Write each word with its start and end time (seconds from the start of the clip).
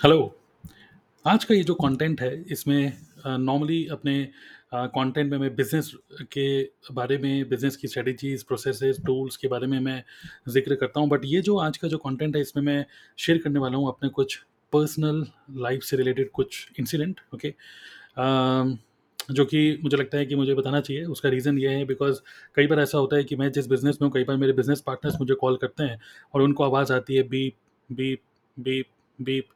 Hello. 0.00 0.34
आज 1.24 1.44
का 1.44 1.54
ये 1.54 1.62
जो 1.62 1.74
कंटेंट 1.74 2.20
है 2.20 2.44
इसमें 2.52 2.92
नॉर्मली 3.26 3.86
अपने 3.86 4.22
अ, 4.72 4.86
कंटेंट 4.86 5.30
में 5.30 5.38
मैं 5.38 5.54
बिज़नेस 5.56 5.92
के 6.32 6.62
बारे 6.94 7.18
में, 7.18 7.48
बिज़नेस 7.48 7.76
की 7.76 7.88
स्ट्रेटजीज 7.88 8.42
प्रोसेसेस, 8.42 9.00
टूल्स 9.06 9.36
के 9.36 9.48
बारे 9.48 9.66
में 9.66 9.78
मैं 9.80 10.02
ज़िक्र 10.48 10.74
करता 10.74 11.00
हूँ। 11.00 11.08
बट 11.08 11.24
ये 11.24 11.40
जो 11.40 11.56
आज 11.58 11.76
का 11.76 11.88
जो 11.88 11.98
कंटेंट 11.98 12.36
है 12.36 12.42
इसमें 12.42 12.62
मैं 12.64 12.84
शेयर 13.18 13.38
करने 13.38 13.60
वाला 13.60 13.78
हूँ 13.78 13.88
अपने 13.88 14.08
कुछ 14.08 14.36
पर्सनल 14.72 15.24
लाइफ़ 15.56 15.84
से 15.84 15.96
रिलेटेड 15.96 16.30
कुछ 16.30 16.66
इंसिडेंट 16.80 17.20
ओके। 17.34 17.48
अ, 17.48 18.76
जो 19.30 19.44
कि 19.44 19.78
मुझे 19.82 19.96
लगता 19.96 20.18
है 20.18 20.26
कि 20.26 20.34
मुझे 20.34 20.54
बताना 20.54 20.80
चाहिए। 20.80 21.04
उसका 21.06 21.28
रीज़न 21.28 21.58
ये 21.58 21.68
है 21.68 21.84
बिकॉज़ 21.84 22.20
कई 22.56 22.66
बार 22.66 22.80
ऐसा 22.80 22.98
होता 22.98 23.16
है 23.16 23.24
कि 23.24 23.36
मैं 23.36 23.50
जिस 23.52 23.68
बिज़नेस 23.68 23.98
में 24.02 24.06
हूँ, 24.08 24.12
कई 24.14 24.24
बार 24.24 24.36
मेरे 24.36 24.52
बिज़नेस 24.52 24.80
पार्टनर्स 24.86 25.20
मुझे 25.20 25.34
कॉल 25.34 25.56
करते 25.56 25.84
हैं 25.84 26.00
और 26.34 26.42
उनको 26.42 26.64
आवाज़ 26.64 26.92
आती 26.92 27.16
है 27.16 27.22
बीप, 27.28 27.56
बीप, 27.90 28.20
बीप, 28.56 28.86
बीप 29.18 29.48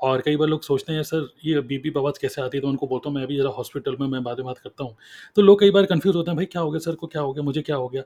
और 0.00 0.20
कई 0.20 0.36
बार 0.36 0.48
लोग 0.48 0.62
सोचते 0.62 0.92
हैं 0.92 1.02
सर 1.02 1.28
ये 1.44 1.60
बीप 1.62 1.96
आवाज़ 1.98 2.18
कैसे 2.20 2.40
आती 2.42 2.56
है? 2.56 2.62
तो 2.62 2.68
उनको 2.68 2.86
बोलता 2.86 3.08
हूँ 3.08 3.14
मैं 3.16 3.22
अभी 3.24 3.36
ज़रा 3.38 3.50
हॉस्पिटल 3.52 3.96
में 4.00 4.06
मैं 4.08 4.22
बाद 4.24 4.36
में 4.38 4.46
बात 4.46 4.58
करता 4.58 4.84
हूँ। 4.84 4.96
तो 5.36 5.42
लोग 5.42 5.60
कई 5.60 5.70
बार 5.70 5.86
कन्फ्यूज़ 5.86 6.16
होते 6.16 6.30
हैं 6.30 6.36
भाई 6.36 6.46
क्या 6.46 6.62
हो 6.62 6.70
गया 6.70 6.78
सर 6.80 6.94
को 6.94 7.06
क्या 7.06 7.22
हो 7.22 7.32
गया? 7.32 7.42
मुझे 7.44 7.62
क्या 7.62 7.76
हो 7.76 7.88
गया? 7.88 8.02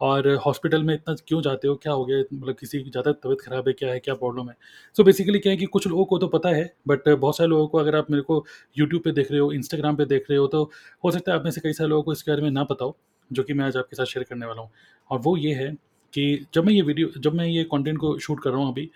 और 0.00 0.28
हॉस्पिटल 0.46 0.82
में 0.82 0.94
इतना 0.94 1.14
क्यों 1.28 1.40
जाते 1.42 1.68
हो? 1.68 1.74
क्या 1.76 1.92
हो 1.92 2.04
गया? 2.04 2.18
मतलब 2.32 2.56
किसी 2.60 2.82
की 2.82 2.90
ज़्यादा 2.90 3.12
तबीयत 3.12 3.40
ख़राब 3.40 3.68
है 3.68 3.72
क्या 3.74 3.90
है? 3.90 3.98
क्या 4.00 4.14
प्रॉब्लम 4.14 4.48
है? 4.50 4.56
सो 4.96 5.04
बेसिकली 5.04 5.38
क्या 5.38 5.52
है 5.52 5.56
कि 5.56 5.66
कुछ 5.68 5.86
लोगों 5.88 6.04
को 6.04 6.18
तो 6.18 6.28
पता 6.28 6.48
है 6.50 6.64
बट 6.88 7.08
बहुत 7.10 7.36
सारे 7.36 7.48
लोगों 7.50 7.66
को 7.68 7.78
अगर 7.78 7.96
आप 7.96 8.10
मेरे 8.10 8.22
को 8.22 8.44
यूट्यूब 8.76 9.02
पर 9.04 9.12
देख 9.12 9.30
रहे 9.30 9.40
हो, 9.40 9.52
इंस्टाग्राम 9.52 9.96
पर 9.96 10.04
देख 10.06 10.26
रहे 10.30 10.38
हो 10.38 10.46
तो 10.48 10.62
हो 11.04 11.10
सकता 11.10 11.32
है 11.32 11.38
आप 11.38 11.44
में 11.44 11.50
से 11.50 11.60
कई 11.60 11.72
सारे 11.72 11.90
लोगों 11.90 12.02
को 12.02 12.12
इसके 12.12 12.30
बारे 12.30 12.42
में 12.42 12.50
ना 12.50 12.64
पता 12.64 12.84
हो, 12.84 12.96
जो 13.30 13.42
कि 13.42 13.52
मैं 13.54 13.64
आज 13.66 13.76
आपके 13.76 13.96
साथ 13.96 14.06
शेयर 14.06 14.26
करने 14.30 14.46
वाला 14.46 14.62
हूँ। 14.62 14.70
और 15.10 15.18
वो 15.20 15.36
ये 15.36 15.54
है 15.54 15.70
कि 16.14 16.46
जब 16.54 16.64
मैं 16.66 16.72
ये 16.72 16.82
वीडियो 16.82 17.08
जब 17.18 17.34
मैं 17.34 17.46
ये 17.46 17.64
कंटेंट 17.72 17.98
को 17.98 18.18
शूट 18.18 18.42
कर 18.42 18.50
रहा 18.50 18.60
हूँ 18.60 18.72
अभी, 18.72 18.90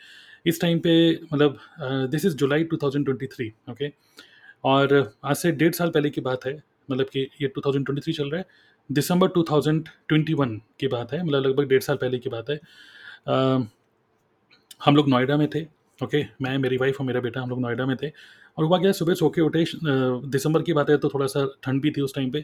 इस 0.46 0.60
टाइम 0.60 0.78
पे 0.78 0.94
मतलब 1.32 1.58
दिस 2.10 2.24
इज़ 2.24 2.36
जुलाई 2.36 2.64
2023 2.64 3.50
ओके 3.70 3.90
और 4.64 5.12
आज 5.24 5.36
से 5.36 5.52
डेढ़ 5.52 5.72
साल 5.72 5.90
पहले 5.90 6.10
की 6.10 6.20
बात 6.20 6.44
है, 6.46 6.56
मतलब 6.90 7.06
कि 7.06 7.20
ये 7.42 7.48
2023 7.48 8.12
चल 8.12 8.30
रहा 8.30 8.40
है, 8.40 8.46
दिसंबर 8.90 9.28
2021 9.28 10.60
की 10.80 10.88
बात 10.88 11.12
है, 11.12 11.22
मतलब 11.24 11.46
लगभग 11.46 11.68
डेढ़ 11.68 11.82
साल 11.82 11.96
पहले 11.96 12.18
की 12.18 12.28
बात 12.28 12.50
है। 12.50 12.56
अ, 13.26 13.34
हम 14.84 14.96
लोग 14.96 15.08
नोएडा 15.08 15.36
में 15.36 15.48
थे, 15.48 15.62
ओके, 15.62 16.06
okay, 16.06 16.32
मैं, 16.42 16.56
मेरी 16.58 16.76
वाइफ़ 16.76 16.96
और 17.00 17.06
मेरा 17.06 17.20
बेटा 17.20 17.40
हम 17.40 17.50
लोग 17.50 17.60
नोएडा 17.60 17.86
में 17.86 17.96
थे 18.02 18.08
और 18.58 18.64
हुआ 18.64 18.78
क्या 18.78 18.92
सुबह 18.92 19.14
सो 19.14 19.28
के 19.30 19.40
उठे 19.40 19.64
दिसंबर 20.28 20.62
की 20.62 20.72
बात 20.72 20.90
है 20.90 20.96
तो 20.98 21.08
थोड़ा-सा 21.08 21.46
ठंड 21.62 21.82
भी 21.82 21.90
थी 21.90 22.00
उस 22.00 22.14
टाइम 22.14 22.30
पे, 22.30 22.42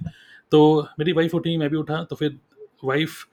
तो 0.51 0.89
मेरी 0.98 1.12
वाइफ़ 1.12 1.36
उठी, 1.36 1.56
मैं 1.56 1.70
भी 1.70 1.77
उठा, 1.77 2.03
तो 2.05 2.17
फिर 2.17 2.39
वाइफ़ 2.84 3.25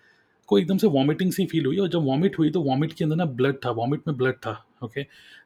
को 0.49 0.57
एकदम 0.59 0.77
से 0.77 0.87
वॉमिटिंग 0.87 1.31
सी 1.31 1.45
फ़ील 1.45 1.65
हुई 1.65 1.77
और 1.77 1.87
जब 1.87 2.05
वॉमिट 2.05 2.37
हुई 2.39 2.49
तो 2.51 2.61
वॉमिट 2.61 2.93
के 2.93 3.03
अंदर 3.03 3.15
ना 3.15 3.25
ब्लड 3.25 3.55
था, 3.65 3.71
वॉमिट 3.71 4.01
में 4.07 4.15
ब्लड 4.17 4.35
था, 4.35 4.51
ओके। 4.83 5.03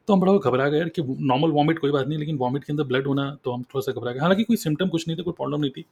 तो 0.08 0.14
हम 0.14 0.20
बड़ा 0.20 0.32
घबरा 0.34 0.68
गए 0.68 0.84
कि 0.88 1.02
नॉर्मल 1.02 1.50
वॉमिट 1.50 1.78
कोई 1.78 1.90
बात 1.90 2.06
नहीं, 2.08 2.18
लेकिन 2.18 2.36
वॉमिट 2.36 2.64
के 2.64 2.72
अंदर 2.72 2.84
ब्लड 2.84 3.06
होना 3.06 3.24
तो 3.44 3.52
हम 3.52 3.62
थोड़ा-सा 3.64 3.92
घबरा 3.92 4.12
गए। 4.12 4.20
हालाँकि 4.20 4.44
कोई 4.44 4.56
सिम्टम 4.56 4.88
कुछ 4.88 5.06
नहीं 5.08 5.16
था 5.18 5.22
कोई 5.22 5.32
प्रॉब्लम 5.32 5.60
नहीं 5.60 5.70
थी। 5.70 5.84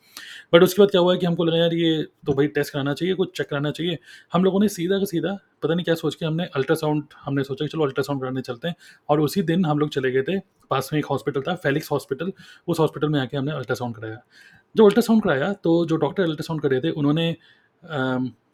बट 0.53 0.63
उसके 0.63 0.83
बाद 0.83 0.91
क्या 0.91 1.01
हुआ 1.01 1.15
कि 1.17 1.27
हमको 1.27 1.45
लगा 1.45 1.59
यार 1.59 1.75
ये 1.75 2.03
तो 2.27 2.33
भाई 2.33 2.47
टेस्ट 2.49 2.73
कराना 2.73 2.95
चाहिए, 2.95 3.15
कुछ 3.15 3.37
चेक 3.37 3.49
कराना 3.51 3.71
चाहिए। 3.71 3.99
हम 4.33 4.45
लोगों 4.45 4.61
ने 4.61 4.69
सीधा 4.69 4.99
का 4.99 5.05
सीधा 5.05 5.37
पता 5.63 5.75
नहीं 5.75 5.85
क्या 5.85 5.95
सोच 5.95 6.15
के 6.15 6.27
हमने 6.27 6.45
अल्ट्रासाउंड 6.57 7.05
हमने 7.25 7.45
सोचा 7.45 7.65
कि 7.65 7.69
चलो 7.69 7.85
अल्ट्रासाउंड 7.85 8.21
कराने 8.23 8.41
चलते 8.43 8.69
हैं 8.69 8.75
और 9.09 9.21
उसी 9.21 9.43
दिन 9.43 9.65
हम 9.65 9.79
लोग 9.79 9.91
चले 9.91 10.11
गए 10.13 10.23
थे, 10.23 10.39
पास 10.71 10.91
में 10.93 10.99
एक 11.01 11.07
हॉस्पिटल 11.07 11.41
था, 11.41 11.55
फेलिक्स 11.57 11.91
हॉस्पिटल, 11.93 12.33
उस 12.69 12.81
हॉस्पिटल 12.81 13.09
में 13.09 13.21
आके 13.21 13.37
हमने 13.37 13.53
अल्ट्रासाउंड 13.53 13.95
कराया। 13.97 14.23
जब 14.75 14.85
अल्ट्रासाउंड 14.85 15.23
कराया 15.23 15.53
तो 15.55 15.85
जो 15.87 15.97
डॉक्टर 15.97 16.23
अल्ट्रासाउंड 16.23 16.63
कर 16.63 16.71
रहे 16.71 16.81
थे 16.81 16.91
उन्होंने 16.93 17.31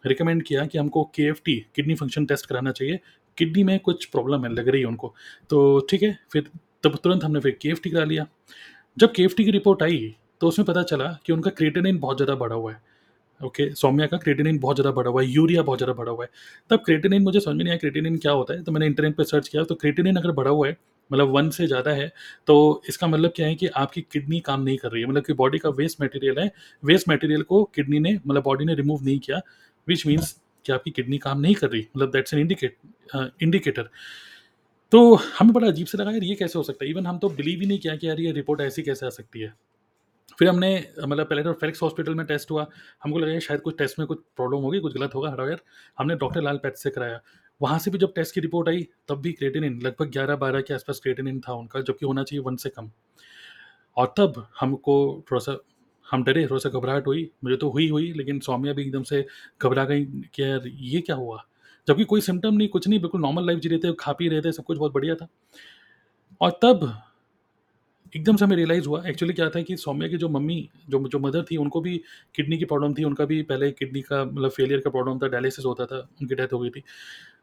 रिकमेंड 0.06 0.42
किया 0.42 0.64
कि 0.66 0.78
हमको 0.78 1.04
केएफटी 1.14 1.54
किडनी 1.74 1.94
फ़ंक्शन 1.94 2.26
टेस्ट 2.26 2.46
कराना 2.46 2.72
चाहिए, 2.72 2.98
किडनी 3.38 3.64
में 3.64 3.78
कुछ 3.80 4.04
प्रॉब्लम 4.04 4.44
है, 4.44 4.52
लग 4.52 4.68
रही 4.68 4.80
है 4.80 4.86
उनको। 4.86 5.14
तो 5.50 5.86
ठीक 5.90 6.02
है, 6.02 6.18
फिर 6.32 6.50
तब 6.84 6.98
तुरंत 7.04 7.24
हमने 7.24 7.40
फिर 7.40 7.58
केएफटी 7.62 7.90
करा 7.90 8.04
लिया। 8.04 8.26
जब 8.96 9.12
केएफटी 9.12 9.44
की 9.44 9.50
रिपोर्ट 9.50 9.82
आई, 9.82 10.14
तो 10.40 10.48
उसमें 10.48 10.66
पता 10.66 10.82
चला 10.82 11.06
कि 11.26 11.32
उनका 11.32 11.50
क्रिएटिनिन 11.50 11.98
बहुत 11.98 12.16
ज़्यादा 12.16 12.34
बढ़ा 12.34 12.54
हुआ 12.56 12.72
है। 12.72 12.82
ओके, 13.40 13.64
okay, 13.64 13.76
सौम्या 13.76 14.06
का 14.06 14.16
क्रिएटिनिन 14.16 14.58
बहुत 14.58 14.76
ज़्यादा 14.76 14.90
बढ़ा 14.90 15.10
हुआ 15.10 15.22
है, 15.22 15.28
यूरिया 15.28 15.62
बहुत 15.62 15.78
ज़्यादा 15.78 15.92
बढ़ा 15.92 16.12
हुआ 16.12 16.24
है। 16.24 16.30
तब 16.70 16.82
क्रिएटिनिन 16.84 17.22
मुझे 17.22 17.40
समझ 17.40 17.54
में 17.56 17.62
नहीं 17.64 17.70
आया 17.70 17.78
क्रिएटिनिन 17.78 18.16
क्या 18.18 18.32
होता 18.32 18.54
है? 18.54 18.62
तो 18.62 18.72
मैंने 18.72 18.86
इंटरनेट 18.86 19.16
पर 19.16 19.24
सर्च 19.24 19.48
किया 19.48 19.64
तो 19.64 19.74
क्रिएटिनिन 19.74 20.16
अगर 20.16 20.32
बढ़ा 20.32 20.50
हुआ 20.50 20.68
है, 20.68 20.76
मतलब 21.10 21.30
वन 21.30 21.50
से 21.50 21.66
ज़्यादा 21.66 21.90
है, 21.90 22.12
तो 22.46 22.82
इसका 22.88 23.06
मतलब 23.06 23.32
क्या 23.36 23.46
है 23.46 23.54
कि 23.54 23.66
आपकी 23.66 24.00
किडनी 24.12 24.40
काम 24.40 24.62
नहीं 24.62 24.76
कर 24.76 24.90
रही 24.90 25.02
है। 25.02 25.08
मतलब 25.08 25.24
कि 25.24 25.32
बॉडी 25.32 25.58
का 25.58 25.68
वेस्ट 25.70 26.02
मटेरियल 26.02 26.38
है, 26.38 26.50
वेस्ट 26.82 27.08
मटेरियल 27.08 27.42
को 27.42 27.62
किडनी 27.64 27.98
ने 27.98 28.14
मतलब 28.26 28.42
बॉडी 28.42 28.64
ने 28.64 28.74
रिमूव 28.74 29.04
नहीं 29.04 29.18
किया, 29.18 29.40
व्हिच 29.88 30.06
मीन्स 30.06 30.40
कि 30.66 30.72
आपकी 30.72 30.90
किडनी 30.90 31.18
काम 31.18 31.40
नहीं 31.40 31.54
कर 31.54 31.70
रही। 31.70 31.86
मतलब 31.96 32.10
दैट्स 32.10 32.34
एन 32.34 32.40
इंडिकेट 32.40 32.76
इंडिकेटर। 33.42 33.90
तो 34.92 35.14
हमें 35.14 35.52
बड़ा 35.52 35.68
अजीब 35.68 35.86
से 35.86 35.98
लगा 35.98 36.10
यार 36.10 36.24
ये 36.24 36.34
कैसे 36.34 36.58
हो 36.58 36.62
सकता 36.62 36.84
है? 36.84 36.90
इवन 36.90 37.06
हम 37.06 37.18
तो 37.18 37.28
बिलीव 37.28 37.60
ही 37.60 37.66
नहीं 37.66 37.78
किया 37.78 37.96
कि 37.96 38.08
यार 38.08 38.20
ये 38.20 38.32
रिपोर्ट 38.32 38.60
ऐसी 38.60 38.82
कैसे 38.82 39.06
आ 39.06 39.08
सकती 39.08 39.40
है? 39.40 39.54
फिर 40.38 40.48
हमने 40.48 40.88
मतलब 41.08 41.26
पहले 41.26 41.42
तो 41.42 41.52
फेलिक्स 41.52 41.82
हॉस्पिटल 41.82 42.14
में 42.14 42.26
टेस्ट 42.26 42.50
हुआ, 42.50 42.66
हमको 43.04 43.18
लगा 43.18 43.38
शायद 43.38 43.60
कुछ 43.60 43.78
टेस्ट 43.78 43.98
में 43.98 44.08
कुछ 44.08 44.18
प्रॉब्लम 44.36 44.58
होगी, 44.58 44.78
कुछ 44.78 44.94
गलत 44.94 45.14
होगा 45.14 45.30
हरा 45.30 45.44
यार 45.44 45.60
हमने 45.98 46.14
डॉक्टर 46.14 46.42
लाल 46.42 46.56
पैथ 46.56 46.72
से 46.72 46.90
कराया, 46.90 47.20
वहाँ 47.62 47.78
से 47.78 47.90
भी 47.90 47.98
जब 47.98 48.12
टेस्ट 48.14 48.34
की 48.34 48.40
रिपोर्ट 48.40 48.68
आई, 48.68 48.88
तब 49.08 49.14
भी 49.14 49.32
क्रिएटिनिन 49.32 49.80
लगभग 49.82 50.10
11-12 50.10 50.60
के 50.60 50.74
आसपास 50.74 51.00
क्रिएटिनिन 51.00 51.40
था 51.40 51.52
उनका, 51.52 51.80
जबकि 51.80 52.06
होना 52.06 52.22
चाहिए 52.22 52.42
वन 52.42 52.56
से 52.56 52.68
कम। 52.68 52.90
और 53.96 54.14
तब 54.16 54.48
हमको 54.60 55.24
थोड़ा-सा 55.30 55.58
हम 56.10 56.24
डरे, 56.24 56.46
थोड़ा-सा 56.46 56.68
घबराहट 56.68 57.06
हुई, 57.06 57.30
मुझे 57.44 57.56
तो 57.56 57.70
हुई 57.70 57.88
हुई, 57.88 58.12
लेकिन 58.12 58.40
सौम्या 58.40 58.72
भी 58.72 58.82
एकदम 58.82 59.02
से 59.02 59.26
घबरा 59.62 59.84
गई 59.84 60.04
कि 60.04 60.42
यार 60.42 60.60
ये 60.66 61.00
क्या 61.00 61.16
हुआ? 61.16 61.44
जबकि 61.88 62.04
कोई 62.04 62.20
सिम्टम 62.20 62.54
नहीं, 62.54 62.68
कुछ 62.68 62.88
नहीं, 62.88 63.00
बिल्कुल 63.00 63.20
नॉर्मल 63.20 63.46
लाइफ़ 63.46 63.60
जी 63.60 63.68
रहे 63.68 63.78
थे, 63.78 63.94
खा 64.00 64.12
पी 64.12 64.28
रहे 64.28 64.40
थे, 64.40 64.52
सब 64.52 64.64
कुछ 64.64 64.78
बहुत 64.78 64.92
बढ़िया 64.92 65.14
था। 65.14 65.28
और 66.40 66.50
तब 66.50 67.00
एकदम 68.16 68.36
से 68.36 68.44
हमें 68.44 68.56
रियलाइज़ 68.56 68.86
हुआ 68.86 69.02
एक्चुअली 69.06 69.34
क्या 69.34 69.50
था 69.50 69.62
कि 69.62 69.76
सौम्या 69.76 70.08
की 70.08 70.16
जो 70.16 70.28
मम्मी 70.28 70.70
जो 70.88 71.08
जो 71.08 71.18
मदर 71.18 71.42
थी 71.42 71.56
उनको 71.56 71.80
भी 71.80 72.00
किडनी 72.34 72.58
की 72.58 72.64
प्रॉब्लम 72.64 72.94
थी, 72.94 73.04
उनका 73.04 73.24
भी 73.24 73.42
पहले 73.42 73.70
किडनी 73.70 74.00
का 74.00 74.24
मतलब 74.24 74.50
फेलियर 74.50 74.80
का 74.80 74.90
प्रॉब्लम 74.90 75.18
था, 75.18 75.28
डायलिसिस 75.28 75.64
होता 75.64 75.86
था, 75.86 76.08
उनकी 76.22 76.34
डेथ 76.34 76.52
हो 76.52 76.58
गई 76.58 76.70
थी। 76.70 76.82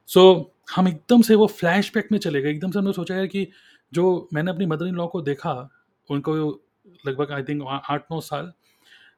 सो 0.08 0.52
so, 0.54 0.76
हम 0.76 0.88
एकदम 0.88 1.22
से 1.22 1.36
वो 1.36 1.48
फ्लैशबैक 1.48 2.08
में 2.12 2.20
चले 2.20 2.42
गए, 2.42 2.52
एकदम 2.52 2.72
से 2.72 2.80
हमने 2.80 2.94
सोचा 2.94 3.16
यार 3.16 3.28
कि 3.28 3.48
जो 3.94 4.30
मैंने 4.34 4.52
अपनी 4.52 4.66
मदर 4.66 4.86
इन 4.86 4.96
लॉ 4.96 5.08
को 5.08 5.22
देखा, 5.22 5.70
उनको 6.10 6.62
लगभग 7.08 7.32
आई 7.32 7.44
थिंक 7.44 7.64
आठ 7.68 7.82
8-9 7.90 8.20
साल 8.22 8.52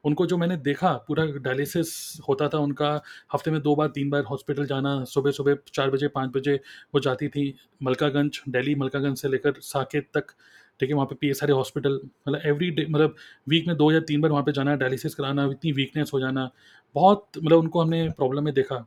उनको 0.06 0.26
जो 0.26 0.38
मैंने 0.38 0.58
देखा 0.58 0.94
पूरा 1.08 1.26
डायलिसिस 1.26 2.20
होता 2.30 2.48
था 2.50 2.58
उनका, 2.58 3.02
हफ़्ते 3.34 3.52
में 3.52 3.62
दो 3.62 3.76
बार 3.76 3.88
तीन 3.88 4.10
बार 4.10 4.24
हॉस्पिटल 4.24 4.66
जाना, 4.66 5.04
सुबह-सुबह 5.04 5.58
चार 5.74 5.90
बजे 5.90 6.08
पाँच 6.08 6.32
बजे 6.32 6.56
वो 6.96 7.00
जाती 7.00 7.28
थी 7.28 7.56
मलकागंज, 7.84 8.42
दिल्ली 8.50 8.76
मलकागंज 8.76 9.18
से 9.18 9.30
लेकर 9.30 9.54
साकेत 9.62 10.10
तक, 10.14 10.26
ठीक 10.80 10.90
है? 10.90 10.96
वहाँ 10.96 11.08
पे 11.08 11.16
पीए 11.16 11.34
सारे 11.34 11.54
हॉस्पिटल 11.54 12.00
मतलब 12.28 12.42
एवरी 12.46 12.72
डे 12.72 12.86
मतलब 12.90 13.16
वीक 13.50 13.68
में 13.68 13.78
दो 13.78 13.92
या 13.92 14.00
तीन 14.00 14.22
बार 14.22 14.32
वहाँ 14.32 14.44
पे 14.44 14.52
जाना, 14.52 14.76
डायलिसिस 14.76 15.16
कराना, 15.16 15.46
इतनी 15.46 15.72
वीकनेस 15.72 16.12
हो 16.14 16.20
जाना, 16.20 16.50
बहुत 16.96 17.28
मतलब 17.38 17.60
उनको 17.60 17.82
हमने 17.82 18.10
प्रॉब्लम 18.10 18.44
में 18.44 18.54
देखा। 18.54 18.86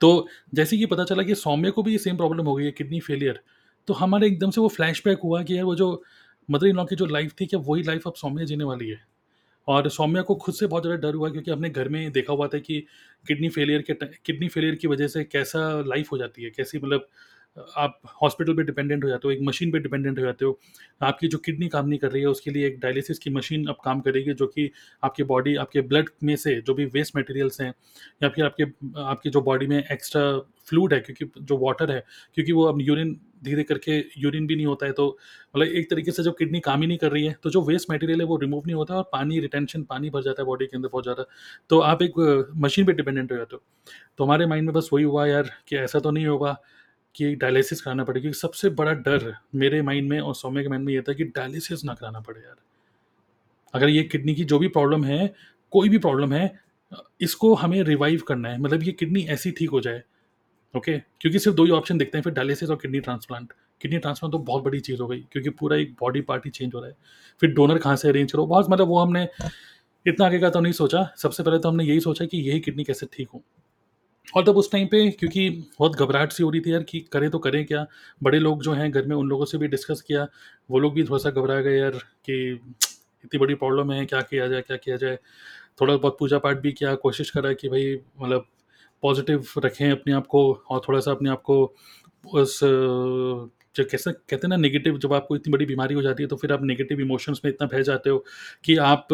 तो 0.00 0.28
जैसे 0.54 0.78
कि 0.78 0.86
पता 0.86 1.04
चला 1.04 1.22
कि 1.22 1.34
सौम्य 1.34 1.70
को 1.70 1.82
भी 1.82 1.92
ये 1.92 1.98
सेम 1.98 2.16
प्रॉब्लम 2.16 2.46
हो 2.46 2.54
गई 2.54 2.64
है 2.64 2.70
किडनी 2.70 3.00
फेलियर, 3.00 3.40
तो 3.88 3.94
हमारे 3.94 4.26
एकदम 4.26 4.50
से 4.50 4.60
वो 4.60 4.68
फ्लैशबैक 4.68 5.20
हुआ 5.24 5.42
कि 5.42 5.56
यार 5.56 5.64
वो 5.64 5.74
जो 5.74 6.02
मदर 6.48 6.66
इन 6.66 6.76
लॉ 6.76 6.84
की 6.84 6.96
जो 6.96 7.06
लाइफ़ 7.06 7.34
थी, 7.40 7.46
क्या 7.46 7.60
वही 7.60 7.82
लाइफ़ 7.82 8.08
अब 8.08 8.14
सौम्या 8.16 8.44
जीने 8.44 8.64
वाली 8.64 8.88
है? 8.88 9.00
और 9.68 9.88
सौम्या 9.90 10.22
को 10.22 10.34
खुद 10.36 10.54
से 10.54 10.66
बहुत 10.66 10.82
ज़्यादा 10.82 11.00
डर 11.02 11.14
हुआ 11.14 11.30
क्योंकि 11.30 11.50
अपने 11.50 11.70
घर 11.70 11.88
में 11.88 12.10
देखा 12.12 12.32
हुआ 12.32 12.46
था 12.48 12.58
कि 12.60 12.80
किडनी 13.28 13.48
फेलियर 13.50 13.82
के 13.90 13.94
किडनी 14.26 14.48
फेलियर 14.48 14.74
की 14.74 14.88
वजह 14.88 15.08
से 15.08 15.24
कैसा 15.24 15.60
लाइफ़ 15.86 16.08
हो 16.12 16.18
जाती 16.18 16.42
है, 16.44 16.50
कैसी 16.50 16.78
मतलब 16.78 17.08
आप 17.76 18.00
हॉस्पिटल 18.22 18.54
पे 18.54 18.62
डिपेंडेंट 18.62 19.04
हो 19.04 19.08
जाते 19.08 19.28
हो, 19.28 19.32
एक 19.32 19.40
मशीन 19.42 19.70
पे 19.72 19.78
डिपेंडेंट 19.78 20.18
हो 20.18 20.24
जाते 20.24 20.44
हो। 20.44 20.58
आपकी 21.02 21.28
जो 21.28 21.38
किडनी 21.38 21.68
काम 21.68 21.88
नहीं 21.88 21.98
कर 21.98 22.10
रही 22.10 22.22
है, 22.22 22.28
उसके 22.28 22.50
लिए 22.50 22.66
एक 22.66 22.78
डायलिसिस 22.80 23.18
की 23.18 23.30
मशीन 23.30 23.66
अब 23.66 23.76
काम 23.84 24.00
करेगी 24.00 24.32
जो 24.34 24.46
कि 24.48 24.70
आपकी 25.02 25.22
बॉडी 25.24 25.54
आपके 25.56 25.80
ब्लड 25.82 26.10
में 26.24 26.34
से 26.36 26.60
जो 26.62 26.74
भी 26.74 26.84
वेस्ट 26.94 27.16
मटेरियल्स 27.16 27.60
हैं 27.60 27.72
या 28.22 28.28
फिर 28.28 28.44
आपके 28.44 28.64
आपकी 29.02 29.30
जो 29.30 29.40
बॉडी 29.42 29.66
में 29.66 29.82
एक्स्ट्रा 29.82 30.22
फ्लूड 30.68 30.94
है 30.94 31.00
क्योंकि 31.00 31.40
जो 31.40 31.58
वाटर 31.58 31.90
है, 31.90 32.02
क्योंकि 32.34 32.52
वो 32.52 32.64
अब 32.64 32.80
यूरिन 32.80 33.18
धीरे 33.44 33.62
करके 33.62 33.98
यूरिन 34.18 34.46
भी 34.46 34.56
नहीं 34.56 34.66
होता 34.66 34.86
है 34.86 34.92
तो 34.92 35.06
मतलब 35.56 35.66
एक 35.68 35.90
तरीके 35.90 36.10
से 36.12 36.22
जब 36.22 36.36
किडनी 36.38 36.60
काम 36.60 36.80
ही 36.80 36.86
नहीं 36.86 36.98
कर 36.98 37.12
रही 37.12 37.24
है, 37.26 37.34
तो 37.42 37.50
जो 37.50 37.62
वेस्ट 37.62 37.90
मटेरियल 37.90 38.20
है 38.20 38.26
वो 38.26 38.36
रिमूव 38.36 38.62
नहीं 38.66 38.74
होता 38.76 38.94
और 38.96 39.08
पानी 39.12 39.40
रिटेंशन 39.40 39.82
पानी 39.84 40.10
भर 40.10 40.22
जाता 40.22 40.42
है 40.42 40.46
बॉडी 40.46 40.66
के 40.66 40.76
अंदर 40.76 40.88
बहुत 40.88 41.04
ज़्यादा। 41.04 41.24
तो 41.70 41.78
आप 41.80 42.02
एक 42.02 42.52
मशीन 42.58 42.86
पर 42.86 42.92
डिपेंडेंट 42.94 43.32
हो 43.32 43.36
जाते 43.36 43.56
हो। 43.56 43.62
तो 44.18 44.24
हमारे 44.24 44.46
माइंड 44.46 44.66
में 44.66 44.74
बस 44.74 44.88
वही 44.92 45.04
हुआ 45.04 45.26
यार 45.26 45.50
कि 45.68 45.76
ऐसा 45.76 45.98
तो 46.00 46.10
नहीं 46.10 46.26
होगा 46.26 46.56
कि 47.16 47.34
डायलिसिस 47.34 47.80
कराना 47.80 48.04
पड़े 48.04 48.20
क्योंकि 48.20 48.38
सबसे 48.38 48.68
बड़ा 48.72 48.92
डर 48.92 49.32
मेरे 49.54 49.80
माइंड 49.82 50.08
में 50.10 50.18
और 50.20 50.34
सौम्य 50.34 50.62
के 50.62 50.68
माइंड 50.68 50.84
में 50.84 50.92
ये 50.92 51.02
था 51.02 51.12
कि 51.12 51.24
डायलिसिस 51.26 51.84
ना 51.84 51.94
कराना 51.94 52.20
पड़े 52.20 52.40
यार। 52.40 52.56
अगर 53.74 53.88
ये 53.88 54.02
किडनी 54.04 54.34
की 54.34 54.44
जो 54.44 54.58
भी 54.58 54.68
प्रॉब्लम 54.68 55.04
है, 55.04 55.34
कोई 55.72 55.88
भी 55.88 55.98
प्रॉब्लम 55.98 56.32
है 56.32 56.50
इसको 57.20 57.54
हमें 57.54 57.82
रिवाइव 57.82 58.22
करना 58.28 58.48
है 58.48 58.58
मतलब 58.60 58.82
ये 58.82 58.92
किडनी 58.92 59.22
ऐसी 59.26 59.50
ठीक 59.50 59.70
हो 59.70 59.80
जाए, 59.80 60.02
ओके? 60.74 60.98
क्योंकि 61.20 61.38
सिर्फ़ 61.38 61.56
दो 61.56 61.64
ही 61.64 61.70
ऑप्शन 61.72 61.98
देखते 61.98 62.18
हैं 62.18 62.22
फिर 62.22 62.32
डायलिसिस 62.32 62.70
और 62.70 62.76
किडनी 62.76 63.00
ट्रांसप्लांट। 63.00 63.52
किडनी 63.80 63.98
ट्रांसप्लांट 63.98 64.32
तो 64.32 64.38
बहुत 64.40 64.64
बड़ी 64.64 64.80
चीज़ 64.80 65.00
हो 65.02 65.06
गई 65.08 65.20
क्योंकि 65.32 65.50
पूरा 65.52 65.76
एक 65.76 65.94
बॉडी 66.00 66.20
पार्ट 66.22 66.48
चेंज 66.48 66.74
हो 66.74 66.80
रहा 66.80 66.88
है। 66.88 66.96
फिर 67.42 67.50
डोनर 67.50 67.78
कहाँ 67.78 67.96
से 67.96 68.08
अरेंज 68.08 68.32
करो, 68.32 68.46
बहुत 68.46 68.70
मतलब 68.70 68.88
वो 68.88 68.98
हमने 68.98 69.28
इतना 70.06 70.26
आगे 70.26 70.38
का 70.38 70.50
तो 70.50 70.60
नहीं 70.60 70.72
सोचा। 70.74 71.08
सबसे 71.16 71.42
पहले 71.42 71.58
तो 71.58 71.68
हमने 71.68 71.84
यही 71.84 72.00
सोचा 72.00 72.24
कि 72.24 72.38
यही 72.40 72.60
किडनी 72.60 72.84
कैसे 72.84 73.06
ठीक 73.12 73.28
हो। 73.34 73.42
और 74.34 74.44
तब 74.44 74.56
उस 74.56 74.70
टाइम 74.72 74.86
पे 74.86 75.08
क्योंकि 75.10 75.48
बहुत 75.78 75.96
घबराहट 75.96 76.32
सी 76.32 76.42
हो 76.42 76.50
रही 76.50 76.60
थी 76.60 76.72
यार 76.72 76.82
कि 76.82 77.00
करें 77.12 77.30
तो 77.30 77.38
करें 77.38 77.64
क्या? 77.66 77.86
बड़े 78.22 78.38
लोग 78.38 78.62
जो 78.62 78.72
हैं 78.72 78.90
घर 78.90 79.06
में 79.06 79.16
उन 79.16 79.28
लोगों 79.28 79.44
से 79.44 79.58
भी 79.58 79.68
डिस्कस 79.68 80.00
किया, 80.00 80.26
वो 80.70 80.78
लोग 80.78 80.94
भी 80.94 81.04
थोड़ा-सा 81.04 81.30
घबरा 81.30 81.60
गए 81.60 81.78
यार 81.78 81.90
कि 82.26 82.52
इतनी 83.24 83.38
बड़ी 83.38 83.54
प्रॉब्लम 83.54 83.92
है, 83.92 84.04
क्या 84.06 84.20
किया 84.20 84.48
जाए 84.48 84.62
क्या 84.62 84.76
किया 84.76 84.96
जाए? 84.96 85.18
थोड़ा 85.80 85.96
बहुत 85.96 86.16
पूजा-पाठ 86.20 86.58
भी 86.58 86.72
किया, 86.72 86.94
कोशिश 86.96 87.30
करा 87.30 87.52
कि 87.52 87.68
भाई 87.68 87.94
मतलब 88.22 88.46
पॉज़िटिव 89.02 89.46
रखें 89.58 89.90
अपने 89.90 90.12
आप 90.14 90.26
को 90.26 90.52
और 90.70 90.80
थोड़ा-सा 90.88 91.10
अपने 91.10 91.30
आप 91.30 91.42
को 91.42 91.64
उस 92.34 92.60
जो 93.76 93.84
कैसे 93.90 94.12
कहते 94.12 94.36
हैं 94.36 94.48
ना 94.48 94.56
नेगेटिव 94.56 94.98
जब 94.98 95.12
आपको 95.12 95.36
इतनी 95.36 95.52
बड़ी 95.52 95.66
बीमारी 95.66 95.94
हो 95.94 96.02
जाती 96.02 96.22
है, 96.22 96.28
तो 96.28 96.36
फिर 96.36 96.52
आप 96.52 96.62
नेगेटिव 96.64 97.00
इमोशंस 97.00 97.40
में 97.44 97.52
इतना 97.52 97.68
बह 97.68 97.82
जाते 97.82 98.10
हो 98.10 98.24
कि 98.64 98.76
आप 98.76 99.08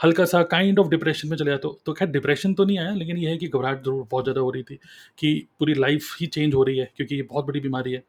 हल्का-सा 0.00 0.42
काइंड 0.46 0.78
ऑफ़ 0.78 0.88
डिप्रेशन 0.88 1.28
में 1.28 1.36
चले 1.36 1.50
जाते। 1.50 1.68
तो 1.86 1.92
खैर 1.92 2.08
डिप्रेशन 2.08 2.54
तो 2.54 2.64
नहीं 2.64 2.78
आया, 2.78 2.94
लेकिन 2.94 3.16
ये 3.16 3.30
है 3.30 3.36
कि 3.36 3.48
घबराहट 3.48 3.84
ज़रूर 3.84 4.06
बहुत 4.10 4.24
ज़्यादा 4.24 4.40
हो 4.40 4.50
रही 4.50 4.62
थी 4.62 4.78
कि 5.18 5.34
पूरी 5.58 5.74
लाइफ़ 5.74 6.14
ही 6.20 6.26
चेंज 6.28 6.54
हो 6.54 6.62
रही 6.62 6.78
है 6.78 6.90
क्योंकि 6.96 7.14
ये 7.14 7.22
बहुत 7.24 7.46
बड़ी 7.46 7.60
बीमारी 7.60 7.92
है। 7.92 8.02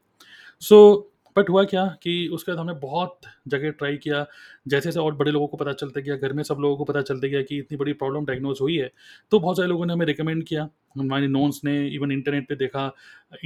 सो 0.61 1.05
बट 1.35 1.49
हुआ 1.49 1.63
क्या 1.63 1.85
कि 2.03 2.13
उसके 2.33 2.51
बाद 2.51 2.59
हमने 2.59 2.73
बहुत 2.73 3.19
जगह 3.47 3.71
ट्राई 3.71 3.97
किया, 3.97 4.25
जैसे-जैसे 4.67 4.99
और 4.99 5.15
बड़े 5.15 5.31
लोगों 5.31 5.47
को 5.47 5.57
पता 5.57 5.73
चलता 5.73 6.01
गया, 6.01 6.15
घर 6.15 6.33
में 6.33 6.43
सब 6.43 6.57
लोगों 6.59 6.77
को 6.77 6.83
पता 6.85 7.01
चलता 7.01 7.27
गया 7.27 7.41
कि 7.41 7.57
इतनी 7.57 7.77
बड़ी 7.77 7.93
प्रॉब्लम 7.93 8.25
डायग्नोज़ 8.25 8.59
हुई 8.61 8.77
है, 8.77 8.91
तो 9.31 9.39
बहुत 9.39 9.57
सारे 9.57 9.69
लोगों 9.69 9.85
ने 9.85 9.93
हमें 9.93 10.05
रिकमेंड 10.05 10.43
किया। 10.43 10.69
हमारे 10.97 11.27
नोन्स 11.27 11.61
ने 11.65 11.77
इवन 11.87 12.11
इंटरनेट 12.11 12.47
पे 12.49 12.55
देखा, 12.55 12.91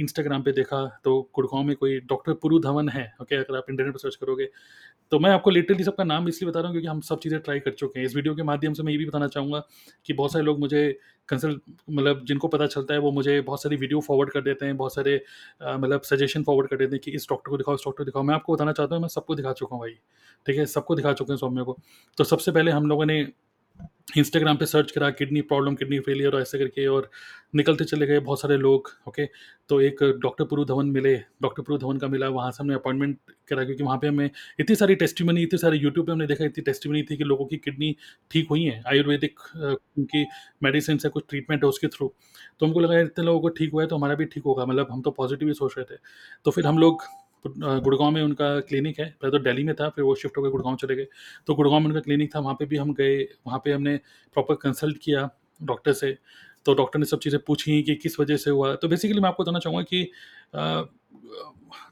इंस्टाग्राम 0.00 0.42
पे 0.42 0.52
देखा, 0.52 0.84
तो 1.04 1.20
गुड़गाँव 1.34 1.62
में 1.64 1.74
कोई 1.76 2.00
डॉक्टर 2.06 2.32
पुरु 2.34 2.58
धवन 2.60 2.88
है, 2.88 3.12
ओके? 3.22 3.36
अगर 3.36 3.56
आप 3.56 3.66
इंटरनेट 3.70 3.92
पर 3.92 3.98
सर्च 3.98 4.16
करोगे, 4.16 4.48
तो 5.14 5.18
मैं 5.18 5.30
आपको 5.30 5.50
लिटरली 5.50 5.84
सबका 5.84 6.04
नाम 6.04 6.28
इसलिए 6.28 6.50
बता 6.50 6.60
रहा 6.60 6.68
हूँ 6.68 6.74
क्योंकि 6.74 6.88
हम 6.88 7.00
सब 7.00 7.18
चीज़ें 7.20 7.38
ट्राई 7.40 7.60
कर 7.60 7.70
चुके 7.72 7.98
हैं। 7.98 8.06
इस 8.06 8.14
वीडियो 8.16 8.34
के 8.34 8.42
माध्यम 8.42 8.72
से 8.72 8.82
मैं 8.82 8.92
ये 8.92 8.98
भी 8.98 9.04
बताना 9.06 9.26
चाहूँगा 9.28 9.58
कि 10.06 10.12
बहुत 10.12 10.32
सारे 10.32 10.44
लोग 10.44 10.58
मुझे 10.60 10.80
कंसल्ट 11.28 11.60
मतलब 11.90 12.24
जिनको 12.28 12.48
पता 12.48 12.66
चलता 12.66 12.94
है 12.94 13.00
वो 13.00 13.10
मुझे 13.12 13.40
बहुत 13.40 13.62
सारी 13.62 13.76
वीडियो 13.76 14.00
फॉरवर्ड 14.00 14.30
कर 14.30 14.40
देते 14.40 14.66
हैं, 14.66 14.76
बहुत 14.76 14.94
सारे 14.94 15.14
मतलब 15.62 16.02
सजेशन 16.02 16.42
फॉरवर्ड 16.42 16.68
कर 16.68 16.76
देते 16.76 16.96
हैं 16.96 17.00
कि 17.04 17.10
इस 17.10 17.26
डॉक्टर 17.30 17.50
को 17.50 17.56
दिखाओ, 17.56 17.74
इस 17.74 17.80
डॉक्टर 17.84 17.98
को 17.98 18.04
दिखाओ। 18.04 18.22
मैं 18.22 18.34
आपको 18.34 18.54
बताना 18.54 18.72
चाहता 18.72 18.94
हूँ 18.94 19.02
मैं 19.02 19.08
सबको 19.08 19.34
दिखा 19.34 19.52
चुका 19.52 19.76
हूँ 19.76 19.82
भाई, 19.82 19.94
ठीक 20.46 20.58
है? 20.58 20.66
सबको 20.66 20.94
दिखा 20.94 21.12
चुके 21.12 21.32
हैं 21.32 21.38
सौम्य 21.38 21.64
को। 21.64 21.78
तो 22.18 22.24
सबसे 22.24 22.52
पहले 22.52 22.70
हम 22.70 22.86
लोगों 22.88 23.06
ने 23.06 23.22
इंस्टाग्राम 24.08 24.56
पे 24.56 24.66
सर्च 24.66 24.90
करा 24.90 25.08
किडनी 25.10 25.40
प्रॉब्लम, 25.42 25.74
किडनी 25.74 25.98
फेलियर 26.00 26.34
और 26.34 26.40
ऐसे 26.40 26.58
करके 26.58 26.86
और 26.86 27.08
निकलते 27.54 27.84
चले 27.84 28.06
गए 28.06 28.18
बहुत 28.20 28.40
सारे 28.40 28.56
लोग, 28.56 28.90
ओके। 29.08 29.26
तो 29.70 29.80
एक 29.80 30.02
डॉक्टर 30.22 30.44
पुरु 30.44 30.64
धवन 30.64 30.86
मिले, 30.88 31.14
डॉक्टर 31.42 31.62
पुरु 31.62 31.78
धवन 31.78 31.98
का 31.98 32.08
मिला, 32.08 32.28
वहाँ 32.28 32.50
से 32.50 32.62
हमने 32.62 32.74
अपॉइंटमेंट 32.74 33.16
करा 33.48 33.64
क्योंकि 33.64 33.82
वहाँ 33.82 33.98
पे 33.98 34.08
हमें 34.08 34.30
इतनी 34.60 34.76
सारी 34.76 34.94
टेस्टिमनी, 34.94 35.42
इतनी 35.42 35.58
सारी 35.58 35.78
यूट्यूब 35.78 36.06
पे 36.06 36.12
हमने 36.12 36.26
देखा 36.26 36.44
इतनी 36.44 36.62
टेस्टिमनी 36.64 37.02
थी 37.02 37.16
कि 37.16 37.24
लोगों 37.24 37.46
की 37.46 37.56
किडनी 37.58 37.94
ठीक 38.30 38.48
हुई 38.50 38.64
है 38.64 38.82
आयुर्वेदिक 38.88 39.40
उनकी 39.56 40.24
मेडिसिन 40.62 40.98
से 40.98 41.08
कुछ 41.08 41.24
ट्रीटमेंट 41.28 41.62
है 41.64 41.68
उसके 41.68 41.88
थ्रू। 41.88 42.12
तो 42.60 42.66
हमको 42.66 42.80
लगा 42.80 43.00
इतने 43.00 43.24
लोगों 43.24 43.40
को 43.40 43.48
ठीक 43.50 43.72
हुआ 43.72 43.82
है 43.82 43.88
तो 43.88 43.96
हमारा 43.96 44.14
भी 44.14 44.24
ठीक 44.26 44.44
होगा, 44.44 44.66
मतलब 44.66 44.88
हम 44.90 45.02
तो 45.02 45.10
पॉज़िटिव 45.12 45.48
ही 45.48 45.54
सोच 45.54 45.74
रहे 45.78 45.94
थे। 45.94 45.98
तो 46.44 46.50
फिर 46.50 46.66
हम 46.66 46.78
लोग 46.78 47.02
गुड़गाँव 47.46 48.10
में 48.10 48.22
उनका 48.22 48.58
क्लिनिक 48.60 48.98
है, 49.00 49.06
पहले 49.22 49.30
तो 49.30 49.38
दिल्ली 49.44 49.64
में 49.64 49.74
था, 49.74 49.88
फिर 49.88 50.04
वो 50.04 50.14
शिफ्ट 50.14 50.38
होके 50.38 50.50
गुड़गांव 50.50 50.76
चले 50.76 50.96
गए। 50.96 51.06
तो 51.46 51.54
गुड़गाँव 51.54 51.80
में 51.80 51.86
उनका 51.86 52.00
क्लिनिक 52.00 52.34
था, 52.34 52.40
वहाँ 52.40 52.54
पे 52.54 52.66
भी 52.66 52.76
हम 52.76 52.92
गए, 52.94 53.22
वहाँ 53.46 53.58
पे 53.64 53.72
हमने 53.72 53.96
प्रॉपर 54.36 54.54
कंसल्ट 54.62 54.98
किया 55.02 55.28
डॉक्टर 55.60 55.92
से। 55.92 56.16
तो 56.66 56.74
डॉक्टर 56.74 56.98
ने 56.98 57.04
सब 57.04 57.18
चीज़ें 57.18 57.40
पूछी 57.46 57.82
कि 57.82 57.94
किस 57.94 58.18
वजह 58.20 58.36
से 58.36 58.50
हुआ। 58.50 58.74
तो 58.74 58.88
बेसिकली 58.88 59.20
मैं 59.20 59.28
आपको 59.28 59.42
बताना 59.42 59.58
चाहूँगा 59.58 59.82
कि 59.84 60.10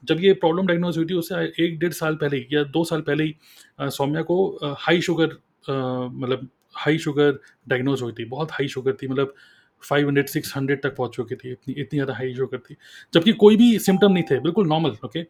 जब 0.03 0.19
ये 0.19 0.33
प्रॉब्लम 0.33 0.67
डायग्नोज़ 0.67 0.97
हुई 0.97 1.05
थी 1.05 1.13
उससे 1.13 1.35
एक 1.65 1.77
डेढ़ 1.79 1.93
साल 1.93 2.15
पहले 2.15 2.37
ही 2.37 2.47
या 2.51 2.63
दो 2.65 2.83
साल 2.85 3.01
पहले 3.01 3.23
ही 3.23 3.35
सौम्या 3.81 4.21
को 4.21 4.37
हाई 4.79 5.01
शुगर 5.01 5.37
मतलब 5.69 6.47
हाई 6.75 6.97
शुगर 6.97 7.39
डायग्नोज़ 7.67 8.03
हुई 8.03 8.13
थी। 8.13 8.25
बहुत 8.25 8.51
हाई 8.51 8.67
शुगर 8.67 8.93
थी 8.93 9.07
मतलब 9.07 9.33
500 9.83 10.27
600 10.29 10.75
तक 10.83 10.95
पहुँच 10.95 11.15
चुकी 11.15 11.35
थी, 11.35 11.51
इतनी 11.51 11.73
इतनी 11.73 11.97
ज़्यादा 11.97 12.13
हाई 12.13 12.33
शुगर 12.35 12.57
थी। 12.59 12.75
जबकि 13.13 13.33
कोई 13.35 13.55
भी 13.57 13.77
सिम्टम 13.79 14.11
नहीं 14.11 14.23
थे, 14.31 14.39
बिल्कुल 14.39 14.67
नॉर्मल, 14.67 14.95
ओके। 15.05 15.23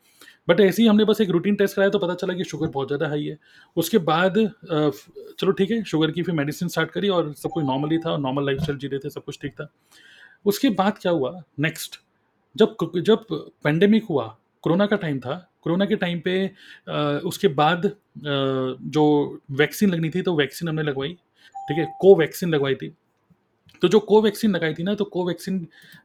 बट 0.47 0.59
ऐसे 0.59 0.81
ही 0.81 0.88
हमने 0.88 1.05
बस 1.05 1.21
एक 1.21 1.29
रूटीन 1.29 1.55
टेस्ट 1.55 1.75
कराया 1.75 1.89
तो 1.89 2.00
पता 2.00 2.13
चला 2.15 2.33
कि 2.33 2.44
शुगर 2.44 2.67
बहुत 2.69 2.88
ज़्यादा 2.88 3.07
हाई 3.09 3.23
है। 3.25 3.38
उसके 3.77 3.97
बाद 4.09 4.38
चलो 4.65 5.51
ठीक 5.51 5.71
है, 5.71 5.83
शुगर 5.85 6.11
की 6.11 6.23
फिर 6.23 6.35
मेडिसिन 6.35 6.67
स्टार्ट 6.67 6.91
करी 6.91 7.09
और 7.09 7.33
सब 7.33 7.50
कुछ 7.50 7.65
नॉर्मल 7.65 7.91
ही 7.91 7.97
था 7.97 8.11
और 8.11 8.19
नॉर्मल 8.19 8.45
लाइफ़स्टाइल 8.45 8.77
जी 8.79 8.88
रहे 8.88 9.00
थे, 9.00 9.09
सब 9.09 9.23
कुछ 9.23 9.39
ठीक 9.41 9.53
था। 9.53 9.69
उसके 10.45 10.69
बाद 10.71 10.97
क्या 10.97 11.11
हुआ 11.11 11.31
नेक्स्ट 11.59 12.00
जब 12.55 12.75
जब 12.97 13.25
पेंडेमिक 13.63 14.05
हुआ, 14.05 14.25
कोरोना 14.63 14.85
का 14.85 14.95
टाइम 14.97 15.19
था, 15.19 15.35
कोरोना 15.61 15.85
के 15.85 15.95
टाइम 15.95 16.19
पे 16.19 16.35
अ, 16.88 17.21
उसके 17.25 17.47
बाद 17.55 17.85
अ, 17.85 17.91
जो 18.17 19.03
वैक्सीन 19.53 19.89
लगनी 19.89 20.09
थी 20.09 20.21
तो 20.21 20.35
वैक्सीन 20.38 20.69
हमने 20.69 20.83
लगवाई, 20.83 21.13
ठीक 21.55 21.77
है? 21.77 21.85
कोवैक्सीन 22.01 22.50
लगवाई 22.50 22.75
थी। 22.75 22.95
तो 23.83 23.88
जो 23.88 24.00
कोवैक्सीन 24.00 24.51
लगाई 24.51 24.74
थी 24.74 24.83
ना, 24.83 24.94
तो 24.95 25.06
कोवैक्सीन 25.06 25.56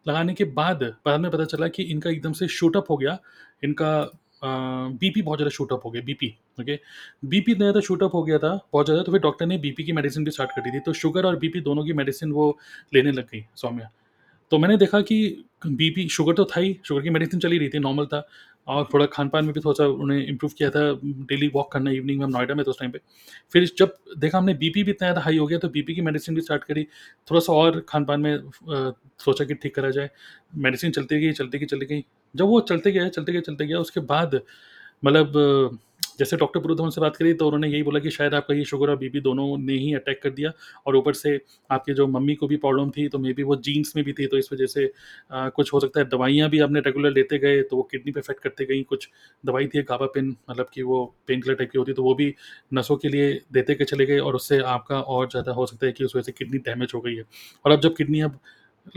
लगाने 0.08 0.34
के 0.34 0.44
बाद 0.44 0.82
बाद 1.06 1.20
में 1.20 1.30
पता 1.30 1.44
चला 1.44 1.68
कि 1.68 1.82
इनका 1.84 2.10
एकदम 2.10 2.32
से 2.32 2.48
शूटअप 2.48 2.90
हो 2.90 2.96
गया, 2.96 3.18
इनका 3.64 3.90
बीपी 4.44 5.22
बहुत 5.22 5.38
ज़्यादा 5.38 5.50
शूटअप 5.50 5.82
हो 5.84 5.90
गया, 5.90 6.02
बीपी, 6.02 6.34
ओके। 6.60 6.78
बीपी 7.24 7.52
इतना 7.52 7.64
ज़्यादा 7.64 7.80
शूटअप 7.80 8.14
हो 8.14 8.22
गया 8.22 8.38
था, 8.38 8.50
बहुत 8.72 8.86
ज़्यादा, 8.86 9.02
तो 9.02 9.12
फिर 9.12 9.20
डॉक्टर 9.20 9.46
ने 9.46 9.58
बीपी 9.58 9.84
की 9.84 9.92
मेडिसिन 9.92 10.24
भी 10.24 10.30
स्टार्ट 10.30 10.50
कर 10.50 10.62
दी 10.62 10.70
थी। 10.70 10.80
तो 10.80 10.92
शुगर 10.92 11.26
और 11.26 11.36
बीपी 11.36 11.60
दोनों 11.60 11.84
की 11.84 11.92
मेडिसिन 11.92 12.32
वो 12.32 12.58
लेने 12.94 13.12
लग 13.12 13.26
गई, 13.32 13.44
सौम्या। 13.56 13.90
तो 14.52 14.58
मैंने 14.58 14.76
देखा 14.76 15.00
कि 15.00 15.44
बीपी 15.66 16.08
शुगर 16.08 16.34
तो 16.34 16.44
था 16.44 16.60
ही, 16.60 16.76
शुगर 16.84 17.02
की 17.02 17.10
मेडिसिन 17.10 17.40
चली 17.40 17.58
रही 17.58 17.68
थी, 17.68 17.78
नॉर्मल 17.78 18.06
था 18.06 18.26
और 18.68 18.88
थोड़ा 18.94 19.06
खान-पान 19.06 19.44
में 19.44 19.52
भी 19.54 19.60
थोड़ा-सा 19.60 19.86
उन्हें 19.86 20.26
इम्प्रूव 20.26 20.52
किया 20.58 20.70
था, 20.70 20.80
डेली 21.04 21.48
वॉक 21.48 21.72
करना 21.72 21.90
इवनिंग 21.90 22.18
में, 22.18 22.24
हम 22.26 22.32
नोएडा 22.32 22.54
में 22.54 22.64
थे 22.66 22.70
उस 22.70 22.78
टाइम 22.78 22.90
पे। 22.92 23.00
फिर 23.52 23.70
जब 23.78 23.94
देखा 24.18 24.38
हमने 24.38 24.54
बीपी 24.54 24.82
भी 24.84 24.90
इतना 24.90 25.06
ज़्यादा 25.08 25.20
हाई 25.20 25.38
हो 25.38 25.46
गया, 25.46 25.58
तो 25.58 25.68
बीपी 25.68 25.94
की 25.94 26.00
मेडिसिन 26.00 26.34
भी 26.34 26.40
स्टार्ट 26.40 26.64
करी, 26.64 26.84
थोड़ा-सा 27.30 27.52
और 27.52 27.80
खान-पान 27.88 28.20
में 28.20 28.38
सोचा 29.18 29.44
कि 29.44 29.54
ठीक 29.54 29.74
करा 29.74 29.90
जाए। 29.90 30.10
मेडिसिन 30.56 30.90
चलती 30.90 31.20
गई, 31.20 31.32
चलती 31.32 31.58
गई, 31.58 31.66
चलती 31.66 31.86
गई। 31.86 32.04
जब 32.34 32.44
वो 32.44 32.60
चलते 32.62 32.92
गया, 32.92 33.08
चलते 33.08 33.32
गए 33.32 33.40
चलते 33.40 33.66
गया, 33.66 33.78
उसके 33.78 34.00
बाद 34.00 34.40
मतलब 35.02 35.78
जैसे 36.18 36.36
डॉक्टर 36.36 36.60
पुरुधवन 36.60 36.90
से 36.90 37.00
बात 37.00 37.16
करी 37.16 37.32
तो 37.34 37.46
उन्होंने 37.46 37.68
यही 37.68 37.82
बोला 37.82 37.98
कि 38.00 38.10
शायद 38.10 38.34
आपका 38.34 38.54
ये 38.54 38.64
शुगर 38.64 38.90
और 38.90 38.96
बीपी 38.98 39.20
दोनों 39.20 39.56
ने 39.58 39.72
ही 39.74 39.92
अटैक 39.94 40.20
कर 40.22 40.30
दिया 40.30 40.50
और 40.86 40.96
ऊपर 40.96 41.14
से 41.14 41.38
आपके 41.70 41.94
जो 41.94 42.06
मम्मी 42.08 42.34
को 42.34 42.46
भी 42.46 42.56
प्रॉब्लम 42.56 42.90
थी 42.90 43.06
तो 43.08 43.18
मे 43.18 43.32
बी 43.32 43.42
वो 43.42 43.56
जीन्स 43.62 43.92
में 43.96 44.04
भी 44.04 44.12
थी 44.12 44.26
तो 44.26 44.38
इस 44.38 44.48
वजह 44.52 44.66
से 44.66 44.84
अ, 45.30 45.48
कुछ 45.50 45.72
हो 45.72 45.80
सकता 45.80 46.00
है 46.00 46.06
दवाइयाँ 46.08 46.48
भी 46.50 46.60
आपने 46.60 46.80
रेगुलर 46.80 47.10
लेते 47.12 47.38
गए 47.38 47.62
तो 47.62 47.76
वो 47.76 47.82
किडनी 47.90 48.12
पे 48.12 48.20
इफ़ेक्ट 48.20 48.42
करते 48.42 48.64
गई 48.64 48.82
कुछ 48.84 49.08
दवाई 49.44 49.66
थी 49.66 49.82
गाबापेन 49.84 50.34
मतलब 50.50 50.66
कि 50.74 50.82
वो 50.84 51.04
पेन 51.28 51.40
किलर 51.42 51.54
टाइप 51.56 51.70
की 51.70 51.78
होती 51.78 51.92
तो 51.92 52.02
वो 52.02 52.14
भी 52.14 52.34
नसों 52.74 52.96
के 52.96 53.08
लिए 53.08 53.32
देते 53.52 53.74
के 53.74 53.84
चले 53.84 54.06
गए 54.06 54.18
और 54.20 54.34
उससे 54.34 54.58
आपका 54.68 55.00
और 55.00 55.28
ज़्यादा 55.28 55.52
हो 55.52 55.66
सकता 55.66 55.86
है 55.86 55.92
कि 55.92 56.04
उस 56.04 56.16
वजह 56.16 56.22
से 56.22 56.32
किडनी 56.34 56.58
डैमेज 56.60 56.92
हो 56.94 57.00
गई 57.00 57.14
है। 57.14 57.24
और 57.64 57.72
अब 57.72 57.80
जब 57.80 57.96
किडनी 57.96 58.20
अब 58.22 58.38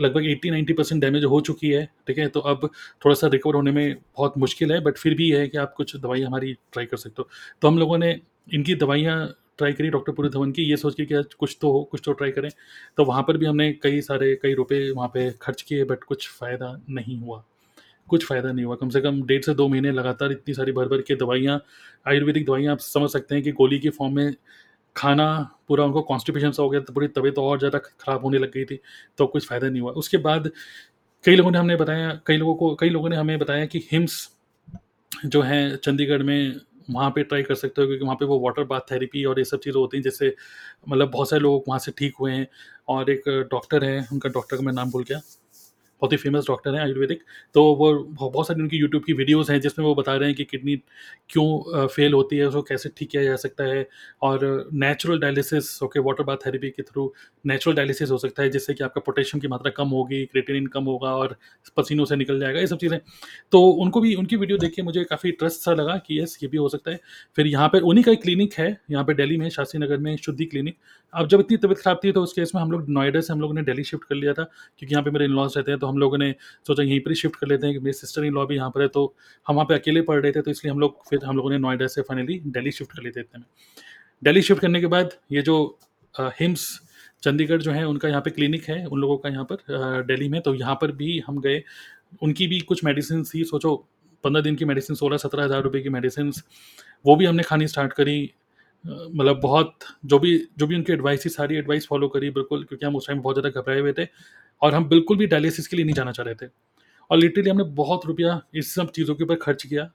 लगभग 0.00 0.26
80-90 0.26 0.72
परसेंट 0.72 1.00
डैमेज 1.00 1.24
हो 1.24 1.40
चुकी 1.40 1.70
है, 1.70 1.84
ठीक 2.06 2.18
है? 2.18 2.28
तो 2.28 2.40
अब 2.40 2.66
थोड़ा-सा 3.04 3.26
रिकवर 3.26 3.54
होने 3.54 3.70
में 3.70 3.96
बहुत 4.16 4.38
मुश्किल 4.38 4.72
है, 4.72 4.80
बट 4.80 4.98
फिर 4.98 5.14
भी 5.14 5.30
है 5.30 5.46
कि 5.48 5.58
आप 5.58 5.74
कुछ 5.76 5.96
दवाई 5.96 6.22
हमारी 6.22 6.52
ट्राई 6.72 6.86
कर 6.86 6.96
सकते 6.96 7.22
हो। 7.22 7.28
तो 7.62 7.68
हम 7.68 7.78
लोगों 7.78 7.98
ने 7.98 8.20
इनकी 8.54 8.74
दवाइयाँ 8.74 9.34
ट्राई 9.58 9.72
करी 9.72 9.88
डॉक्टर 9.90 10.12
पुरी 10.12 10.28
धवन 10.28 10.52
की, 10.52 10.62
ये 10.62 10.76
सोच 10.76 10.94
के 10.94 11.04
कि 11.04 11.22
कुछ 11.38 11.56
तो 11.60 11.70
हो, 11.72 11.82
कुछ 11.84 12.00
तो 12.04 12.12
ट्राई 12.12 12.30
करें। 12.30 12.50
तो 12.96 13.04
वहाँ 13.04 13.22
पर 13.22 13.36
भी 13.36 13.46
हमने 13.46 13.72
कई 13.72 14.00
सारे 14.00 14.34
कई 14.42 14.54
रुपये 14.54 14.90
वहाँ 14.90 15.08
पे 15.08 15.30
खर्च 15.42 15.62
किए 15.62 15.84
बट 15.84 16.04
कुछ 16.04 16.28
फ़ायदा 16.30 16.80
नहीं 16.90 17.18
हुआ, 17.18 17.42
कुछ 18.08 18.26
फ़ायदा 18.26 18.52
नहीं 18.52 18.64
हुआ। 18.64 18.76
कम 18.76 18.88
से 18.88 19.00
कम 19.00 19.22
डेढ़ 19.22 19.42
से 19.42 19.54
दो 19.54 19.68
महीने 19.68 19.92
लगातार 19.92 20.32
इतनी 20.32 20.54
सारी 20.54 20.72
भर-भर 20.72 21.00
के 21.00 21.14
दवाइयाँ, 21.14 21.60
आयुर्वेदिक 22.08 22.46
दवाइयाँ 22.46 22.72
आप 22.72 22.78
समझ 22.80 23.10
सकते 23.10 23.34
हैं 23.34 23.44
कि 23.44 23.52
गोली 23.52 23.78
के 23.78 23.90
फॉर्म 23.90 24.16
में 24.16 24.34
खाना 24.96 25.26
पूरा 25.68 25.84
उनको 25.84 26.02
कॉन्स्टिपेशन 26.02 26.50
सा 26.52 26.62
हो 26.62 26.70
गया, 26.70 26.80
तो 26.80 26.92
पूरी 26.92 27.08
तबीयत 27.08 27.38
और 27.38 27.58
ज़्यादा 27.58 27.78
खराब 27.78 28.24
होने 28.24 28.38
लग 28.38 28.52
गई 28.52 28.64
थी, 28.64 28.80
तो 29.18 29.26
कुछ 29.26 29.46
फ़ायदा 29.48 29.68
नहीं 29.68 29.82
हुआ। 29.82 29.92
उसके 29.94 30.16
बाद 30.18 30.50
कई 31.24 31.36
लोगों 31.36 31.50
ने 31.50 31.58
हमने 31.58 31.76
बताया 31.76 32.20
कई 32.26 32.36
लोगों 32.36 32.54
को 32.54 32.74
कई 32.76 32.88
लोगों 32.90 33.08
ने 33.08 33.16
हमें 33.16 33.38
बताया 33.38 33.66
कि 33.66 33.88
हिम्स 33.92 34.28
जो 35.26 35.42
है 35.42 35.76
चंडीगढ़ 35.76 36.22
में, 36.22 36.60
वहाँ 36.90 37.10
पे 37.10 37.22
ट्राई 37.22 37.42
कर 37.42 37.54
सकते 37.54 37.80
हो 37.82 37.86
क्योंकि 37.86 38.04
वहाँ 38.04 38.16
पे 38.16 38.24
वो 38.24 38.38
वाटर 38.40 38.64
बाथ 38.64 38.80
थेरेपी 38.90 39.24
और 39.24 39.38
ये 39.38 39.44
सब 39.44 39.60
चीज़ें 39.60 39.80
होती 39.80 39.96
हैं, 39.96 40.02
जैसे 40.02 40.34
मतलब 40.88 41.10
बहुत 41.10 41.30
सारे 41.30 41.42
लोग 41.42 41.64
वहाँ 41.68 41.78
से 41.78 41.92
ठीक 41.98 42.14
हुए 42.20 42.32
हैं 42.32 42.46
और 42.88 43.10
एक 43.10 43.28
डॉक्टर 43.52 43.84
हैं, 43.84 44.08
उनका 44.12 44.28
डॉक्टर 44.28 44.56
का 44.56 44.62
मैं 44.62 44.72
नाम 44.72 44.90
भूल 44.90 45.04
गया। 45.04 45.20
बहुत 46.02 46.12
ही 46.12 46.16
फ़ेमस 46.18 46.46
डॉक्टर 46.46 46.74
हैं 46.74 46.80
आयुर्वेदिक, 46.80 47.22
तो 47.54 47.62
वो 47.74 47.92
बहुत 48.12 48.46
सारी 48.46 48.62
उनकी 48.62 48.76
यूट्यूब 48.76 49.04
की 49.04 49.12
वीडियोज़ 49.14 49.50
हैं 49.52 49.60
जिसमें 49.60 49.84
वो 49.86 49.94
बता 49.94 50.14
रहे 50.14 50.28
हैं 50.28 50.36
कि 50.36 50.44
किडनी 50.44 50.76
क्यों 51.30 51.86
फ़ेल 51.86 52.12
होती 52.12 52.36
है, 52.36 52.46
उसको 52.46 52.62
कैसे 52.64 52.90
ठीक 52.96 53.10
किया 53.10 53.22
जा 53.24 53.36
सकता 53.38 53.64
है 53.64 53.86
और 54.22 54.68
natural 54.74 55.18
dialysis 55.20 55.82
okay 55.82 56.00
water 56.00 56.24
bath 56.24 56.36
therapy 56.46 56.70
के 56.70 56.82
थ्रू 56.82 57.12
नेचुरल 57.44 57.76
डायलिसिस 57.76 58.10
हो 58.10 58.18
सकता 58.18 58.42
है 58.42 58.50
जिससे 58.50 58.74
कि 58.74 58.84
आपका 58.84 59.00
पोटेशियम 59.02 59.40
की 59.40 59.48
मात्रा 59.48 59.70
कम 59.76 59.88
होगी, 59.90 60.24
क्रिएटिनिन 60.26 60.66
कम 60.68 60.84
होगा 60.84 61.14
और 61.16 61.36
पसीनों 61.76 62.04
से 62.04 62.16
निकल 62.16 62.40
जाएगा, 62.40 62.60
ये 62.60 62.66
सब 62.66 62.78
चीज़ें। 62.78 62.98
तो 63.52 63.60
उनको 63.82 64.00
भी 64.00 64.14
उनकी 64.14 64.36
वीडियो 64.36 64.58
देख 64.58 64.74
के 64.74 64.82
मुझे 64.82 65.04
काफ़ी 65.04 65.30
ट्रस्ट 65.32 65.60
सा 65.60 65.72
लगा 65.74 65.96
कि 65.98 66.18
येस 66.18 66.38
ये 66.42 66.48
भी 66.48 66.56
हो 66.56 66.68
सकता 66.68 66.90
है। 66.90 67.00
फिर 67.36 67.46
यहाँ 67.46 67.68
पर 67.68 67.82
उन्हीं 67.82 68.04
का 68.04 68.12
एक 68.12 68.22
क्लिनिक 68.22 68.54
है, 68.54 68.76
यहाँ 68.90 69.04
पर 69.04 69.14
दिल्ली 69.14 69.36
में 69.36 69.48
शास्त्री 69.50 69.80
नगर 69.80 69.98
में 69.98 70.16
शुद्धि 70.18 70.44
क्लिनिक। 70.46 70.76
अब 71.14 71.26
जब 71.28 71.40
इतनी 71.40 71.56
तबियत 71.58 71.78
खराब 71.78 72.00
थी 72.04 72.12
तो 72.12 72.22
उस 72.22 72.32
केस 72.32 72.52
में 72.54 72.60
हम 72.62 72.70
लोग 72.72 72.88
नोएडा 72.90 73.20
से 73.20 73.32
हम 73.32 73.40
लोगों 73.40 73.54
ने 73.54 73.62
दिल्ली 73.62 73.84
शिफ्ट 73.84 74.04
कर 74.04 74.14
लिया 74.14 74.32
था 74.32 74.42
क्योंकि 74.44 74.94
यहाँ 74.94 75.04
पे 75.04 75.10
मेरे 75.10 75.24
इन-लॉज़ 75.24 75.56
रहते 75.56 75.70
हैं, 75.70 75.80
तो 75.80 75.86
हम 75.92 75.98
लोगों 75.98 76.18
ने 76.18 76.30
सोचा 76.66 76.82
यहीं 76.82 77.00
पर 77.00 77.10
ही 77.10 77.16
शिफ्ट 77.16 77.36
कर 77.36 77.46
लेते 77.46 77.66
हैं 77.66 77.74
कि 77.74 77.80
मेरी 77.80 77.92
सिस्टर 77.94 78.24
इन 78.24 78.34
लॉ 78.34 78.46
भी 78.46 78.56
यहाँ 78.56 78.70
पर 78.70 78.82
है, 78.82 78.88
तो 78.88 79.14
हम 79.46 79.54
वहाँ 79.54 79.66
पे 79.66 79.74
अकेले 79.74 80.02
पढ़ 80.02 80.20
रहे 80.20 80.32
थे, 80.32 80.42
तो 80.42 80.50
इसलिए 80.50 80.72
हम 80.72 80.80
लोग 80.80 81.08
फिर 81.08 81.24
हम 81.24 81.36
लोगों 81.36 81.50
ने 81.50 81.58
नोएडा 81.58 81.86
से 81.88 82.02
फाइनली 82.02 82.40
दिल्ली 82.48 82.70
शिफ्ट 82.72 82.92
कर 82.92 83.02
लेते 83.02 83.20
इतने 83.20 83.38
में। 83.38 83.46
दिल्ली 84.22 84.42
शिफ्ट 84.42 84.60
करने 84.62 84.80
के 84.80 84.86
बाद 84.86 85.10
ये 85.32 85.42
जो 85.42 85.56
हिम्स 86.14 86.66
चंडीगढ़ 87.22 87.62
जो 87.62 87.72
है 87.72 87.84
उनका 87.86 88.08
यहाँ 88.08 88.20
पे 88.20 88.30
क्लिनिक 88.30 88.64
है 88.68 88.84
उन 88.86 89.00
लोगों 89.00 89.16
का 89.18 89.28
यहाँ 89.28 89.44
पर 89.44 90.02
दिल्ली 90.04 90.28
में, 90.28 90.40
तो 90.40 90.54
यहाँ 90.54 90.74
पर 90.80 90.92
भी 90.92 91.18
हम 91.26 91.40
गए। 91.40 91.62
उनकी 92.22 92.46
भी 92.46 92.60
कुछ 92.62 92.84
मेडिसिन 92.84 93.22
थी, 93.24 93.44
सोचो 93.44 93.74
15 94.24 94.40
दिन 94.40 94.56
की 94.56 94.64
मेडिसिन 94.64 94.96
16-17 94.96 95.44
हज़ार 95.44 95.62
रुपये 95.62 95.80
की 95.82 95.88
मेडिसिन 95.90 96.32
वो 97.04 97.16
भी 97.16 97.24
हमने 97.24 97.42
खानी 97.42 97.66
स्टार्ट 97.66 97.92
करी। 97.92 98.30
मतलब 98.84 99.40
बहुत 99.40 99.78
जो 100.06 100.18
भी 100.18 100.36
जो 100.58 100.66
भी 100.66 100.76
उनकी 100.76 100.92
एडवाइस 100.92 101.24
थी, 101.24 101.30
सारी 101.30 101.56
एडवाइस 101.56 101.86
फ़ॉलो 101.88 102.08
करी 102.08 102.30
बिल्कुल 102.30 102.64
क्योंकि 102.64 102.86
हम 102.86 102.96
उस 102.96 103.06
टाइम 103.08 103.20
बहुत 103.22 103.36
ज़्यादा 103.36 103.60
घबराए 103.60 103.80
हुए 103.80 103.92
थे 103.98 104.06
और 104.62 104.74
हम 104.74 104.88
बिल्कुल 104.88 105.16
भी 105.16 105.26
डायलिसिस 105.26 105.66
के 105.68 105.76
लिए 105.76 105.84
नहीं 105.86 105.94
जाना 105.94 106.12
चाह 106.12 106.26
रहे 106.26 106.34
थे। 106.36 106.46
और 107.10 107.18
लिटरली 107.18 107.50
हमने 107.50 107.64
बहुत 107.76 108.06
रुपया 108.06 108.40
इस 108.54 108.74
सब 108.74 108.90
चीज़ों 108.92 109.14
के 109.14 109.24
ऊपर 109.24 109.36
खर्च 109.36 109.62
किया 109.66 109.90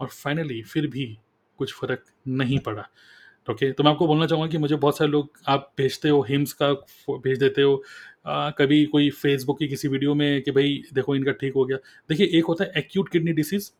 और 0.00 0.08
फाइनली 0.08 0.62
फिर 0.64 0.86
भी 0.88 1.06
कुछ 1.58 1.74
फ़र्क 1.74 2.04
नहीं 2.28 2.58
पड़ा। 2.60 2.82
ओके, 3.48 3.66
okay, 3.66 3.76
तो 3.78 3.84
मैं 3.84 3.90
आपको 3.92 4.06
बोलना 4.06 4.26
चाहूँगा 4.26 4.48
कि 4.50 4.58
मुझे 4.58 4.76
बहुत 4.76 4.98
सारे 4.98 5.10
लोग 5.10 5.30
आप 5.48 5.72
भेजते 5.78 6.08
हो 6.08 6.22
हिम्स 6.24 6.52
का 6.54 6.72
भेज 7.10 7.38
देते 7.38 7.62
हो 7.62 7.74
अ, 8.26 8.50
कभी 8.58 8.84
कोई 8.86 9.10
फ़ेसबुक 9.12 9.58
की 9.58 9.68
किसी 9.68 9.88
वीडियो 9.88 10.14
में 10.14 10.42
कि 10.42 10.50
भाई 10.50 10.82
देखो 10.94 11.16
इनका 11.16 11.32
ठीक 11.34 11.54
हो 11.54 11.64
गया। 11.64 11.78
देखिए 12.10 12.26
एक 12.38 12.44
होता 12.46 12.64
है 12.64 12.72
एक्यूट 12.78 13.08
किडनी 13.08 13.32
डिसीज़ 13.34 13.70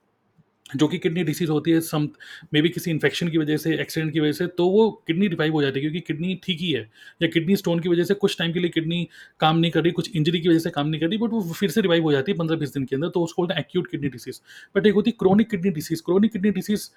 जो 0.67 0.87
कि 0.89 0.99
किडनी 0.99 1.23
डिसीज़ 1.25 1.51
होती 1.51 1.71
है 1.71 1.81
सम 1.81 2.09
मे 2.55 2.61
बी 2.63 2.69
किसी 2.69 2.91
इन्फेक्शन 2.91 3.29
की 3.29 3.39
वजह 3.39 3.57
से, 3.57 3.75
एक्सीडेंट 3.75 4.13
की 4.13 4.21
वजह 4.21 4.33
से, 4.33 4.47
तो 4.47 4.67
वो 4.69 4.91
किडनी 5.07 5.29
रिवाइव 5.29 5.53
हो 5.53 5.63
जाती 5.63 5.81
है 5.81 5.83
क्योंकि 5.83 6.01
किडनी 6.01 6.35
ठीक 6.45 6.59
ही 6.61 6.71
है 6.73 6.83
या 7.23 7.29
किडनी 7.29 7.57
स्टोन 7.57 7.81
की 7.81 7.89
वजह 7.89 8.05
से 8.05 8.15
कुछ 8.15 8.37
टाइम 8.39 8.53
के 8.53 8.61
लिए 8.61 8.71
किडनी 8.71 9.09
काम 9.41 9.59
नहीं 9.59 9.71
कर 9.71 9.83
रही, 9.83 9.93
कुछ 9.93 10.11
इंजरी 10.17 10.41
की 10.41 10.49
वजह 10.49 10.59
से 10.59 10.71
काम 10.71 10.89
नहीं 10.89 11.01
कर 11.01 11.09
रही, 11.09 11.19
बट 11.19 11.31
वो 11.31 11.43
फिर 11.53 11.71
से 11.71 11.81
रिवाइव 11.81 12.03
हो 12.03 12.13
जाती 12.13 12.33
है 12.33 12.39
15-20 12.39 12.75
दिन 12.75 12.85
के 12.85 12.97
अंदर, 12.97 13.09
तो 13.09 13.23
उसको 13.25 13.43
बोलते 13.43 13.55
हैं 13.55 13.61
एक्यूट 13.61 13.91
किडनी 13.91 14.09
डिसीज़। 14.09 14.41
बट 14.77 14.87
एक 14.87 14.95
होती 14.95 15.11
है 15.11 15.17
chronic 15.19 15.51
kidney 15.51 15.71
disease, 15.71 16.03
chronic 16.03 16.33
kidney 16.33 16.51
disease 16.51 16.89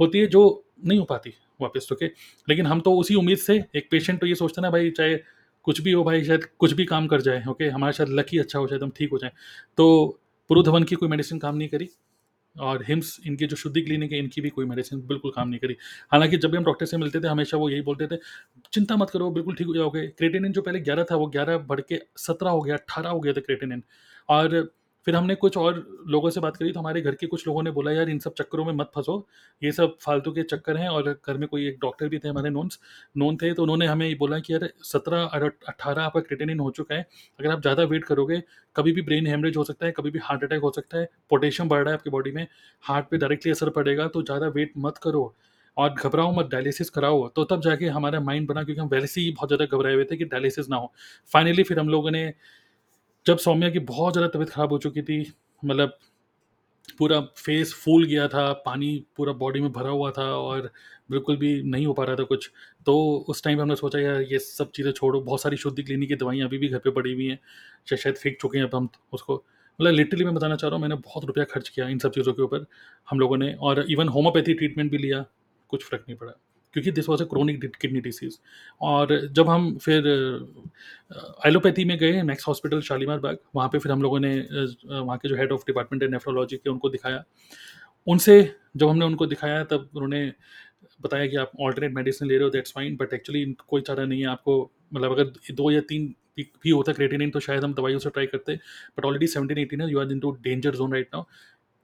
होती 0.00 0.18
है 0.18 0.26
जो 0.26 0.64
नहीं 0.86 0.98
हो 0.98 1.04
पाती 1.04 1.34
वापस, 1.60 1.88
ओके? 1.92 2.06
लेकिन 2.48 2.66
हम 2.66 2.80
तो 2.80 2.94
उसी 2.98 3.14
उम्मीद 3.14 3.38
से 3.38 3.62
एक 3.76 3.88
पेशेंट 3.90 4.20
तो 4.20 4.26
ये 4.26 4.34
सोचते 4.34 4.62
ना 4.62 4.70
भाई 4.70 4.90
चाहे 4.90 5.16
कुछ 5.66 5.80
भी 5.80 5.92
हो 5.92 6.04
भाई 6.04 6.24
शायद 6.24 6.44
कुछ 6.58 6.72
भी 6.72 6.84
काम 6.84 7.06
कर 7.06 7.20
जाए, 7.20 7.44
ओके? 7.48 7.68
हमारा 7.68 7.92
शायद 7.92 8.10
लक 8.10 8.34
अच्छा 8.40 8.58
हो, 8.58 8.66
शायद 8.66 8.82
हम 8.82 8.92
ठीक 8.96 9.10
हो 9.12 9.18
जाए 9.18 9.30
तो 9.76 10.20
पुरुधवन 10.50 10.84
की 10.84 10.94
कोई 10.94 11.08
मेडिसिन 11.08 11.38
काम 11.38 11.56
नहीं 11.56 11.68
करी 11.68 11.88
और 12.60 12.84
हिम्स 12.88 13.20
इनके 13.26 13.46
जो 13.46 13.56
शुद्धि 13.56 13.82
क्लिनिक 13.82 14.12
है 14.12 14.18
इनकी 14.18 14.40
भी 14.40 14.48
कोई 14.50 14.66
मेडिसिन 14.66 15.00
बिल्कुल 15.06 15.32
काम 15.36 15.48
नहीं 15.48 15.60
करी। 15.60 15.76
हालाँकि 16.12 16.36
जब 16.36 16.50
भी 16.50 16.56
हम 16.56 16.64
डॉक्टर 16.64 16.86
से 16.86 16.96
मिलते 16.96 17.20
थे 17.20 17.28
हमेशा 17.28 17.56
वो 17.56 17.70
यही 17.70 17.80
बोलते 17.82 18.06
थे, 18.06 18.16
"चिंता 18.72 18.96
मत 18.96 19.10
करो 19.10 19.30
बिल्कुल 19.30 19.54
ठीक 19.54 19.66
हो 19.66 19.74
जाओगे।" 19.74 20.06
क्रेटेनिन 20.08 20.52
जो 20.52 20.62
पहले 20.62 20.80
11 20.80 21.04
था 21.04 21.16
वो 21.16 21.26
11 21.26 21.58
बढ़ 21.58 21.80
के 21.80 22.00
17 22.16 22.50
हो 22.50 22.60
गया, 22.62 22.74
18 22.76 23.10
हो 23.10 23.20
गया 23.20 23.32
था 23.32 23.40
क्रेटेनिन 23.40 23.82
और 24.28 24.74
फिर 25.06 25.16
हमने 25.16 25.34
कुछ 25.36 25.56
और 25.58 25.74
लोगों 26.08 26.30
से 26.30 26.40
बात 26.40 26.56
करी 26.56 26.72
तो 26.72 26.80
हमारे 26.80 27.00
घर 27.02 27.14
के 27.14 27.26
कुछ 27.26 27.46
लोगों 27.46 27.62
ने 27.62 27.70
बोला, 27.70 27.92
"यार 27.92 28.08
इन 28.10 28.18
सब 28.20 28.34
चक्करों 28.34 28.64
में 28.64 28.72
मत 28.74 28.90
फंसो 28.94 29.16
ये 29.62 29.72
सब 29.72 29.96
फालतू 30.00 30.32
के 30.32 30.42
चक्कर 30.44 30.76
हैं" 30.76 30.88
और 30.90 31.10
घर 31.26 31.38
में 31.38 31.46
कोई 31.48 31.66
एक 31.68 31.78
डॉक्टर 31.80 32.08
भी 32.08 32.18
थे 32.18 32.28
हमारे 32.28 32.50
नोन्स 32.50 32.78
नोन 33.16 33.36
थे 33.36 33.52
तो 33.54 33.62
उन्होंने 33.62 33.86
हमें 33.86 34.06
ये 34.08 34.14
बोला 34.16 34.38
कि 34.40 34.52
यार 34.52 34.68
17 34.84 35.24
और 35.26 35.44
18 35.68 36.02
आपका 36.02 36.20
क्रेटिनिन 36.20 36.60
हो 36.60 36.70
चुका 36.72 36.94
है, 36.94 37.06
अगर 37.40 37.50
आप 37.50 37.60
ज़्यादा 37.62 37.82
वेट 37.84 38.04
करोगे, 38.04 38.42
कभी 38.76 38.92
भी 38.92 39.02
ब्रेन 39.02 39.26
हेमरेज 39.26 39.56
हो 39.56 39.64
सकता 39.64 39.86
है, 39.86 39.92
कभी 39.92 40.10
भी 40.10 40.18
हार्ट 40.22 40.44
अटैक 40.44 40.60
हो 40.62 40.70
सकता 40.72 40.98
है, 40.98 41.08
पोटेशियम 41.30 41.68
बढ़ 41.68 41.80
रहा 41.80 41.90
है 41.90 41.94
आपकी 41.94 42.10
बॉडी 42.10 42.30
में, 42.32 42.46
हार्ट 42.84 43.06
पर 43.06 43.16
डायरेक्टली 43.18 43.52
असर 43.52 43.70
पड़ेगा, 43.72 44.08
तो 44.08 44.22
ज़्यादा 44.22 44.48
वेट 44.50 44.72
मत 44.78 44.98
करो 45.02 45.34
और 45.76 45.90
घबराओ 45.94 46.32
मत, 46.34 46.46
डायलिसिस 46.46 46.90
कराओ। 46.90 47.26
तो 47.28 47.44
तब 47.44 47.60
जाके 47.60 47.86
हमारा 47.88 48.20
माइंड 48.20 48.46
बना 48.48 48.62
क्योंकि 48.64 48.80
हम 48.80 48.88
पहले 48.88 49.06
से 49.06 49.20
ही 49.20 49.30
बहुत 49.32 49.48
ज़्यादा 49.48 49.64
घबराए 49.66 49.94
हुए 49.94 50.04
थे 50.04 50.16
कि 50.16 50.24
डायलिसिस 50.26 50.68
ना 50.70 50.76
हो। 50.76 50.92
फाइनली 51.32 51.62
फिर 51.62 51.78
हम 51.78 51.88
लोगों 51.88 52.10
ने 52.10 52.26
जब 53.26 53.38
सौम्या 53.38 53.70
की 53.70 53.78
बहुत 53.80 54.12
ज़्यादा 54.12 54.28
तबीयत 54.28 54.50
खराब 54.50 54.72
हो 54.72 54.78
चुकी 54.78 55.02
थी, 55.02 55.20
मतलब 55.62 55.98
पूरा 56.98 57.20
फेस 57.36 57.72
फूल 57.74 58.04
गया 58.06 58.26
था, 58.28 58.52
पानी 58.66 59.04
पूरा 59.16 59.32
बॉडी 59.34 59.60
में 59.60 59.70
भरा 59.72 59.90
हुआ 59.90 60.10
था 60.10 60.24
और 60.36 60.70
बिल्कुल 61.10 61.36
भी 61.36 61.62
नहीं 61.64 61.86
हो 61.86 61.92
पा 61.94 62.04
रहा 62.04 62.16
था 62.16 62.24
कुछ। 62.24 62.50
तो 62.86 62.94
उस 63.28 63.42
टाइम 63.44 63.56
पे 63.56 63.62
हमने 63.62 63.76
सोचा 63.76 63.98
यार 63.98 64.20
ये 64.22 64.38
सब 64.38 64.70
चीज़ें 64.70 64.90
छोड़ो, 64.92 65.20
बहुत 65.20 65.42
सारी 65.42 65.56
शुद्धि 65.56 65.82
क्लिनिक 65.82 66.08
की 66.08 66.14
दवाइयाँ 66.16 66.48
अभी 66.48 66.58
भी 66.58 66.68
घर 66.68 66.78
पे 66.78 66.90
पड़ी 66.90 67.12
हुई 67.12 67.26
हैं, 67.26 67.38
श 67.86 67.94
शायद 67.96 68.16
फेंक 68.16 68.36
चुके 68.40 68.58
हैं 68.58 68.64
अब 68.66 68.74
हम 68.76 68.88
उसको। 69.12 69.34
मतलब 69.78 69.92
लिटरली 69.92 70.24
मैं 70.24 70.34
बताना 70.34 70.56
चाह 70.56 70.68
रहा 70.70 70.76
हूँ 70.76 70.82
मैंने 70.82 70.96
बहुत 71.04 71.24
रुपया 71.24 71.44
खर्च 71.44 71.68
किया 71.68 71.88
इन 71.88 71.98
सब 71.98 72.12
चीज़ों 72.12 72.32
के 72.34 72.42
ऊपर 72.42 72.66
हम 73.08 73.20
लोगों 73.20 73.36
ने 73.36 73.52
और 73.54 73.84
इवन 73.90 74.08
होम्योपैथी 74.08 74.54
ट्रीटमेंट 74.54 74.90
भी 74.90 74.98
लिया, 74.98 75.24
कुछ 75.70 75.84
फ़र्क 75.84 76.04
नहीं 76.08 76.18
पड़ा। 76.18 76.32
क्योंकि 76.74 76.90
this 76.92 77.08
was 77.08 77.22
a 77.22 77.26
chronic 77.26 77.64
kidney 77.80 78.00
disease 78.00 78.36
और 78.80 79.16
जब 79.32 79.48
हम 79.48 79.76
फिर 79.78 80.06
एलोपैथी 81.46 81.84
में 81.84 81.96
गए 81.98 82.22
मैक्स 82.22 82.46
हॉस्पिटल 82.48 82.80
शालीमार 82.82 83.18
बाग, 83.20 83.38
वहाँ 83.56 83.68
पे 83.68 83.78
फिर 83.78 83.92
हम 83.92 84.02
लोगों 84.02 84.20
ने 84.20 84.36
वहाँ 84.90 85.16
के 85.18 85.28
जो 85.28 85.36
हेड 85.36 85.52
ऑफ़ 85.52 85.62
डिपार्टमेंट 85.66 86.02
है 86.02 86.08
नेफ्रोलॉजी 86.10 86.56
के 86.56 86.70
उनको 86.70 86.88
दिखाया। 86.90 87.22
उनसे 88.06 88.36
जब 88.76 88.88
हमने 88.88 89.04
उनको 89.04 89.26
दिखाया 89.26 89.62
तब 89.64 89.88
उन्होंने 89.94 90.32
बताया 91.00 91.26
कि 91.26 91.36
आप 91.36 91.50
ऑल्टरनेट 91.60 91.92
मेडिसिन 91.94 92.28
ले 92.28 92.34
रहे 92.34 92.44
हो 92.44 92.50
दैट्स 92.50 92.72
फाइन 92.72 92.96
बट 92.96 93.12
एक्चुअली 93.14 93.44
कोई 93.68 93.80
चारा 93.82 94.04
नहीं 94.04 94.20
है 94.20 94.26
आपको 94.28 94.60
मतलब 94.94 95.12
अगर 95.12 95.52
दो 95.54 95.70
या 95.70 95.80
तीन 95.88 96.14
भी 96.38 96.70
होता 96.70 96.92
क्रेटिनिन 96.92 97.30
तो 97.30 97.40
शायद 97.40 97.64
हम 97.64 97.74
दवाइयों 97.74 97.98
से 97.98 98.10
ट्राई 98.10 98.26
करते 98.26 98.54
बट 98.54 99.04
ऑलरेडी 99.04 99.26
17-18 99.28 99.80
है, 99.80 99.90
you 99.90 100.00
are 100.00 100.12
into 100.20 100.30
danger 100.42 100.74
zone 100.74 100.92
right 100.92 101.08
now, 101.14 101.24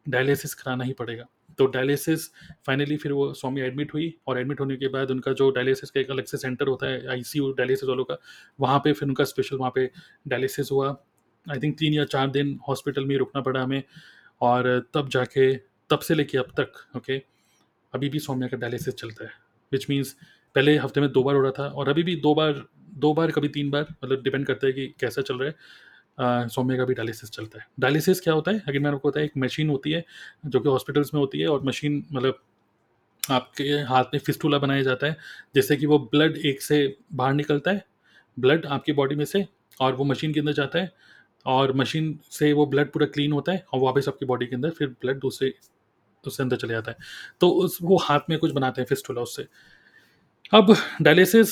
dialysis 0.06 0.54
कराना 0.54 0.85
ही 0.85 0.92
पड़ेगा। 0.92 1.25
तो 1.61 1.67
डायलिसिस 1.69 2.29
फाइनली 2.67 2.97
फिर 2.97 3.12
वो 3.12 3.33
स्वामी 3.35 3.61
एडमिट 3.61 3.95
हुई 3.95 4.14
और 4.26 4.38
एडमिट 4.38 4.61
होने 4.61 4.76
के 4.76 4.88
बाद 4.88 5.11
उनका 5.11 5.33
जो 5.33 5.50
डायलिसिस 5.52 5.90
का 5.90 6.00
एक 6.00 6.11
अलग 6.11 6.25
से 6.25 6.37
सेंटर 6.38 6.69
होता 6.69 6.87
है 6.87 7.07
आईसीयू 7.09 7.50
डायलिसिस 7.52 7.88
वालों 7.88 8.05
का, 8.05 8.17
वहाँ 8.61 8.79
पे 8.79 8.93
फिर 8.93 9.09
उनका 9.09 9.25
स्पेशल 9.25 9.57
वहाँ 9.57 9.73
पे 9.75 9.90
डायलिसिस 10.29 10.71
हुआ। 10.73 10.97
आई 11.47 11.59
थिंक 11.59 11.76
तीन 11.79 11.95
या 11.95 12.05
चार 12.07 12.31
दिन 12.31 12.59
हॉस्पिटल 12.69 13.05
में 13.05 13.17
रुकना 13.17 13.43
पड़ा 13.43 13.62
हमें 13.62 13.83
और 14.40 14.67
तब 14.95 15.09
जाके 15.09 15.55
तब 15.90 15.99
से 15.99 16.14
लेके 16.14 16.38
अब 16.38 16.52
तक 16.57 16.73
ओके, 16.97 17.19
okay, 17.19 17.26
अभी 17.93 18.09
भी 18.09 18.19
सौम्या 18.19 18.49
का 18.49 18.57
डायलिसिस 18.57 18.95
चलता 18.95 19.25
है। 19.25 19.31
विच 19.73 19.87
मीन्स 19.90 20.12
पहले 20.55 20.76
हफ़्ते 20.79 21.00
में 21.00 21.11
दो 21.12 21.23
बार 21.23 21.35
हो 21.35 21.40
रहा 21.43 21.52
था 21.59 21.67
और 21.69 21.88
अभी 21.88 22.02
भी 22.02 22.17
दो 22.17 22.35
बार 22.35 22.64
दो 22.99 23.12
बार 23.14 23.31
कभी 23.31 23.49
तीन 23.49 23.71
बार 23.71 23.87
मतलब 24.05 24.23
डिपेंड 24.23 24.47
करता 24.47 24.67
है 24.67 24.73
कि 24.73 24.87
कैसा 25.00 25.23
चल 25.23 25.38
रहा 25.38 25.49
है। 25.49 25.55
सौम्या 26.21 26.77
का 26.77 26.85
भी 26.85 26.95
डायलिसिस 26.95 27.31
चलता 27.31 27.59
है। 27.59 27.67
डायलिसिस 27.81 28.21
क्या 28.21 28.35
होता 28.35 28.50
है? 28.50 28.62
अगर 28.69 28.79
मैंने 28.79 28.97
आपको 28.97 29.09
बताया 29.09 29.27
एक 29.27 29.33
मशीन 29.39 29.71
होती 29.71 29.91
है, 29.91 30.05
जो 30.47 30.61
कि 30.61 30.69
हॉस्पिटल्स 30.69 31.15
में 31.15 31.21
होती 31.21 31.41
है 31.41 31.49
और 31.49 31.62
मशीन 31.62 32.05
मतलब 32.12 32.43
आपके 33.23 33.65
हाथ 33.65 34.05
में 34.15 34.21
फिस्टूला 34.21 34.59
बनाया 34.59 34.83
जाता 34.83 35.07
है, 35.07 35.17
जिससे 35.55 35.77
कि 35.77 35.87
वो 35.87 35.99
ब्लड 35.99 36.37
एक 36.37 36.62
से 36.62 36.97
बाहर 37.12 37.35
निकलता 37.35 37.71
है, 37.71 37.85
ब्लड 38.39 38.67
आपकी 38.67 38.93
बॉडी 38.93 39.15
में 39.15 39.25
से 39.25 39.47
और 39.81 39.95
वो 39.95 40.05
मशीन 40.05 40.35
के 40.35 40.41
अंदर 40.41 40.53
जाता 40.53 40.79
है 40.79 40.93
और 41.47 41.73
मशीन 41.73 42.19
से 42.31 42.53
वो 42.53 42.67
ब्लड 42.67 42.93
पूरा 42.93 43.07
क्लीन 43.07 43.33
होता 43.33 43.53
है 43.53 43.65
और 43.73 43.81
वापस 43.81 44.09
आपकी 44.09 44.27
बॉडी 44.27 44.47
के 44.47 44.55
अंदर 44.55 44.71
फिर 44.71 44.89
ब्लड 44.89 45.19
दूसरे 45.19 45.55
उससे 46.27 46.43
अंदर 46.43 46.57
चले 46.57 46.75
जाता 46.75 46.91
है। 46.91 46.97
तो 47.41 47.50
उस 47.50 47.79
वो 47.83 47.97
हाथ 47.97 48.21
में 48.31 48.39
कुछ 48.39 48.53
बनाते 48.53 48.81
हैं 48.81 48.87
फिस्टूला 48.87 49.23
उससे। 49.23 49.47
अब 50.52 50.75
डायलिसिस 51.02 51.50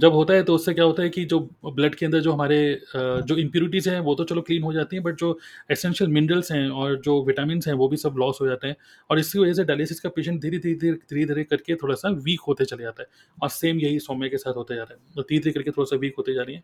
जब 0.00 0.12
होता 0.12 0.34
है 0.34 0.42
तो 0.42 0.54
उससे 0.54 0.72
क्या 0.74 0.84
होता 0.84 1.02
है 1.02 1.08
कि 1.08 1.24
जो 1.24 1.38
ब्लड 1.66 1.94
के 1.94 2.06
अंदर 2.06 2.20
जो 2.20 2.32
हमारे 2.32 2.58
जो 2.96 3.36
इम्प्यूरिटीज़ 3.36 3.88
हैं, 3.90 4.00
वो 4.00 4.14
तो 4.14 4.24
चलो 4.24 4.42
क्लीन 4.42 4.62
हो 4.62 4.72
जाती 4.72 4.96
हैं 4.96 5.02
बट 5.02 5.16
जो 5.16 5.38
एसेंशियल 5.70 6.10
मिनरल्स 6.10 6.52
हैं 6.52 6.68
और 6.70 6.96
जो 7.00 7.22
विटामिन 7.24 7.60
हैं, 7.66 7.74
वो 7.74 7.88
भी 7.88 7.96
सब 7.96 8.14
लॉस 8.18 8.38
हो 8.40 8.46
जाते 8.46 8.68
हैं। 8.68 8.76
और 9.10 9.18
इसकी 9.18 9.38
वजह 9.38 9.52
से 9.52 9.64
डायलिसिस 9.64 10.00
का 10.00 10.08
पेशेंट 10.08 10.40
धीरे 10.42 10.58
धीरे 10.58 10.74
धीरे 10.74 10.96
धीरे 11.10 11.24
धीरे 11.26 11.44
करके 11.44 11.74
थोड़ा 11.74 11.94
सा 11.94 12.08
वीक 12.24 12.40
होते 12.48 12.64
चले 12.64 12.82
जाता 12.82 13.02
है। 13.02 13.08
और 13.42 13.48
सेम 13.48 13.80
यही 13.80 13.98
सौम्य 13.98 14.28
के 14.28 14.38
साथ 14.38 14.56
होते 14.56 14.74
जा 14.74 14.82
रहे 14.82 14.94
हैं। 14.94 15.14
तो 15.16 15.22
धीरे 15.22 15.40
धीरे 15.40 15.52
करके 15.52 15.70
थोड़ा 15.70 15.86
सा 15.90 15.96
वीक 15.96 16.14
होते 16.18 16.34
जा 16.34 16.42
रही 16.42 16.54
है। 16.56 16.62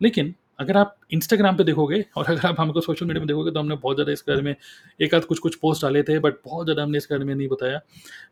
लेकिन 0.00 0.34
अगर 0.58 0.76
आप 0.76 0.96
इंस्टाग्राम 1.12 1.56
पे 1.56 1.64
देखोगे, 1.64 2.04
और 2.16 2.24
अगर 2.26 2.46
आप 2.48 2.60
हमको 2.60 2.80
सोशल 2.80 3.06
मीडिया 3.06 3.20
में 3.20 3.26
देखोगे 3.28 3.50
तो 3.50 3.60
हमने 3.60 3.76
बहुत 3.76 3.96
ज़्यादा 3.96 4.12
इस 4.12 4.24
बारे 4.28 4.42
में 4.42 4.54
एक 5.00 5.14
आध 5.14 5.24
कुछ 5.24 5.38
कुछ 5.38 5.54
पोस्ट 5.56 5.82
डाले 5.82 6.02
थे 6.02 6.18
बट 6.20 6.34
बहुत 6.44 6.66
ज़्यादा 6.66 6.82
हमने 6.82 6.98
इस 6.98 7.08
बारे 7.10 7.24
में 7.24 7.34
नहीं 7.34 7.48
बताया। 7.48 7.80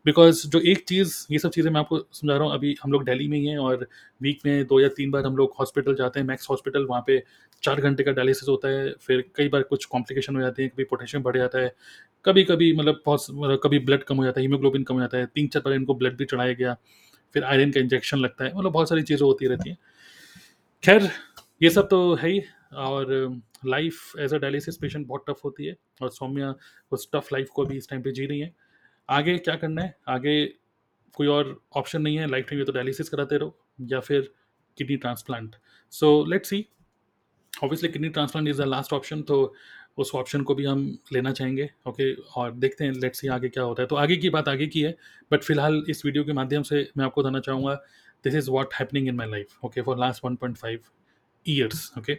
बिकॉज़ 0.05 0.47
जो 0.47 0.59
एक 0.61 0.83
चीज़, 0.87 1.15
ये 1.31 1.39
सब 1.39 1.49
चीज़ें 1.51 1.71
मैं 1.71 1.79
आपको 1.79 1.99
समझा 1.99 2.33
रहा 2.33 2.43
हूँ, 2.43 2.53
अभी 2.53 2.75
हम 2.83 2.91
लोग 2.91 3.03
दिल्ली 3.05 3.27
में 3.27 3.37
ही 3.37 3.45
हैं, 3.45 3.57
और 3.59 3.87
वीक 4.21 4.39
में 4.45 4.65
दो 4.67 4.79
या 4.79 4.87
तीन 4.97 5.11
बार 5.11 5.25
हम 5.25 5.37
लोग 5.37 5.55
हॉस्पिटल 5.59 5.95
जाते 5.95 6.19
हैं 6.19 6.27
मैक्स 6.27 6.49
हॉस्पिटल 6.49 6.85
वहाँ 6.85 7.03
पे 7.07 7.21
चार 7.63 7.81
घंटे 7.81 8.03
का 8.03 8.11
डायलिसिस 8.11 8.49
होता 8.49 8.67
है, 8.67 8.93
फिर 8.99 9.23
कई 9.35 9.49
बार 9.49 9.63
कुछ 9.63 9.85
कॉम्प्लिकेशन 9.87 10.35
हो 10.35 10.41
जाती 10.41 10.63
है, 10.63 10.69
कभी 10.69 10.83
पोटेशियम 10.85 11.23
बढ़ 11.23 11.37
जाता 11.37 11.59
है 11.59 11.73
कभी 12.25 12.43
कभी 12.43 12.71
मतलब 12.73 13.01
बहुत 13.05 13.25
मतलब 13.31 13.59
कभी 13.63 13.79
ब्लड 13.81 14.03
कम 14.03 14.17
हो 14.17 14.23
जाता 14.23 14.39
है 14.39 14.45
हीमोग्लोबिन 14.45 14.83
कम 14.83 14.95
हो 14.95 15.01
जाता 15.01 15.17
है, 15.17 15.25
तीन 15.25 15.47
चार 15.47 15.61
बार 15.65 15.73
इनको 15.73 15.95
ब्लड 15.95 16.17
भी 16.17 16.25
चढ़ाया 16.25 16.53
गया, 16.53 16.75
फिर 17.35 17.43
आयरन 17.43 17.71
का 17.71 17.79
इंजेक्शन 17.79 18.17
लगता 18.19 18.45
है 18.45 18.53
मतलब 18.55 18.71
बहुत 18.71 18.89
सारी 18.89 19.01
चीज़ें 19.03 19.25
होती 19.25 19.47
रहती 19.47 19.69
हैं। 19.69 19.77
खैर 20.83 21.09
ये 21.61 21.69
सब 21.69 21.87
तो 21.89 22.13
है 22.15 22.29
ही, 22.29 22.41
और 22.73 23.41
life 23.65 24.19
as 24.19 24.33
a 24.33 24.37
dialysis 24.37 24.77
patient 24.77 25.05
बहुत 25.07 25.25
टफ 25.29 25.41
होती 25.45 25.65
है, 25.65 25.75
और 26.01 26.09
सौम्या 26.11 26.53
उस 26.91 27.07
टफ 27.13 27.27
लाइफ 27.33 27.49
को 27.55 27.65
भी 27.65 27.77
इस 27.77 27.89
टाइम 27.89 28.01
पे 28.01 28.11
जी 28.11 28.25
रही 28.25 28.39
है। 28.39 28.53
आगे 29.09 29.37
क्या 29.37 29.55
करना 29.55 29.81
है? 29.81 29.95
आगे 30.09 30.45
कोई 31.17 31.27
और 31.27 31.59
ऑप्शन 31.75 32.01
नहीं 32.01 32.17
है 32.17 32.27
लाइफ 32.29 32.45
टाइम 32.49 32.59
या 32.59 32.65
तो 32.65 32.71
डायलिसिस 32.71 33.09
कराते 33.09 33.37
रहो, 33.37 33.55
या 33.81 33.99
फिर 33.99 34.31
kidney 34.77 34.95
transplant 34.97 35.55
so 35.93 36.23
let's 36.25 36.49
see 36.49 36.65
obviously 37.53 37.89
kidney 37.89 38.09
transplant 38.09 38.47
is 38.47 38.61
the 38.61 38.65
last 38.65 38.93
option 38.93 39.21
तो 39.21 39.53
उस 39.97 40.11
ऑप्शन 40.15 40.41
को 40.43 40.55
भी 40.55 40.65
हम 40.65 40.85
लेना 41.13 41.31
चाहेंगे 41.31 41.69
ओके 41.87 42.13
okay? 42.13 42.25
और 42.37 42.51
देखते 42.53 42.85
हैं 42.85 42.91
लेट्स 42.93 43.19
सी 43.19 43.27
आगे 43.27 43.49
क्या 43.49 43.63
होता 43.63 43.81
है। 43.81 43.87
तो 43.87 43.95
आगे 43.95 44.17
की 44.17 44.29
बात 44.29 44.47
आगे 44.47 44.67
की 44.67 44.81
है 44.81 44.95
बट 45.31 45.43
फ़िलहाल 45.43 45.83
इस 45.89 46.05
वीडियो 46.05 46.23
के 46.23 46.33
माध्यम 46.33 46.63
से 46.63 46.87
मैं 46.97 47.05
आपको 47.05 47.21
बताना 47.21 47.39
चाहूँगा 47.39 47.73
this 48.25 48.35
is 48.35 48.49
what 48.51 48.73
happening 48.73 49.07
in 49.07 49.15
my 49.15 49.29
life 49.29 49.65
okay 49.65 49.81
for 49.81 49.97
last 49.99 50.25
one 50.25 50.35
point 50.35 50.57
five 50.57 50.79
years 51.45 51.91
okay 51.97 52.17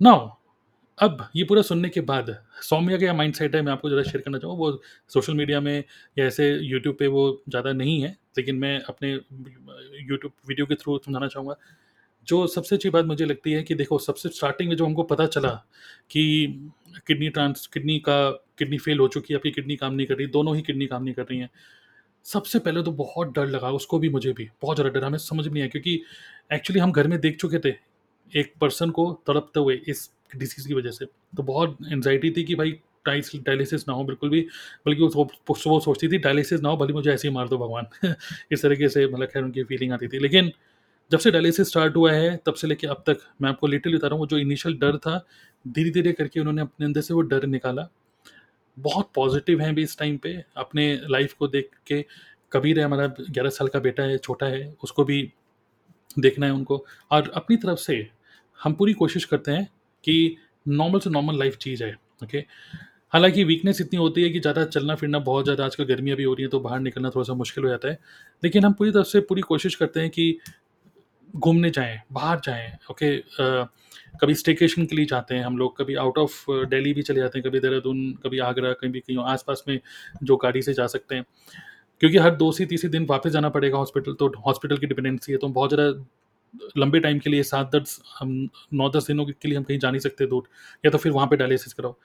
now 0.00 0.28
अब 0.98 1.26
ये 1.36 1.44
पूरा 1.44 1.62
सुनने 1.62 1.88
के 1.88 2.00
बाद 2.02 2.26
सौम्या 2.62 2.96
का 2.98 3.12
माइंड 3.12 3.34
सेट 3.34 3.54
है? 3.54 3.62
मैं 3.62 3.72
आपको 3.72 3.90
ज़रा 3.90 4.02
शेयर 4.02 4.22
करना 4.22 4.38
चाहूँगा। 4.38 4.58
वो 4.58 4.80
सोशल 5.10 5.34
मीडिया 5.34 5.60
में 5.60 5.84
या 6.18 6.26
ऐसे 6.26 6.48
यूट्यूब 6.52 6.96
पे 6.98 7.06
वो 7.08 7.24
ज़्यादा 7.48 7.72
नहीं 7.72 8.00
है 8.02 8.16
लेकिन 8.38 8.56
मैं 8.56 8.78
अपने 8.82 9.12
यूट्यूब 9.12 10.32
वीडियो 10.48 10.66
के 10.66 10.74
थ्रू 10.74 10.98
समझाना 10.98 11.28
चाहूँगा। 11.28 11.56
जो 12.28 12.46
सबसे 12.46 12.76
अच्छी 12.76 12.90
बात 12.90 13.04
मुझे 13.04 13.24
लगती 13.24 13.52
है 13.52 13.62
कि 13.62 13.74
देखो 13.74 13.98
सबसे 14.00 14.28
स्टार्टिंग 14.28 14.68
में 14.68 14.76
जो 14.76 14.86
हमको 14.86 15.02
पता 15.04 15.26
चला 15.28 15.50
कि 16.10 16.22
किडनी 17.06 17.28
ट्रांस 17.30 17.66
किडनी 17.72 17.98
का 17.98 18.30
किडनी 18.58 18.78
फेल 18.78 18.98
हो 18.98 19.08
चुकी 19.08 19.32
है, 19.34 19.38
आपकी 19.38 19.50
किडनी 19.50 19.76
काम 19.76 19.94
नहीं 19.94 20.06
कर 20.06 20.14
रही, 20.14 20.26
दोनों 20.28 20.54
ही 20.56 20.62
किडनी 20.62 20.86
काम 20.86 21.02
नहीं 21.04 21.14
कर 21.14 21.22
रही 21.22 21.38
हैं। 21.38 21.50
सबसे 22.26 22.58
पहले 22.58 22.82
तो 22.82 22.92
बहुत 22.94 23.34
डर 23.34 23.46
लगा 23.48 23.70
उसको 23.72 23.98
भी 23.98 24.08
मुझे 24.10 24.32
भी, 24.32 24.48
बहुत 24.62 24.76
ज़्यादा 24.76 24.98
डर 24.98 25.04
हमें 25.04 25.18
समझ 25.20 25.46
नहीं 25.46 25.62
आया 25.62 25.68
क्योंकि 25.68 26.00
एक्चुअली 26.52 26.80
हम 26.80 26.92
घर 26.92 27.06
में 27.08 27.18
देख 27.20 27.36
चुके 27.40 27.58
थे, 27.60 27.74
एक 28.32 28.52
पर्सन 28.60 28.90
को 28.90 29.12
तड़पते 29.26 29.60
हुए 29.60 29.74
इस 29.88 30.10
डिसीज़ 30.36 30.68
की 30.68 30.74
वजह 30.74 30.90
से। 30.90 31.04
तो 31.36 31.42
बहुत 31.42 31.76
एंग्ज़ायटी 31.92 32.30
थी 32.30 32.44
कि 32.44 32.54
भाई 32.54 32.72
टाइस 33.06 33.30
डायलिसिस 33.36 33.88
ना 33.88 33.94
हो 33.94 34.04
बिल्कुल 34.04 34.30
भी, 34.30 34.40
बल्कि 34.86 35.02
वो 35.02 35.24
वो 35.48 35.80
सोचती 35.80 36.08
थी 36.08 36.18
डायलिसिस 36.18 36.60
ना 36.60 36.68
हो 36.68 36.76
भले 36.76 36.92
मुझे 36.92 37.10
ऐसे 37.12 37.28
ही 37.28 37.34
मार 37.34 37.48
दो 37.48 37.58
भगवान। 37.58 37.86
इस 38.52 38.62
तरीके 38.62 38.88
से 38.88 39.06
मतलब 39.06 39.26
खैर 39.26 39.42
उनकी 39.42 39.64
फीलिंग 39.64 39.92
आती 39.92 40.08
थी। 40.08 40.18
लेकिन 40.18 40.52
जब 41.10 41.18
से 41.18 41.30
डायलिसिस 41.30 41.68
स्टार्ट 41.68 41.96
हुआ 41.96 42.12
है, 42.12 42.36
तब 42.46 42.54
से 42.54 42.66
लेके 42.66 42.86
अब 42.86 43.02
तक 43.06 43.18
मैं 43.42 43.50
आपको 43.50 43.66
लिटरली 43.66 43.96
बता 43.96 44.06
रहा 44.06 44.14
हूँ, 44.14 44.20
वो 44.20 44.26
जो 44.26 44.38
इनिशियल 44.38 44.78
डर 44.78 44.96
था, 44.98 45.24
धीरे-धीरे 45.68 46.12
करके 46.12 46.40
उन्होंने 46.40 46.62
अपने 46.62 46.86
अंदर 46.86 47.00
से 47.00 47.14
वो 47.14 47.20
डर 47.22 47.46
निकाला। 47.46 47.88
बहुत 48.76 49.10
पॉज़िटिव 49.14 49.60
हैं 49.60 49.68
अभी 49.68 49.82
इस 49.82 49.98
टाइम 49.98 50.16
पे, 50.16 50.44
अपने 50.56 50.94
लाइफ़ 51.10 51.34
को 51.38 51.48
देख 51.48 51.70
के 51.86 52.04
कबीर 52.52 52.78
है 52.78 52.84
हमारा 52.84 53.06
11 53.30 53.50
साल 53.50 53.68
का 53.68 53.78
बेटा 53.80 54.02
है, 54.02 54.18
छोटा 54.18 54.46
है, 54.46 54.74
उसको 54.84 55.04
भी 55.04 55.22
देखना 56.16 56.46
है 56.46 56.52
उनको 56.52 56.84
और 57.10 57.30
अपनी 57.36 57.56
तरफ़ 57.56 57.78
से 57.80 58.06
हम 58.60 58.74
पूरी 58.74 58.92
कोशिश 58.94 59.24
करते 59.24 59.52
हैं 59.52 59.68
कि 60.04 60.36
नॉर्मल 60.66 60.98
से 61.00 61.10
नॉर्मल 61.10 61.38
लाइफ़ 61.38 61.56
जी 61.62 61.74
जाए, 61.76 61.94
ओके? 62.24 62.38
हालाँकि 63.12 63.44
वीकनेस 63.44 63.80
इतनी 63.80 63.98
होती 63.98 64.22
है 64.22 64.30
कि 64.30 64.40
ज़्यादा 64.40 64.64
चलना-फिरना 64.66 65.18
बहुत 65.20 65.44
ज़्यादा 65.44 65.64
आजकल 65.64 65.84
गर्मियाँ 65.84 66.16
भी 66.16 66.24
हो 66.24 66.34
रही 66.34 66.42
हैं, 66.42 66.50
तो 66.50 66.60
बाहर 66.60 66.80
निकलना 66.80 67.10
थोड़ा-सा 67.10 67.34
मुश्किल 67.34 67.64
हो 67.64 67.70
जाता 67.70 67.88
है। 67.88 67.98
लेकिन 68.42 68.64
हम 68.64 68.72
पूरी 68.74 68.90
तरफ़ 68.92 69.06
से 69.08 69.20
पूरी 69.22 69.42
कोशिश 69.44 69.74
करते 69.74 70.00
हैं 70.00 70.10
कि 70.10 70.38
घूमने 71.34 71.70
जाएँ, 71.70 72.00
बाहर 72.12 72.40
जाएँ, 72.40 72.72
ओके 72.90 73.16
अ, 73.16 73.66
कभी 74.20 74.34
स्टेकेशन 74.34 74.86
के 74.86 74.96
लिए 74.96 75.06
जाते 75.06 75.34
हैं 75.34 75.44
हम 75.44 75.58
लोग, 75.58 75.76
कभी 75.78 75.94
आउट 75.96 76.18
ऑफ़ 76.18 76.44
दिल्ली 76.66 76.92
भी 76.94 77.02
चले 77.02 77.20
जाते 77.20 77.38
हैं, 77.38 77.48
कभी 77.48 77.60
देहरादून, 77.60 78.12
कभी 78.24 78.38
आगरा, 78.42 78.72
कभी 78.74 79.00
कहीं 79.00 79.18
आस-पास 79.26 79.64
में 79.68 79.78
जो 80.22 80.36
गाड़ी 80.38 80.62
से 80.62 80.72
जा 80.74 80.86
सकते 80.88 81.14
हैं। 81.14 81.24
क्योंकि 82.00 82.18
हर 82.18 82.34
दो 82.36 82.50
से 82.52 82.66
तीसरे 82.66 82.90
दिन 82.90 83.06
वापस 83.06 83.30
जाना 83.30 83.48
पड़ेगा 83.50 83.78
हॉस्पिटल, 83.78 84.12
तो 84.12 84.32
हॉस्पिटल 84.46 84.78
की 84.78 84.86
डिपेंडेंसी 84.86 85.32
है, 85.32 85.38
तो 85.38 85.48
बहुत 85.50 85.70
ज़्यादा 85.70 86.04
लंबे 86.78 87.00
टाइम 87.00 87.18
के 87.18 87.30
लिए 87.30 87.42
सात 87.42 87.74
दस 87.76 88.00
हम 88.18 88.48
नौ 88.74 88.88
दस 88.90 89.06
दिनों 89.06 89.24
के 89.26 89.48
लिए 89.48 89.56
हम 89.58 89.64
कहीं 89.64 89.78
जा 89.78 89.90
नहीं 89.90 90.00
सकते 90.00 90.26
दूर, 90.26 90.48
या 90.84 90.90
तो 90.90 90.98
फिर 90.98 91.12
वहाँ 91.12 91.26
पे 91.28 91.36
डायलिसिस 91.36 91.72
कराओ। 91.74 91.96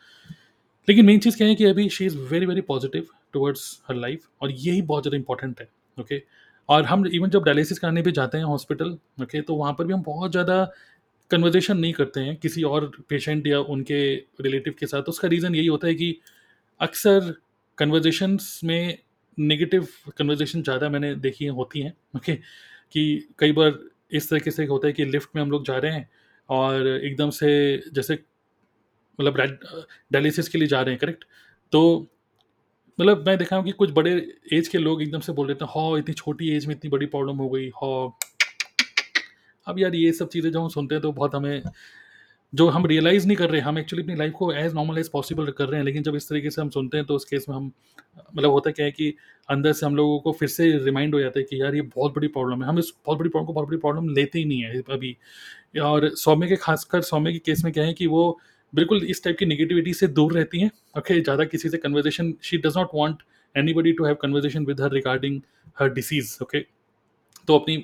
लेकिन 0.87 1.05
मेन 1.05 1.19
चीज़ 1.19 1.37
क्या 1.37 1.47
है 1.47 1.55
कि 1.55 1.65
अभी 1.65 1.87
she 1.89 2.05
is 2.05 2.17
very, 2.19 2.45
very 2.45 2.61
positive 2.63 3.07
towards 3.33 3.81
her 3.87 3.95
life 3.97 4.27
और 4.41 4.51
यही 4.51 4.81
बहुत 4.83 5.03
ज़्यादा 5.03 5.17
इंपॉर्टेंट 5.17 5.59
है, 5.61 5.67
ओके? 5.97 6.21
और 6.69 6.85
हम 6.85 7.05
इवन 7.07 7.29
जब 7.29 7.43
डायलिसिस 7.43 7.79
कराने 7.79 8.01
भी 8.01 8.11
जाते 8.11 8.37
हैं 8.37 8.45
हॉस्पिटल, 8.45 8.97
ओके, 9.21 9.41
तो 9.41 9.55
वहाँ 9.55 9.73
पर 9.73 9.85
भी 9.85 9.93
हम 9.93 10.01
बहुत 10.03 10.31
ज़्यादा 10.31 10.63
कन्वर्सेशन 11.31 11.77
नहीं 11.77 11.93
करते 11.93 12.19
हैं 12.19 12.35
किसी 12.37 12.63
और 12.63 12.91
पेशेंट 13.09 13.47
या 13.47 13.59
उनके 13.69 13.99
रिलेटिव 14.41 14.75
के 14.79 14.85
साथ। 14.87 15.09
उसका 15.09 15.27
रीज़न 15.27 15.55
यही 15.55 15.67
होता 15.67 15.87
है 15.87 15.93
कि 15.95 16.15
अक्सर 16.79 17.33
कन्वर्सेशंस 17.77 18.59
में 18.63 18.97
नेगेटिव 19.39 19.87
कन्वर्जेशन 20.17 20.63
ज़्यादा 20.63 20.89
मैंने 20.89 21.15
देखी 21.15 21.45
है, 21.45 21.51
होती 21.51 21.79
हैं, 21.81 21.93
ओके? 22.15 22.35
कि 22.91 23.27
कई 23.39 23.51
बार 23.51 23.79
इस 24.11 24.29
तरीके 24.29 24.51
से 24.51 24.65
होता 24.65 24.87
है 24.87 24.93
कि 24.93 25.05
लिफ्ट 25.05 25.29
में 25.35 25.43
हम 25.43 25.51
लोग 25.51 25.65
जा 25.65 25.77
रहे 25.77 25.91
हैं 25.91 26.09
और 26.49 26.87
एकदम 26.87 27.29
से 27.29 27.83
जैसे 27.93 28.19
मतलब 29.19 29.35
डाय 29.35 29.47
डायलिसिस 30.11 30.49
के 30.49 30.57
लिए 30.57 30.67
जा 30.67 30.81
रहे 30.81 30.91
हैं, 30.93 30.99
करेक्ट? 30.99 31.23
तो 31.71 32.07
मतलब 33.01 33.27
मैं 33.27 33.37
देखा 33.37 33.55
हूँ 33.55 33.65
कि 33.65 33.71
कुछ 33.71 33.91
बड़े 33.91 34.33
एज 34.53 34.67
के 34.67 34.77
लोग 34.77 35.01
एकदम 35.01 35.19
से 35.19 35.33
बोल 35.33 35.47
देते 35.47 35.65
हैं, 35.65 35.71
"हाँ, 35.71 35.99
इतनी 35.99 36.13
छोटी 36.13 36.49
एज 36.49 36.65
में 36.65 36.75
इतनी 36.75 36.89
बड़ी 36.89 37.05
प्रॉब्लम 37.05 37.35
हो 37.35 37.49
गई, 37.49 37.69
हाँ।" 37.69 38.17
अब 39.67 39.79
यार 39.79 39.95
ये 39.95 40.11
सब 40.13 40.29
चीज़ें 40.29 40.51
जब 40.51 40.59
हम 40.59 40.69
सुनते 40.69 40.95
हैं 40.95 41.01
तो 41.01 41.11
बहुत 41.11 41.35
हमें 41.35 41.61
जो 42.53 42.67
हम 42.69 42.85
रियलाइज़ 42.85 43.25
नहीं 43.27 43.37
कर 43.37 43.49
रहे 43.49 43.61
हम 43.61 43.77
एक्चुअली 43.79 44.03
अपनी 44.03 44.15
लाइफ़ 44.15 44.33
को 44.33 44.51
एज़ 44.53 44.73
नॉर्मल 44.75 44.97
एज़ 44.99 45.09
पॉसिबल 45.13 45.51
कर 45.51 45.67
रहे 45.67 45.79
हैं, 45.79 45.85
लेकिन 45.85 46.03
जब 46.03 46.15
इस 46.15 46.29
तरीके 46.29 46.49
से 46.49 46.61
हम 46.61 46.69
सुनते 46.69 46.97
हैं 46.97 47.05
तो 47.05 47.15
उस 47.15 47.25
केस 47.25 47.45
में 47.49 47.55
हम 47.55 47.71
मतलब 48.35 48.51
होता 48.51 48.71
क्या 48.71 48.85
है 48.85 48.91
कि 48.91 49.13
अंदर 49.49 49.73
से 49.73 49.85
हम 49.85 49.95
लोगों 49.95 50.19
को 50.19 50.31
फिर 50.31 50.49
से 50.49 50.71
रिमाइंड 50.85 51.13
हो 51.15 51.19
जाता 51.19 51.39
है 51.39 51.45
कि 51.45 51.61
यार 51.61 51.75
ये 51.75 51.81
बहुत 51.95 52.15
बड़ी 52.15 52.27
प्रॉब्लम 52.27 52.63
है। 52.63 52.69
हम 52.69 52.79
इस 52.79 52.91
बहुत 53.05 53.19
बड़ी 53.19 53.29
प्रॉब्लम 53.29 53.47
को 53.47 53.53
बहुत 53.53 53.67
बड़ी 53.67 53.77
प्रॉब्लम 53.77 54.09
लेते 54.15 54.39
ही 54.39 54.45
नहीं 54.45 54.61
है 54.61 54.81
अभी। 54.91 55.15
और 55.81 56.09
सौम्य 56.15 56.47
के 56.47 56.55
खासकर 56.55 57.01
सौम्य 57.01 57.33
के 57.33 57.39
केस 57.39 57.63
में 57.65 57.71
क्या 57.73 57.83
है 57.83 57.93
कि 57.93 58.07
वो 58.07 58.39
बिल्कुल 58.73 59.03
इस 59.05 59.23
टाइप 59.23 59.37
की 59.39 59.45
नेगेटिविटी 59.45 59.93
से 59.93 60.07
दूर 60.09 60.33
रहती 60.33 60.59
हैं, 60.59 60.71
ओके? 60.97 61.19
ज़्यादा 61.21 61.43
किसी 61.45 61.69
से 61.69 61.77
conversation 61.77 62.33
she 62.43 62.57
does 62.57 62.77
not 62.77 62.89
want 62.93 63.21
anybody 63.73 63.91
to 63.91 64.05
have 64.05 64.15
conversation 64.21 64.65
with 64.65 64.81
her 64.81 64.91
regarding 64.93 65.39
her 65.79 65.89
disease, 65.93 66.37
okay? 66.41 66.65
तो 67.49 67.57
अपनी 67.57 67.83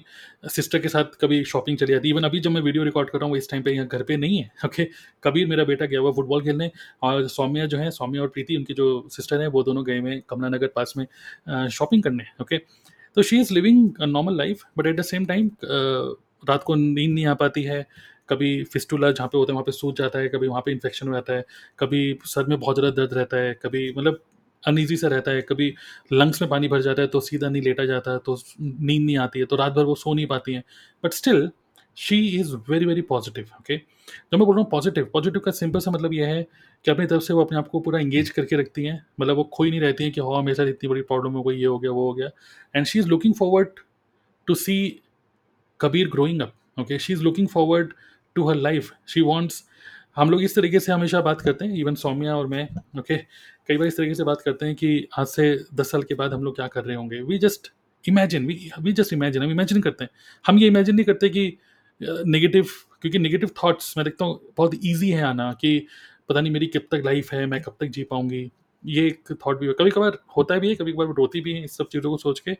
सिस्टर 0.49 0.79
के 0.79 0.89
साथ 0.89 1.15
कभी 1.21 1.43
शॉपिंग 1.45 1.77
चली 1.77 1.93
जाती। 1.93 2.09
इवन 2.09 2.23
अभी 2.23 2.39
जब 2.39 2.51
मैं 2.51 2.61
वीडियो 2.61 2.83
रिकॉर्ड 2.83 3.09
कर 3.09 3.17
रहा 3.17 3.25
हूँ, 3.25 3.31
वो 3.31 3.37
इस 3.37 3.49
टाइम 3.49 3.63
पे 3.63 3.71
यहाँ 3.71 3.87
घर 3.87 4.03
पे 4.03 4.17
नहीं 4.17 4.37
है, 4.37 4.49
ओके? 4.65 4.87
कबीर 5.23 5.47
मेरा 5.47 5.63
बेटा 5.65 5.85
गया 5.85 5.99
हुआ 5.99 6.11
फुटबॉल 6.13 6.43
खेलने 6.43 6.69
और 7.03 7.27
सौम्या 7.29 7.65
जो 7.65 7.77
है, 7.77 7.89
सौम्या 7.91 8.21
और 8.21 8.27
प्रीति 8.29 8.57
उनकी 8.57 8.73
जो 8.73 8.87
सिस्टर 9.11 9.41
हैं, 9.41 9.47
वो 9.47 9.63
दोनों 9.63 9.85
गए 9.85 9.99
हुए 9.99 10.21
कमला 10.29 10.49
नगर 10.49 10.67
पास 10.75 10.93
में 10.97 11.05
शॉपिंग 11.69 12.03
करने, 12.03 12.23
ओके? 12.41 12.57
तो 13.17 13.21
she 13.21 13.39
is 13.39 13.53
living 13.53 14.01
normal 14.03 14.37
life 14.37 14.63
but 14.77 14.87
at 14.87 14.99
the 14.99 15.01
same 15.03 15.25
time 15.25 15.49
रात 16.49 16.63
को 16.63 16.75
नींद 16.75 17.13
नहीं 17.13 17.25
आ 17.25 17.33
पाती 17.35 17.63
है, 17.63 17.85
कभी 18.29 18.63
फिस्टुला 18.65 19.11
जहाँ 19.11 19.27
पे 19.27 19.37
होता 19.37 19.51
है, 19.51 19.55
वहाँ 19.55 19.63
पे 19.63 19.71
सूज 19.71 19.97
जाता 19.97 20.19
है, 20.19 20.29
कभी 20.29 20.47
वहाँ 20.47 20.61
पे 20.65 20.71
इन्फेक्शन 20.71 21.07
हो 21.07 21.13
जाता 21.13 21.33
है, 21.33 21.45
कभी 21.79 22.17
सर 22.25 22.45
में 22.45 22.59
बहुत 22.59 22.75
ज़्यादा 22.75 22.95
दर्द 22.95 23.13
रहता 23.13 23.37
है, 23.37 23.53
कभी 23.63 23.91
मतलब 23.97 24.19
अनईज़ी 24.67 24.97
सा 24.97 25.07
रहता 25.07 25.31
है, 25.31 25.41
कभी 25.41 25.73
लंग्स 26.13 26.41
में 26.41 26.49
पानी 26.49 26.67
भर 26.67 26.81
जाता 26.81 27.01
है, 27.01 27.07
तो 27.07 27.19
सीधा 27.19 27.49
नहीं 27.49 27.61
लेटा 27.61 27.85
जाता 27.85 28.11
है, 28.11 28.17
तो 28.17 28.37
नींद 28.61 29.05
नहीं 29.05 29.17
आती 29.17 29.39
है, 29.39 29.45
तो 29.45 29.55
रात 29.55 29.73
भर 29.73 29.83
वो 29.83 29.95
सो 29.95 30.13
नहीं 30.13 30.27
पाती 30.27 30.53
हैं। 30.53 30.63
But 31.03 31.13
still 31.13 31.49
she 31.97 32.17
is 32.29 32.55
very, 32.69 32.85
very 32.85 33.01
positive, 33.01 33.45
okay? 33.59 33.77
जब 33.77 34.37
मैं 34.37 34.45
बोल 34.45 34.55
रहा 34.55 34.61
हूँ 34.61 34.69
पॉज़िटिव, 34.71 35.09
पॉज़िटिव 35.13 35.41
का 35.41 35.51
सिंपल 35.51 35.79
सा 35.79 35.91
मतलब 35.91 36.13
यह 36.13 36.27
है 36.27 36.41
कि 36.85 36.91
अपनी 36.91 37.05
तरफ़ 37.05 37.21
से 37.23 37.33
वो 37.33 37.43
अपने 37.43 37.57
आप 37.57 37.67
को 37.67 37.79
पूरा 37.79 37.99
इंगेज 37.99 38.29
करके 38.29 38.55
रखती 38.55 38.83
हैं। 38.85 39.05
मतलब 39.21 39.35
वो 39.35 39.43
खोई 39.53 39.69
नहीं 39.69 39.79
रहती 39.81 40.03
हैं 40.03 40.13
कि 40.13 40.21
हाँ, 40.21 40.41
मेरे 40.41 40.55
साथ 40.55 40.67
इतनी 40.67 40.89
बड़ी 40.89 41.01
प्रॉब्लम 41.01 41.33
हो 41.33 41.43
गई, 41.43 41.55
ये 41.55 41.65
हो 41.65 41.77
गया, 41.79 41.91
वो 41.91 42.07
हो 42.07 42.13
गया। 42.13 42.29
And 42.75 42.85
she 42.85 42.99
is 42.99 43.07
looking 43.07 43.33
forward 43.33 43.79
to 44.47 44.55
see 44.55 44.77
Kabir 45.79 46.09
growing 46.09 46.41
up, 46.41 46.53
okay? 46.79 46.99
She 46.99 47.13
is 47.13 47.23
looking 47.23 47.47
forward 47.47 47.93
to 48.35 48.47
her 48.49 48.55
life. 48.55 48.91
She 49.07 49.21
wants 49.21 49.63
हम 50.15 50.29
लोग 50.29 50.43
इस 50.43 50.55
तरीके 50.55 50.79
से 50.79 50.91
हमेशा 50.91 51.21
बात 51.21 51.41
करते 51.41 51.65
हैं, 51.65 51.77
इवन 51.77 51.95
सौम्या 51.95 52.35
और 52.35 52.47
मैं, 52.47 52.69
ओके? 52.99 53.17
कई 53.67 53.77
बार 53.77 53.87
इस 53.87 53.97
तरीके 53.97 54.13
से 54.13 54.23
बात 54.23 54.41
करते 54.41 54.65
हैं 54.65 54.75
कि 54.75 55.07
आज 55.17 55.27
से 55.27 55.65
10 55.73 55.91
साल 55.91 56.03
के 56.03 56.15
बाद 56.15 56.33
हम 56.33 56.43
लोग 56.43 56.55
क्या 56.55 56.67
कर 56.67 56.83
रहे 56.83 56.95
होंगे। 56.95 57.21
We 57.21 57.37
just 57.37 57.71
imagine 58.07 58.45
we 58.45 58.69
we 58.79 58.93
just 58.93 59.13
imagine 59.13 59.43
हम 59.43 59.51
इमेजिन 59.51 59.81
करते 59.81 60.03
हैं। 60.03 60.11
हम 60.47 60.59
ये 60.59 60.67
इमेजिन 60.67 60.95
नहीं 60.95 61.05
करते 61.05 61.29
कि 61.29 61.57
नेगेटिव 62.03 62.65
क्योंकि 63.01 63.19
नेगेटिव 63.19 63.49
थाट्स 63.49 63.97
मैं 63.97 64.03
देखता 64.03 64.25
हूँ 64.25 64.41
बहुत 64.57 64.71
ईज़ी 64.85 65.09
है 65.09 65.23
आना 65.23 65.53
कि 65.53 65.87
पता 66.29 66.41
नहीं 66.41 66.53
मेरी 66.53 66.67
कब 66.67 66.79
तक 66.79 67.01
लाइफ़ 67.05 67.35
है, 67.35 67.45
मैं 67.45 67.61
कब 67.61 67.77
तक 67.79 67.85
जी 67.85 68.03
पाऊँगी। 68.03 68.51
ये 68.85 69.07
एक 69.07 69.23
थाट 69.31 69.57
भी 69.57 69.73
कभी-कभार 69.73 70.17
होता 70.37 70.59
भी 70.59 70.69
है, 70.69 70.75
कभी-कभार 70.75 71.07
रोती 71.07 71.41
भी 71.41 71.53
है 71.53 71.63
इस 71.63 71.77
सब 71.77 71.87
चीज़ों 71.87 72.11
को 72.11 72.17
सोच 72.17 72.39
के। 72.39 72.51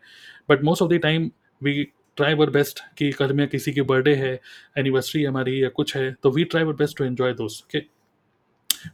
But 0.50 0.64
most 0.64 0.82
of 0.82 0.92
the 0.92 0.94
time 0.94 1.32
we 1.64 1.88
try 2.18 2.34
our 2.34 2.50
best 2.50 2.80
कि 2.98 3.10
घर 3.12 3.34
में 3.34 3.48
किसी 3.48 3.74
की 3.74 3.82
बर्थडे 3.84 4.14
है, 4.16 4.40
एनिवर्सरी 4.78 5.24
हमारी 5.24 5.64
या 5.64 5.70
कुछ 5.70 5.96
है, 5.98 6.12
तो 6.14 6.32
we 6.32 6.44
try 6.44 6.64
our 6.64 6.74
best 6.74 6.98
to 6.98 7.06
enjoy 7.06 7.34
those, 7.34 7.62
okay? 7.64 7.82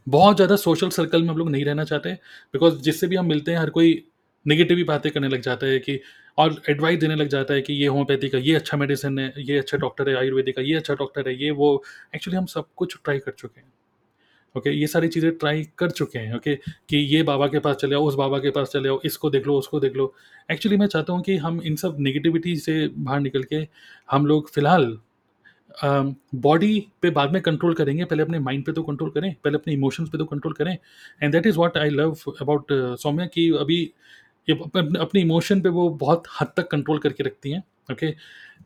बहुत 0.08 0.36
ज़्यादा 0.36 0.56
सोशल 0.56 0.88
सर्कल 0.90 1.22
में 1.22 1.28
हम 1.28 1.36
लोग 1.36 1.50
नहीं 1.50 1.64
रहना 1.64 1.84
चाहते 1.84 2.12
बिकॉज़ 2.12 2.80
जिससे 2.80 3.06
भी 3.06 3.16
हम 3.16 3.26
मिलते 3.26 3.52
हैं 3.52 3.58
हर 3.58 3.70
कोई 3.70 4.02
नेगेटिव 4.46 4.76
ही 4.76 4.84
बातें 4.84 5.10
करने 5.12 5.28
लग 5.28 5.40
जाता 5.40 5.66
है 5.66 5.78
कि 5.78 5.98
और 6.38 6.62
एडवाइस 6.70 6.98
देने 7.00 7.14
लग 7.14 7.28
जाता 7.28 7.54
है 7.54 7.62
कि 7.62 7.72
ये 7.72 7.86
होम्योपैथी 7.86 8.28
का 8.28 8.38
ये 8.38 8.54
अच्छा 8.54 8.76
मेडिसिन 8.76 9.18
है, 9.18 9.32
ये 9.38 9.58
अच्छा 9.58 9.78
डॉक्टर 9.78 10.08
है, 10.08 10.16
आयुर्वेदिक 10.16 10.56
का 10.56 10.62
ये 10.62 10.74
अच्छा 10.76 10.94
डॉक्टर 10.94 11.28
है, 11.28 11.34
ये 11.44 11.50
वो। 11.50 11.82
एक्चुअली 12.14 12.36
हम 12.38 12.46
सब 12.46 12.66
कुछ 12.76 12.96
ट्राई 13.04 13.18
कर 13.18 13.32
चुके 13.32 13.60
हैं। 13.60 13.72
ओके, 14.54 14.70
ये 14.70 14.86
सारी 14.86 15.08
चीज़ें 15.08 15.30
ट्राई 15.32 15.66
कर 15.78 15.90
चुके 15.90 16.18
हैं, 16.18 16.34
ओके, 16.36 16.54
कि 16.88 16.96
ये 16.96 17.22
बाबा 17.24 17.46
के 17.48 17.58
पास 17.58 17.76
चले 17.76 17.94
आओ, 17.94 18.04
उस 18.04 18.14
बाबा 18.14 18.38
के 18.38 18.50
पास 18.50 18.68
चले 18.72 18.88
आओ, 18.88 19.00
इसको 19.04 19.30
देख 19.30 19.46
लो, 19.46 19.58
उसको 19.58 19.80
देख 19.80 19.96
लो। 19.96 20.12
एक्चुअली 20.50 20.76
मैं 20.78 20.86
चाहता 20.88 21.12
हूँ 21.12 21.22
कि 21.22 21.36
हम 21.38 21.60
इन 21.62 21.76
सब 21.76 21.96
नेगेटिविटी 22.00 22.56
से 22.58 22.86
बाहर 22.88 23.20
निकल 23.20 23.42
के 23.44 23.66
हम 24.10 24.26
लोग 24.26 24.50
फ़िलहाल 24.50 24.96
बॉडी 26.36 26.86
पे 27.02 27.10
बाद 27.10 27.32
में 27.32 27.40
कंट्रोल 27.42 27.74
करेंगे, 27.74 28.04
पहले 28.04 28.22
अपने 28.22 28.38
माइंड 28.40 28.64
पे 28.64 28.72
तो 28.72 28.82
कंट्रोल 28.82 29.10
करें, 29.10 29.34
पहले 29.44 29.58
अपने 29.58 29.72
इमोशंस 29.74 30.08
पे 30.08 30.18
तो 30.18 30.24
कंट्रोल 30.26 30.52
करें 30.54 30.76
and 31.22 31.32
that 31.32 31.46
is 31.46 31.56
what 31.58 31.78
I 31.78 31.90
love 31.90 32.16
about 32.40 32.72
Saumya 33.00 33.26
कि 33.26 33.50
अभी 33.60 33.84
अपने 34.48 35.20
इमोशन 35.20 35.60
पे 35.60 35.68
वो 35.70 35.88
बहुत 35.90 36.24
हद 36.40 36.52
तक 36.56 36.70
कंट्रोल 36.70 36.98
करके 36.98 37.24
रखती 37.24 37.50
हैं, 37.50 37.62
ओके। 37.90 38.12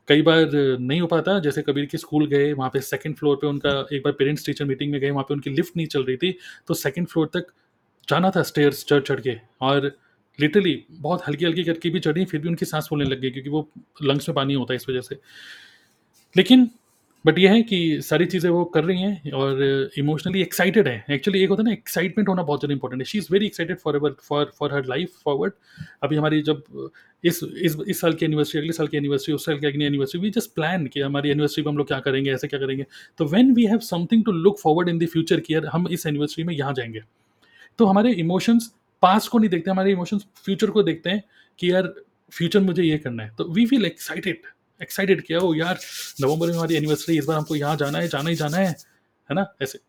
कई 0.07 0.21
बार 0.21 0.49
नहीं 0.79 1.01
हो 1.01 1.07
पाता, 1.07 1.39
जैसे 1.39 1.61
कबीर 1.61 1.85
के 1.85 1.97
स्कूल 1.97 2.27
गए, 2.27 2.53
वहाँ 2.53 2.69
पे 2.69 2.81
सेकंड 2.81 3.15
फ्लोर 3.15 3.35
पे 3.35 3.47
उनका 3.47 3.87
एक 3.93 4.01
बार 4.03 4.13
पेरेंट्स 4.13 4.45
टीचर 4.45 4.65
मीटिंग 4.65 4.91
में 4.91 5.01
गए, 5.01 5.09
वहाँ 5.09 5.23
पे 5.23 5.33
उनकी 5.33 5.49
लिफ्ट 5.49 5.77
नहीं 5.77 5.87
चल 5.87 6.03
रही 6.03 6.17
थी, 6.17 6.37
तो 6.67 6.73
सेकंड 6.73 7.07
फ्लोर 7.07 7.27
तक 7.27 7.47
जाना 8.09 8.29
था 8.29 8.43
स्टेयर्स 8.43 8.85
चढ़-चढ़ 8.85 9.19
के 9.19 9.39
और 9.61 9.97
लिटरली 10.39 10.85
बहुत 10.91 11.21
हल्की-हल्की 11.27 11.63
करके 11.63 11.89
भी 11.89 11.99
चढ़ी, 11.99 12.25
फिर 12.25 12.41
भी 12.41 12.47
उनकी 12.47 12.65
सांस 12.65 12.87
फूलने 12.89 13.05
लग 13.05 13.19
गई 13.19 13.29
क्योंकि 13.29 13.49
वो 13.49 13.71
लंग्स 14.03 14.29
में 14.29 14.35
पानी 14.35 14.53
होता 14.53 14.73
है 14.73 14.75
इस 14.75 14.89
वजह 14.89 15.01
से। 15.01 15.17
लेकिन 16.37 16.69
बट 17.27 17.39
ये 17.39 17.47
है 17.49 17.61
कि 17.63 17.77
सारी 18.01 18.25
चीज़ें 18.25 18.49
वो 18.49 18.63
कर 18.73 18.83
रही 18.83 19.01
हैं 19.01 19.31
और 19.33 19.61
इमोशनली 19.97 20.41
एक्साइटेड 20.41 20.87
है। 20.87 21.03
एक्चुअली 21.11 21.41
एक 21.43 21.49
होता 21.49 21.61
है 21.61 21.65
ना 21.65 21.71
एक्साइटमेंट 21.71 22.29
होना 22.29 22.43
बहुत 22.43 22.59
ज़्यादा 22.59 22.73
इंपॉर्टेंट 22.73 23.01
है। 23.01 23.05
She 23.05 23.17
is 23.17 23.27
very 23.31 23.45
excited 23.45 23.77
for 23.77 23.95
ever 23.95 24.15
for 24.23 24.51
for 24.59 24.73
her 24.73 24.85
life 24.85 25.17
forward. 25.25 25.53
अभी 26.03 26.15
हमारी 26.15 26.41
जब 26.41 26.89
इस 27.23 27.39
इस 27.43 27.75
इस 27.87 28.01
साल 28.01 28.13
की 28.13 28.25
एनिवर्सरी, 28.25 28.59
अगले 28.61 28.73
साल 28.73 28.87
की 28.87 28.97
एनिवर्सरी, 28.97 29.33
उस 29.35 29.45
साल 29.45 29.59
की 29.59 29.67
अगली 29.67 29.85
एनिवर्सरी, 29.85 30.21
वी 30.21 30.29
जस्ट 30.29 30.53
प्लान 30.55 30.87
कि 30.87 31.01
हमारी 31.01 31.29
एनिवर्सरी 31.29 31.63
पे 31.63 31.69
हम 31.69 31.77
लोग 31.77 31.87
क्या 31.87 31.99
करेंगे, 31.99 32.31
ऐसे 32.31 32.47
क्या 32.47 32.59
करेंगे। 32.59 32.85
तो 33.17 33.25
when 33.25 33.53
we 33.53 33.65
have 33.65 33.79
something 33.83 34.25
to 34.25 34.31
look 34.31 34.59
forward 34.59 34.89
in 34.89 34.99
the 34.99 35.07
future 35.07 35.39
कि 35.39 35.53
यार 35.53 35.65
हम 35.65 35.87
इस 35.87 36.05
एनिवर्सरी 36.05 36.43
में 36.43 36.53
यहाँ 36.53 36.73
जाएँगे 36.73 37.01
तो 37.79 37.85
हमारे 37.85 38.11
इमोशंस 38.15 38.73
पास्ट 39.03 39.31
को 39.31 39.39
नहीं 39.39 39.49
देखते, 39.49 39.71
हमारे 39.71 39.91
इमोशंस 39.91 40.25
फ्यूचर 40.45 40.69
को 40.69 40.83
देखते 40.83 41.09
हैं 41.09 41.23
कि 41.59 41.71
यार 41.71 41.93
फ्यूचर 42.33 42.59
मुझे 42.59 42.83
ये 42.83 42.97
करना 42.97 43.23
है। 43.23 43.31
तो 43.37 43.53
वी 43.53 43.65
फील 43.65 43.85
एक्साइटेड 43.85 44.45
एक्साइटेड 44.81 45.21
किया 45.21 45.39
ओह 45.39 45.57
यार 45.57 45.79
नवंबर 46.21 46.47
में 46.47 46.53
हमारी 46.53 46.75
एनिवर्सरी 46.75 47.17
इस 47.17 47.25
बार 47.25 47.37
हमको 47.37 47.55
यहाँ 47.55 47.75
जाना 47.77 47.99
है, 47.99 48.07
जाना 48.07 48.29
ही 48.29 48.35
जाना 48.35 48.57
है, 48.57 48.69
है 49.29 49.35
ना? 49.35 49.45
ऐसे। 49.61 49.79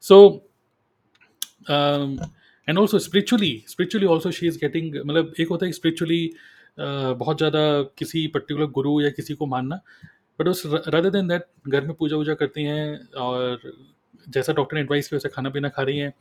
So 0.00 0.48
and 2.68 2.78
also 2.78 2.98
spiritually 2.98 3.64
spiritually 3.68 4.06
also 4.06 4.30
she 4.30 4.46
is 4.46 4.58
getting 4.58 4.94
मतलब 5.06 5.34
एक 5.40 5.48
होता 5.48 5.66
है 5.66 5.72
स्पिरिचुअली 5.72 6.30
बहुत 6.78 7.36
ज़्यादा 7.36 7.82
किसी 7.98 8.26
पर्टिकुलर 8.26 8.66
गुरु 8.66 9.00
या 9.00 9.10
किसी 9.10 9.34
को 9.34 9.46
मानना 9.46 9.80
बट 10.40 10.48
उस 10.48 10.62
रदर 10.66 11.10
देन 11.10 11.28
दैट 11.28 11.46
घर 11.68 11.86
में 11.86 11.94
पूजा 11.94 12.16
वूजा 12.16 12.34
करती 12.34 12.64
हैं 12.64 13.08
और 13.16 13.60
जैसा 14.28 14.52
डॉक्टर 14.52 14.76
ने 14.76 14.80
एडवाइस 14.80 15.08
किया 15.08 15.16
वैसे 15.16 15.28
खाना 15.28 15.50
पीना 15.50 15.68
खा 15.68 15.82
रही 15.82 15.98
हैं 15.98 16.12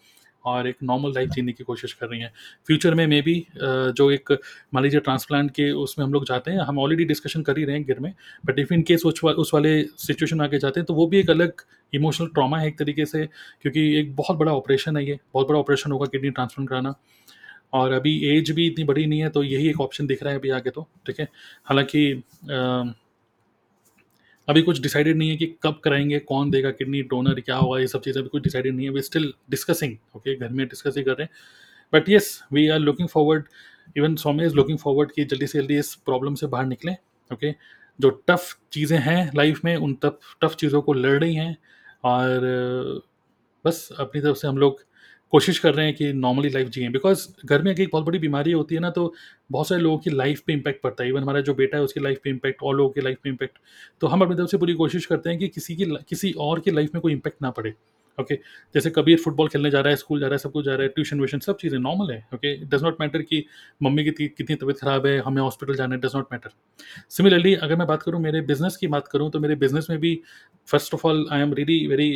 और 0.45 0.67
एक 0.67 0.75
नॉर्मल 0.83 1.11
लाइफ 1.11 1.29
जीने 1.29 1.53
की 1.53 1.63
कोशिश 1.63 1.93
कर 1.93 2.07
रही 2.07 2.19
हैं। 2.19 2.31
फ्यूचर 2.67 2.95
में 2.95 3.05
मे 3.07 3.21
बी 3.21 3.35
जो 3.57 4.09
एक 4.11 4.31
मान 4.73 4.83
लीजिए 4.83 4.99
ट्रांसप्लांट 4.99 5.51
के 5.51 5.71
उसमें 5.71 6.05
हम 6.05 6.13
लोग 6.13 6.25
जाते 6.25 6.51
हैं 6.51 6.59
हम 6.59 6.79
ऑलरेडी 6.79 7.05
डिस्कशन 7.05 7.41
कर 7.41 7.57
ही 7.57 7.65
रहे 7.65 7.75
हैं 7.75 7.85
घर 7.85 7.99
में 7.99 8.13
बट 8.45 8.59
इफ़ 8.59 8.73
इन 8.73 8.81
केस 8.81 9.05
उस, 9.05 9.51
वाले 9.53 9.83
सिचुएशन 9.83 10.41
आके 10.41 10.59
जाते 10.59 10.79
हैं 10.79 10.85
तो 10.85 10.93
वो 10.93 11.07
भी 11.07 11.19
एक 11.19 11.29
अलग 11.29 11.61
इमोशनल 11.93 12.27
ट्रॉमा 12.27 12.59
है 12.59 12.67
एक 12.67 12.77
तरीके 12.79 13.05
से 13.05 13.25
क्योंकि 13.61 13.81
एक 13.99 14.15
बहुत 14.15 14.37
बड़ा 14.37 14.51
ऑपरेशन 14.53 14.97
है 14.97 15.05
ये 15.05 15.19
बहुत 15.33 15.47
बड़ा 15.47 15.59
ऑपरेशन 15.59 15.91
होगा 15.91 16.05
किडनी 16.05 16.29
ट्रांसप्लांट 16.29 16.69
कराना। 16.69 16.93
और 17.73 17.91
अभी 17.91 18.17
एज 18.27 18.51
भी 18.51 18.65
इतनी 18.67 18.83
बड़ी 18.85 19.05
नहीं 19.05 19.19
है 19.19 19.29
तो 19.29 19.43
यही 19.43 19.69
एक 19.69 19.81
ऑप्शन 19.81 20.07
दिख 20.07 20.23
रहा 20.23 20.33
है 20.33 20.39
अभी 20.39 20.49
आगे 20.49 20.69
तो 20.69 20.87
ठीक 21.07 21.19
है? 21.19 21.27
हालाँकि 21.65 22.23
अभी 24.47 24.61
कुछ 24.61 24.81
डिसाइडेड 24.81 25.17
नहीं 25.17 25.29
है 25.29 25.35
कि 25.37 25.45
कब 25.63 25.79
कराएँगे, 25.83 26.19
कौन 26.19 26.51
देगा, 26.51 26.71
किडनी 26.71 27.01
डोनर 27.03 27.39
क्या 27.41 27.55
होगा, 27.55 27.79
ये 27.79 27.87
सब 27.87 28.01
चीज़ें 28.01 28.21
अभी 28.21 28.29
कुछ 28.29 28.43
डिसाइडेड 28.43 28.75
नहीं 28.75 28.85
है। 28.85 28.91
वी 28.91 29.01
स्टिल 29.01 29.33
डिस्कसिंग 29.49 29.95
ओके 30.15 30.35
घर 30.35 30.49
में 30.49 30.65
डिस्कस 30.67 30.97
ही 30.97 31.03
कर 31.03 31.11
रहे 31.11 31.23
हैं। 31.23 31.29
But 31.93 32.09
yes 32.09 32.41
we 32.53 32.67
are 32.69 32.79
looking 32.79 33.07
forward 33.09 33.45
even 33.97 34.15
Saumya 34.15 34.45
is 34.45 34.55
looking 34.55 34.77
forward 34.77 35.11
कि 35.11 35.25
जल्दी 35.25 35.47
से 35.47 35.59
जल्दी 35.59 35.77
इस 35.79 35.93
प्रॉब्लम 35.95 36.35
से 36.35 36.47
बाहर 36.47 36.65
निकलें 36.65 36.95
ओके? 37.31 37.51
जो 37.99 38.09
टफ 38.29 38.55
चीज़ें 38.73 38.97
हैं 38.99 39.31
लाइफ 39.35 39.61
में, 39.65 39.75
उन 39.75 39.93
टफ 40.03 40.19
टफ 40.43 40.55
चीज़ों 40.55 40.81
को 40.81 40.93
लड़ 40.93 41.19
रही 41.19 41.35
हैं, 41.35 41.57
और 42.03 43.01
बस 43.65 43.89
अपनी 43.99 44.21
तरफ़ 44.21 44.37
से 44.37 44.47
हम 44.47 44.57
लोग 44.57 44.79
कोशिश 45.31 45.59
कर 45.59 45.73
रहे 45.73 45.85
हैं 45.85 45.95
कि 45.95 46.11
नॉर्मली 46.13 46.49
लाइफ 46.49 46.67
जिए। 46.69 46.89
बिकॉज़ 46.89 47.27
घर 47.45 47.61
में 47.61 47.71
अगर 47.71 47.81
एक 47.83 47.89
बहुत 47.91 48.05
बड़ी 48.05 48.19
बीमारी 48.19 48.51
होती 48.51 48.75
है 48.75 48.81
ना 48.81 48.89
तो 48.89 49.13
बहुत 49.51 49.67
सारे 49.67 49.81
लोगों 49.81 49.97
की 49.97 50.09
लाइफ 50.09 50.41
पे 50.47 50.53
इम्पैक्ट 50.53 50.81
पड़ता 50.83 51.03
है। 51.03 51.09
इवन 51.09 51.21
हमारा 51.21 51.41
जो 51.41 51.53
बेटा 51.55 51.77
है, 51.77 51.83
उसकी 51.83 51.99
लाइफ 51.99 52.19
पे 52.23 52.29
इम्पैक्ट 52.29 52.63
और 52.63 52.75
लोगों 52.75 52.89
की 52.91 53.01
लाइफ 53.01 53.17
पे 53.23 53.29
इम्पैक्ट 53.29 53.57
तो 54.01 54.07
हम 54.07 54.21
अपनी 54.21 54.35
तरफ़ 54.35 54.47
से 54.47 54.57
पूरी 54.57 54.73
कोशिश 54.75 55.05
करते 55.05 55.29
हैं 55.29 55.39
कि 55.39 55.47
किसी 55.49 55.75
की 55.75 55.85
किसी 56.09 56.31
और 56.39 56.59
की 56.59 56.71
लाइफ 56.71 56.93
में 56.93 57.01
कोई 57.01 57.11
इम्पैक्ट 57.13 57.41
ना 57.41 57.51
पड़े। 57.51 57.73
ओके? 58.17 58.35
जैसे 58.75 58.89
कबीर 58.89 59.17
फुटबॉल 59.17 59.47
खेलने 59.47 59.69
जा 59.71 59.79
रहा 59.79 59.89
है 59.89 59.95
स्कूल 59.95 60.19
जा 60.19 60.27
रहा 60.27 60.33
है, 60.33 60.37
सब 60.37 60.51
कुछ 60.51 60.65
जा 60.65 60.71
रहा 60.71 60.81
है 60.83 60.87
ट्यूशन 60.89 61.17
व्यूशन 61.17 61.39
सब 61.39 61.57
चीज़ें 61.57 61.77
नॉर्मल 61.79 62.11
है। 62.11 62.17
ओके 62.33 62.55
डज 62.65 62.83
नॉट 62.83 62.97
मैटर 63.01 63.21
कि 63.21 63.43
मम्मी 63.83 64.03
की 64.05 64.27
कितनी 64.27 64.55
तबीयत 64.55 64.79
खराब 64.79 65.05
है, 65.07 65.17
हमें 65.19 65.41
हॉस्पिटल 65.41 65.75
जाना 65.75 65.95
है 65.95 66.01
डज 66.01 66.15
नॉट 66.15 66.27
मैटर 66.31 66.49
सिमिलरली 67.09 67.53
अगर 67.57 67.75
मैं 67.75 67.87
बात 67.87 68.03
करूँ 68.03 68.21
मेरे 68.21 68.41
बिज़नेस 68.43 68.77
की 68.77 68.87
बात 68.87 69.07
करूँ 69.07 69.29
तो 69.31 69.39
मेरे 69.39 69.55
बिज़नेस 69.57 69.87
में 69.89 69.99
भी 69.99 70.19
first 70.67 70.93
of 70.93 71.07
all 71.07 71.25
I 71.31 71.41
am 71.41 71.53
really 71.53 71.85
very 71.87 72.11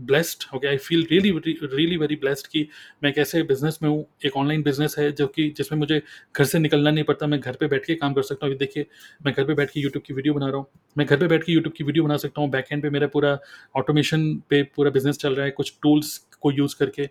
blessed 0.00 0.44
okay 0.56 0.66
I 0.68 0.76
feel 0.78 1.06
really 1.10 1.30
really 1.40 1.96
very 1.96 2.16
blessed 2.16 2.46
कि 2.46 2.66
मैं 3.04 3.12
कैसे 3.12 3.42
बिज़नेस 3.42 3.78
में 3.82 3.88
हूँ। 3.88 4.04
एक 4.26 4.36
ऑनलाइन 4.36 4.62
बिज़नेस 4.62 4.94
है 4.98 5.10
जो 5.12 5.26
कि 5.26 5.48
जिसमें 5.56 5.78
मुझे 5.78 6.00
घर 6.36 6.44
से 6.44 6.58
निकलना 6.58 6.90
नहीं 6.90 7.04
पड़ता। 7.04 7.26
मैं 7.26 7.40
घर 7.40 7.56
पे 7.60 7.66
बैठ 7.66 7.84
के 7.86 7.94
काम 7.94 8.14
कर 8.14 8.22
सकता 8.22 8.46
हूँ। 8.46 8.54
देखिए, 8.56 8.86
मैं 9.26 9.34
घर 9.34 9.44
पे 9.44 9.54
बैठ 9.54 9.70
के 9.70 9.80
यूट्यूब 9.80 10.04
की 10.06 10.14
वीडियो 10.14 10.34
बना 10.34 10.46
रहा 10.46 10.56
हूँ। 10.56 10.66
मैं 10.96 11.06
घर 11.06 11.16
पे 11.16 11.26
बैठ 11.26 11.44
के 11.44 11.52
यूट्यूब 11.52 11.74
की 11.74 11.84
वीडियो 11.84 12.04
बना 12.04 12.16
सकता 12.16 12.40
हूँ। 12.40 12.50
बैक 12.50 12.72
एंड 12.72 12.82
पे 12.82 12.90
मेरा 12.90 13.06
पूरा 13.08 13.38
ऑटोमेशन 13.76 14.34
पे 14.50 14.62
पूरा 14.76 14.90
बिज़नेस 14.90 15.18
चल 15.18 15.34
रहा 15.34 15.44
है। 15.44 15.50
कुछ 15.52 15.72
टूल्स 15.82 16.16
को 16.40 16.52
यूज़ 16.52 16.76
करके। 16.78 17.06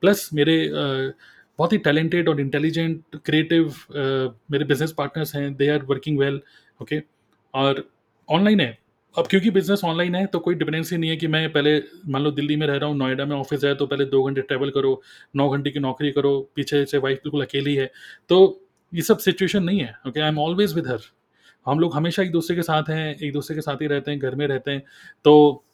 प्लस 0.00 0.28
मेरे 0.34 0.56
बहुत 1.58 1.72
ही 1.72 1.78
टैलेंटेड 1.78 2.28
और 2.28 2.40
इंटेलिजेंट 2.40 3.16
क्रिएटिव 3.24 3.74
मेरे 4.50 4.64
बिज़नेस 4.64 4.92
पार्टनर्स 4.92 5.34
हैं। 5.36 5.54
They 5.56 5.68
are 5.68 5.82
working 5.84 6.18
well 6.18 6.40
okay 6.80 7.00
और 7.54 7.88
ऑनलाइन 8.28 8.60
है। 8.60 8.78
अब 9.14 9.26
क्योंकि 9.26 9.50
बिज़नेस 9.50 9.80
ऑनलाइन 9.84 10.14
है 10.14 10.24
तो 10.26 10.38
कोई 10.38 10.54
डिपेंडेंसी 10.54 10.96
नहीं 10.96 11.10
है 11.10 11.16
कि 11.16 11.26
मैं 11.26 11.52
पहले, 11.52 11.78
मान 12.08 12.22
लो 12.22 12.30
दिल्ली 12.30 12.56
में 12.56 12.66
रह 12.66 12.76
रहा 12.76 12.88
हूँ, 12.88 12.96
नोएडा 12.98 13.24
में 13.24 13.34
ऑफ़िस 13.36 13.64
है 13.64 13.74
तो 13.74 13.86
पहले 13.86 14.04
दो 14.06 14.22
घंटे 14.22 14.40
ट्रैवल 14.42 14.70
करो, 14.70 15.00
नौ 15.36 15.48
घंटे 15.50 15.70
की 15.70 15.78
नौकरी 15.80 16.10
करो, 16.12 16.38
पीछे 16.56 16.84
से 16.86 16.98
वाइफ 16.98 17.18
बिल्कुल 17.18 17.44
अकेली 17.44 17.74
है। 17.74 17.90
तो 18.28 18.38
ये 18.92 19.02
सब 19.02 19.18
सिचुएशन 19.20 19.62
नहीं 19.64 19.80
है 19.80 19.94
okay 20.08 20.20
I 20.20 20.28
am 20.28 20.38
always 20.38 20.74
with 20.74 20.88
her 20.88 21.00
हम 21.66 21.80
लोग 21.80 21.94
हमेशा 21.94 22.22
एक 22.22 22.30
दूसरे 22.32 22.56
के 22.56 22.62
साथ 22.62 22.90
हैं, 22.90 23.14
एक 23.16 23.32
दूसरे 23.32 23.54
के 23.56 23.60
साथ 23.60 23.82
ही 23.82 23.86
रहते 23.86 24.10
हैं, 24.10 24.20
घर 24.20 24.34
में 24.34 24.46
रहते 24.46 24.70
हैं। 24.70 24.82
तो 25.24 25.64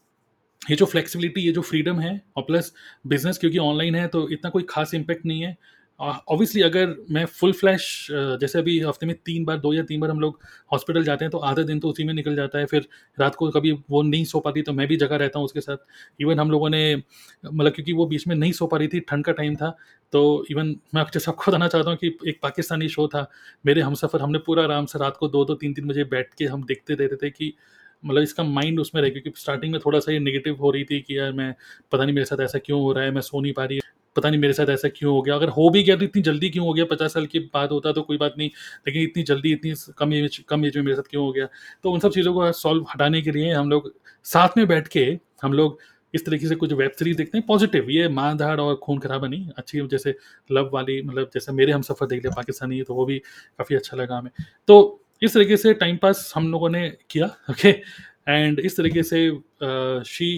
ये 0.63 0.77
जो 0.77 0.87
फ्लेक्सिबिलिटी 0.87 1.41
ये 1.41 1.53
जो 1.53 1.61
फ्रीडम 1.63 2.01
है, 2.01 2.21
और 2.37 2.43
प्लस 2.43 2.73
बिज़नेस 3.07 3.39
क्योंकि 3.39 3.59
ऑनलाइन 3.61 3.95
है 3.95 4.07
तो 4.09 4.29
इतना 4.31 4.51
कोई 4.51 4.67
खास 4.69 4.95
इम्पैक्ट 4.95 5.27
नहीं 5.27 5.43
है। 5.43 5.57
ऑब्वियसली 6.01 6.63
अगर 6.63 6.95
मैं 7.11 7.25
फुल 7.27 7.53
फ्लैश 7.53 8.07
जैसे 8.11 8.59
अभी 8.59 8.79
हफ़्ते 8.81 9.07
में 9.07 9.15
तीन 9.17 9.45
बार, 9.45 9.57
दो 9.59 9.73
या 9.75 9.83
तीन 9.83 10.01
बार 10.01 10.11
हम 10.11 10.21
लोग 10.21 10.41
हॉस्पिटल 10.73 11.05
जाते 11.05 11.25
हैं 11.25 11.31
तो 11.33 11.39
आधा 11.39 11.63
दिन 11.63 11.81
तो 11.81 11.89
उसी 11.89 12.05
में 12.05 12.13
निकल 12.15 12.37
जाता 12.37 12.59
है। 12.59 12.67
फिर 12.67 12.87
रात 13.19 13.35
को 13.35 13.51
कभी 13.51 13.73
वो 13.91 14.03
नहीं 14.03 14.25
सो 14.25 14.41
पाती 14.41 14.63
तो 14.63 14.73
मैं 14.73 14.87
भी 14.89 14.97
जगह 14.97 15.17
रहता 15.17 15.39
हूँ 15.39 15.45
उसके 15.45 15.61
साथ। 15.61 15.77
इवन 16.21 16.41
हम 16.41 16.51
लोगों 16.51 16.69
ने 16.71 16.95
मतलब 17.45 17.73
क्योंकि 17.73 17.93
वो 17.93 18.07
बीच 18.07 18.27
में 18.29 18.35
नहीं 18.37 18.53
सो 18.53 18.67
पा 18.67 18.77
रही 18.77 18.89
थी, 18.89 19.01
ठंड 19.01 19.25
का 19.25 19.33
टाइम 19.33 19.57
था 19.57 19.77
तो 20.13 20.45
इवन 20.51 20.75
मैं 20.95 21.01
आपके 21.01 21.19
सबको 21.19 21.51
बताना 21.51 21.69
चाहता 21.69 21.91
हूँ 21.91 21.99
कि 21.99 22.17
एक 22.29 22.39
पाकिस्तानी 22.43 22.89
शो 22.89 23.09
था, 23.09 23.27
मेरे 23.67 23.81
हम 23.81 23.95
सफ़र, 23.95 24.23
हमने 24.23 24.39
पूरा 24.47 24.63
आराम 24.65 24.87
से 24.87 24.99
रात 24.99 25.17
को 25.17 25.29
दो 25.29 25.45
दो, 25.45 25.55
तीन 25.55 25.75
तीन 25.75 25.89
बजे 25.89 26.05
बैठ 26.07 26.35
के 26.39 26.45
हम 26.47 26.65
देखते 26.65 26.95
रहते 26.95 27.17
थे 27.17 27.31
कि 27.31 27.53
मतलब 28.03 28.23
इसका 28.23 28.43
माइंड 28.45 28.81
उसमें 28.81 29.01
रहे, 29.03 29.11
क्योंकि 29.11 29.33
स्टार्टिंग 29.37 29.73
में 29.73 29.81
थोड़ा 29.87 29.99
सा 30.01 30.13
ये 30.13 30.19
नेगेटिव 30.21 30.57
हो 30.57 30.71
रही 30.71 30.85
थी 30.85 31.01
कि 31.01 31.19
यार 31.19 31.33
मैं, 31.33 31.55
पता 31.93 32.05
नहीं 32.05 32.15
मेरे 32.15 32.25
साथ 32.25 32.41
ऐसा 32.41 32.59
क्यों 32.59 32.81
हो 32.81 32.93
रहा 32.93 33.05
है, 33.05 33.11
मैं 33.11 33.21
सो 33.23 33.41
नहीं 33.41 33.53
पा 33.53 33.65
रही 33.65 33.81
पता 34.19 34.31
नहीं 34.31 34.41
मेरे 34.41 34.53
साथ 34.53 34.69
ऐसा 34.71 34.89
क्यों 34.91 35.13
हो 35.13 35.23
गया। 35.23 35.35
अगर 35.35 35.49
हो 35.51 35.69
भी 35.71 35.83
गया 35.83 35.97
तो 35.97 36.05
इतनी 36.05 36.23
जल्दी 36.23 36.51
क्यों 36.51 36.67
हो 36.67 36.73
गया? 36.73 36.85
पचास 36.87 37.13
साल 37.15 37.27
की 37.27 37.39
बात 37.55 37.71
होता 37.73 37.93
तो 37.93 38.03
कोई 38.03 38.17
बात 38.19 38.35
नहीं, 38.39 38.51
लेकिन 38.87 39.03
इतनी 39.03 39.23
जल्दी, 39.25 39.53
इतनी 39.53 39.75
कम 39.99 40.13
एज 40.15 40.39
कम 40.49 40.65
एज 40.67 40.77
में 40.77 40.85
मेरे 40.85 40.97
साथ 40.97 41.11
क्यों 41.11 41.25
हो 41.25 41.33
गया? 41.33 41.49
तो 41.85 41.93
उन 41.93 42.01
सब 42.01 42.13
चीज़ों 42.13 42.35
को 42.35 42.51
सॉल्व 42.55 42.87
हटाने 42.91 43.23
के 43.23 43.31
लिए 43.33 43.53
हम 43.53 43.71
लोग 43.71 43.93
साथ 44.27 44.57
में 44.57 44.67
बैठ 44.69 44.89
के 44.89 45.07
हम 45.43 45.53
लोग 45.53 45.79
इस 46.15 46.25
तरीके 46.27 46.49
से 46.49 46.55
कुछ 46.55 46.73
वेब 46.73 46.91
सीरीज़ 46.99 47.17
देखते 47.17 47.39
हैं। 47.39 47.45
पॉजिटिव, 47.47 47.91
ये 47.91 48.09
मार 48.11 48.35
धाड़ 48.37 48.61
और 48.61 48.75
खून 48.77 48.99
खराबा 48.99 49.29
नहीं, 49.29 49.49
अच्छी 49.59 49.81
जैसे 49.89 50.15
लव 50.51 50.71
वाली 50.73 51.01
मतलब 51.03 51.31
जैसे 51.35 51.53
मेरे 51.53 51.73
हम 51.73 51.83
सफ़र 51.83 52.07
देख 52.07 52.23
लिया, 52.23 52.35
पाकिस्तानी 52.37 52.83
तो 52.83 52.95
वो 52.95 53.05
भी 53.07 53.19
काफ़ी 53.19 53.77
अच्छा 53.77 53.97
लगा 53.97 54.19
हमें। 54.19 54.31
तो 54.69 55.05
इस 55.23 55.35
तरीके 55.35 55.57
से 55.57 55.73
टाइम 55.75 55.97
पास 55.97 56.33
हम 56.35 56.51
लोगों 56.53 56.69
ने 56.71 56.89
किया 57.11 57.27
ओके 57.51 57.69
एंड 58.29 58.61
इस 58.61 58.77
तरीके 58.77 59.03
से 59.03 59.29
she 60.07 60.29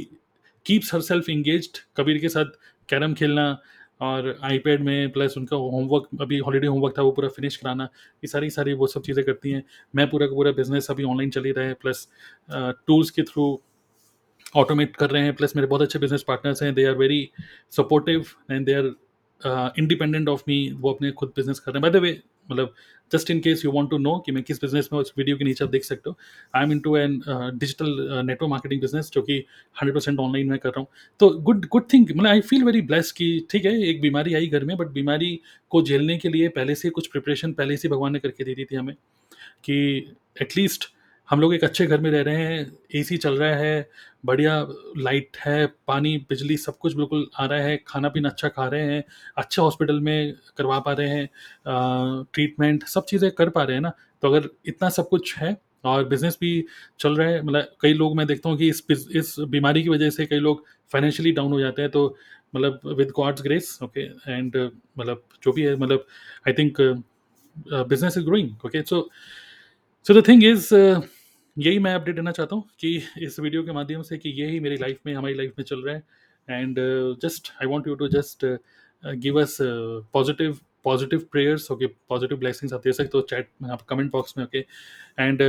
keeps 0.66 0.94
herself 1.02 1.28
engage 1.28 1.70
Kabir 1.96 2.18
के 2.18 2.28
साथ 2.28 2.44
कैरम 2.90 3.14
खेलना 3.14 3.46
और 4.02 4.36
आईपैड 4.44 4.82
में 4.82 5.10
प्लस 5.12 5.36
उनका 5.36 5.56
होमवर्क 5.56 6.08
अभी 6.20 6.38
हॉलीडे 6.40 6.66
होमवर्क 6.66 6.94
था, 6.98 7.02
वो 7.02 7.10
पूरा 7.12 7.28
फिनिश 7.28 7.56
कराना, 7.56 7.84
ये 7.84 8.28
सारी 8.28 8.50
सारी 8.50 8.72
वो 8.74 8.86
सब 8.86 9.02
चीज़ें 9.02 9.24
करती 9.24 9.50
हैं। 9.50 9.62
मैं 9.94 10.08
पूरा 10.10 10.26
का 10.26 10.34
पूरा 10.34 10.52
बिज़नेस 10.52 10.90
अभी 10.90 11.04
ऑनलाइन 11.04 11.30
चल 11.30 11.44
ही 11.44 11.52
रहा 11.52 11.66
है 11.66 11.74
प्लस 11.82 12.08
टूल्स 12.50 13.10
के 13.10 13.22
थ्रू 13.22 13.46
ऑटोमेट 14.56 14.96
कर 14.96 15.10
रहे 15.10 15.22
हैं 15.22 15.34
प्लस 15.36 15.54
मेरे 15.56 15.68
बहुत 15.68 15.82
अच्छे 15.82 15.98
बिज़नेस 15.98 16.24
पार्टनर्स 16.28 16.62
हैं 16.62 16.72
they 16.74 16.84
are 16.84 16.94
very 16.96 17.28
supportive 17.72 18.24
and 18.50 18.66
they 18.66 18.74
are 18.74 19.72
independent 19.78 20.28
of 20.28 20.42
me 20.48 20.56
वो 20.80 20.92
अपने 20.92 21.10
खुद 21.12 21.32
बिज़नेस 21.36 21.58
कर 21.60 21.72
रहे 21.72 21.78
हैं। 21.78 21.82
बाय 21.82 22.00
द 22.00 22.02
वे 22.02 22.20
मतलब 22.50 22.74
just 23.12 23.30
in 23.30 23.40
case 23.40 23.64
you 23.64 23.70
want 23.72 23.90
to 23.90 23.98
know 23.98 24.16
कि 24.26 24.32
मैं 24.32 24.42
किस 24.42 24.60
बिज़नेस 24.60 24.88
में 24.92 24.98
उस 25.00 25.12
वीडियो 25.18 25.36
के 25.36 25.44
नीचे 25.44 25.64
आप 25.64 25.70
देख 25.70 25.84
सकते 25.84 26.10
हो। 26.10 26.16
I 26.54 26.64
am 26.64 26.72
into 26.80 26.96
an 26.96 27.20
digital 27.28 27.86
network 28.26 28.50
marketing 28.50 28.80
business 28.80 29.10
जो 29.14 29.22
कि 29.22 29.38
हंड्रेड 29.76 29.94
परसेंट 29.94 30.18
ऑनलाइन 30.18 30.50
मैं 30.50 30.58
कर 30.58 30.68
रहा 30.68 30.80
हूँ। 30.80 30.88
तो 31.20 31.30
गुड 31.40 31.66
गुड 31.66 31.92
थिंग 31.92 32.06
मतलब 32.10 32.26
आई 32.26 32.40
फील 32.42 32.64
वेरी 32.64 32.80
ब्लेस 32.82 33.12
कि 33.12 33.46
ठीक 33.50 33.64
है, 33.64 33.80
एक 33.82 34.00
बीमारी 34.00 34.34
आई 34.34 34.46
घर 34.46 34.64
में 34.64 34.76
बट 34.76 34.88
बीमारी 34.90 35.38
को 35.70 35.82
झेलने 35.82 36.18
के 36.18 36.28
लिए 36.28 36.48
पहले 36.50 36.74
से 36.74 36.90
कुछ 36.90 37.06
प्रिपरेशन 37.06 37.52
पहले 37.52 37.76
से 37.76 37.88
भगवान 37.88 38.12
ने 38.12 38.18
करके 38.18 38.44
दे 38.44 38.54
दी 38.54 38.64
थी 38.64 38.76
हमें 38.76 38.94
कि 39.64 39.76
एटलीस्ट 40.42 40.84
हम 41.30 41.40
लोग 41.40 41.54
एक 41.54 41.64
अच्छे 41.64 41.86
घर 41.86 42.00
में 42.00 42.10
रह 42.10 42.22
रहे 42.22 42.36
हैं 42.36 42.72
एसी 42.94 43.16
चल 43.16 43.36
रहा 43.38 43.56
है, 43.56 43.88
बढ़िया 44.26 44.54
लाइट 44.98 45.36
है, 45.36 45.66
पानी, 45.86 46.16
बिजली 46.28 46.56
सब 46.56 46.76
कुछ 46.78 46.94
बिल्कुल 46.96 47.26
आ 47.38 47.44
रहा 47.46 47.60
है, 47.60 47.76
खाना 47.86 48.08
पीना 48.08 48.28
अच्छा 48.28 48.48
खा 48.48 48.66
रहे 48.66 48.82
हैं, 48.84 49.04
अच्छे 49.36 49.62
हॉस्पिटल 49.62 50.00
में 50.00 50.34
करवा 50.56 50.78
पा 50.80 50.92
रहे 50.92 51.08
हैं 51.08 51.28
ट्रीटमेंट 52.34 52.84
सब 52.86 53.04
चीज़ें 53.04 53.30
कर 53.30 53.48
पा 53.48 53.62
रहे 53.62 53.76
हैं 53.76 53.82
ना 53.82 53.92
तो 54.22 54.28
अगर 54.28 54.48
इतना 54.66 54.88
सब 54.88 55.08
कुछ 55.08 55.36
है 55.38 55.56
और 55.84 56.04
बिज़नेस 56.08 56.36
भी 56.40 56.64
चल 57.00 57.16
रहा 57.16 57.28
है 57.28 57.42
मतलब 57.42 57.74
कई 57.82 57.92
लोग 57.92 58.16
मैं 58.16 58.26
देखता 58.26 58.48
हूँ 58.48 58.58
कि 58.58 58.68
इस 58.68 58.82
इस 58.90 59.34
बीमारी 59.48 59.82
की 59.82 59.88
वजह 59.88 60.10
से 60.10 60.26
कई 60.26 60.38
लोग 60.38 60.64
फाइनेंशियली 60.92 61.32
डाउन 61.32 61.52
हो 61.52 61.60
जाते 61.60 61.82
हैं 61.82 61.90
तो 61.90 62.04
मतलब 62.56 62.80
with 62.98 63.10
God's 63.16 63.42
grace 63.42 63.78
okay 63.82 64.00
and 64.28 64.56
मतलब 64.98 65.22
जो 65.42 65.52
भी 65.52 65.62
है 65.62 65.76
मतलब 65.76 66.06
I 66.48 66.52
think 66.52 66.80
business 66.80 68.18
is 68.18 68.24
growing 68.24 68.66
okay 68.66 68.82
so 68.82 69.08
so 70.06 70.20
the 70.20 70.26
thing 70.28 70.44
is 70.44 70.68
यही 71.60 71.78
मैं 71.78 71.94
अपडेट 71.94 72.16
देना 72.16 72.32
चाहता 72.32 72.56
हूँ 72.56 72.64
कि 72.80 72.96
इस 73.22 73.38
वीडियो 73.40 73.62
के 73.62 73.72
माध्यम 73.72 74.02
से 74.02 74.18
कि 74.18 74.28
यही 74.40 74.60
मेरी 74.60 74.76
लाइफ 74.76 74.98
में, 75.06 75.14
हमारी 75.14 75.34
लाइफ 75.34 75.54
में 75.58 75.64
चल 75.64 75.82
रहा 75.82 75.94
है। 75.94 76.60
And 76.60 76.76
just 77.22 77.50
I 77.54 77.66
want 77.66 77.86
you 77.86 77.94
to 77.94 78.08
just 78.08 78.44
give 79.02 79.40
us 79.40 79.56
positive 80.12 80.58
positive 80.84 81.26
prayers 81.32 81.70
okay 81.70 81.86
positive 81.86 82.38
blessings 82.38 82.72
आप 82.74 82.82
दे 82.84 82.92
सकते 82.92 83.18
हो 83.18 83.22
चैट 83.30 83.48
में 83.62 83.70
आप 83.70 83.82
कमेंट 83.88 84.10
बॉक्स 84.12 84.34
में 84.38 84.44
ओके 84.44 84.58
एंड 84.58 85.42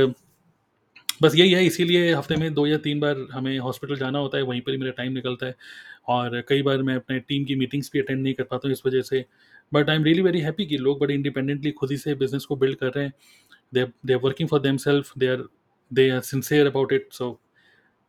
बस 1.22 1.34
यही 1.36 1.52
है, 1.52 1.64
इसीलिए 1.66 2.12
हफ़्ते 2.14 2.36
में 2.36 2.52
दो 2.54 2.66
या 2.66 2.76
तीन 2.84 3.00
बार 3.00 3.26
हमें 3.32 3.58
हॉस्पिटल 3.58 3.96
जाना 3.96 4.18
होता 4.18 4.38
है, 4.38 4.42
वहीं 4.44 4.60
पर 4.60 4.72
ही 4.72 4.78
मेरा 4.78 4.92
टाइम 4.92 5.12
निकलता 5.12 5.46
है। 5.46 5.54
और 6.08 6.40
कई 6.48 6.62
बार 6.62 6.82
मैं 6.82 6.94
अपने 6.96 7.18
टीम 7.20 7.44
की 7.44 7.54
मीटिंग्स 7.56 7.90
भी 7.92 8.00
अटेंड 8.00 8.22
नहीं 8.22 8.34
कर 8.34 8.44
पाता 8.44 8.68
हूँ 8.68 8.72
इस 8.72 8.82
वजह 8.86 9.02
से। 9.02 9.24
But 9.72 9.90
I 9.90 9.96
am 9.96 10.04
really 10.04 10.22
very 10.22 10.40
happy 10.40 10.66
कि 10.66 10.78
लोग 10.78 11.00
बड़े 11.00 11.14
इंडिपेंडेंटली 11.14 11.70
खुद 11.72 11.90
ही 11.90 11.96
से 11.96 12.14
बिज़नेस 12.14 12.44
को 12.44 12.56
बिल्ड 12.56 12.78
कर 12.78 12.90
रहे 12.96 13.04
हैं। 13.04 13.12
They 13.74 13.84
they 14.06 14.12
are 14.14 14.20
working 14.20 14.48
for 14.48 14.60
them 14.60 14.76
self 14.78 15.12
they 15.18 15.26
are 15.26 15.44
they 15.94 16.08
are 16.10 16.20
sincere 16.20 16.66
about 16.66 16.92
it 16.92 17.08
so 17.12 17.38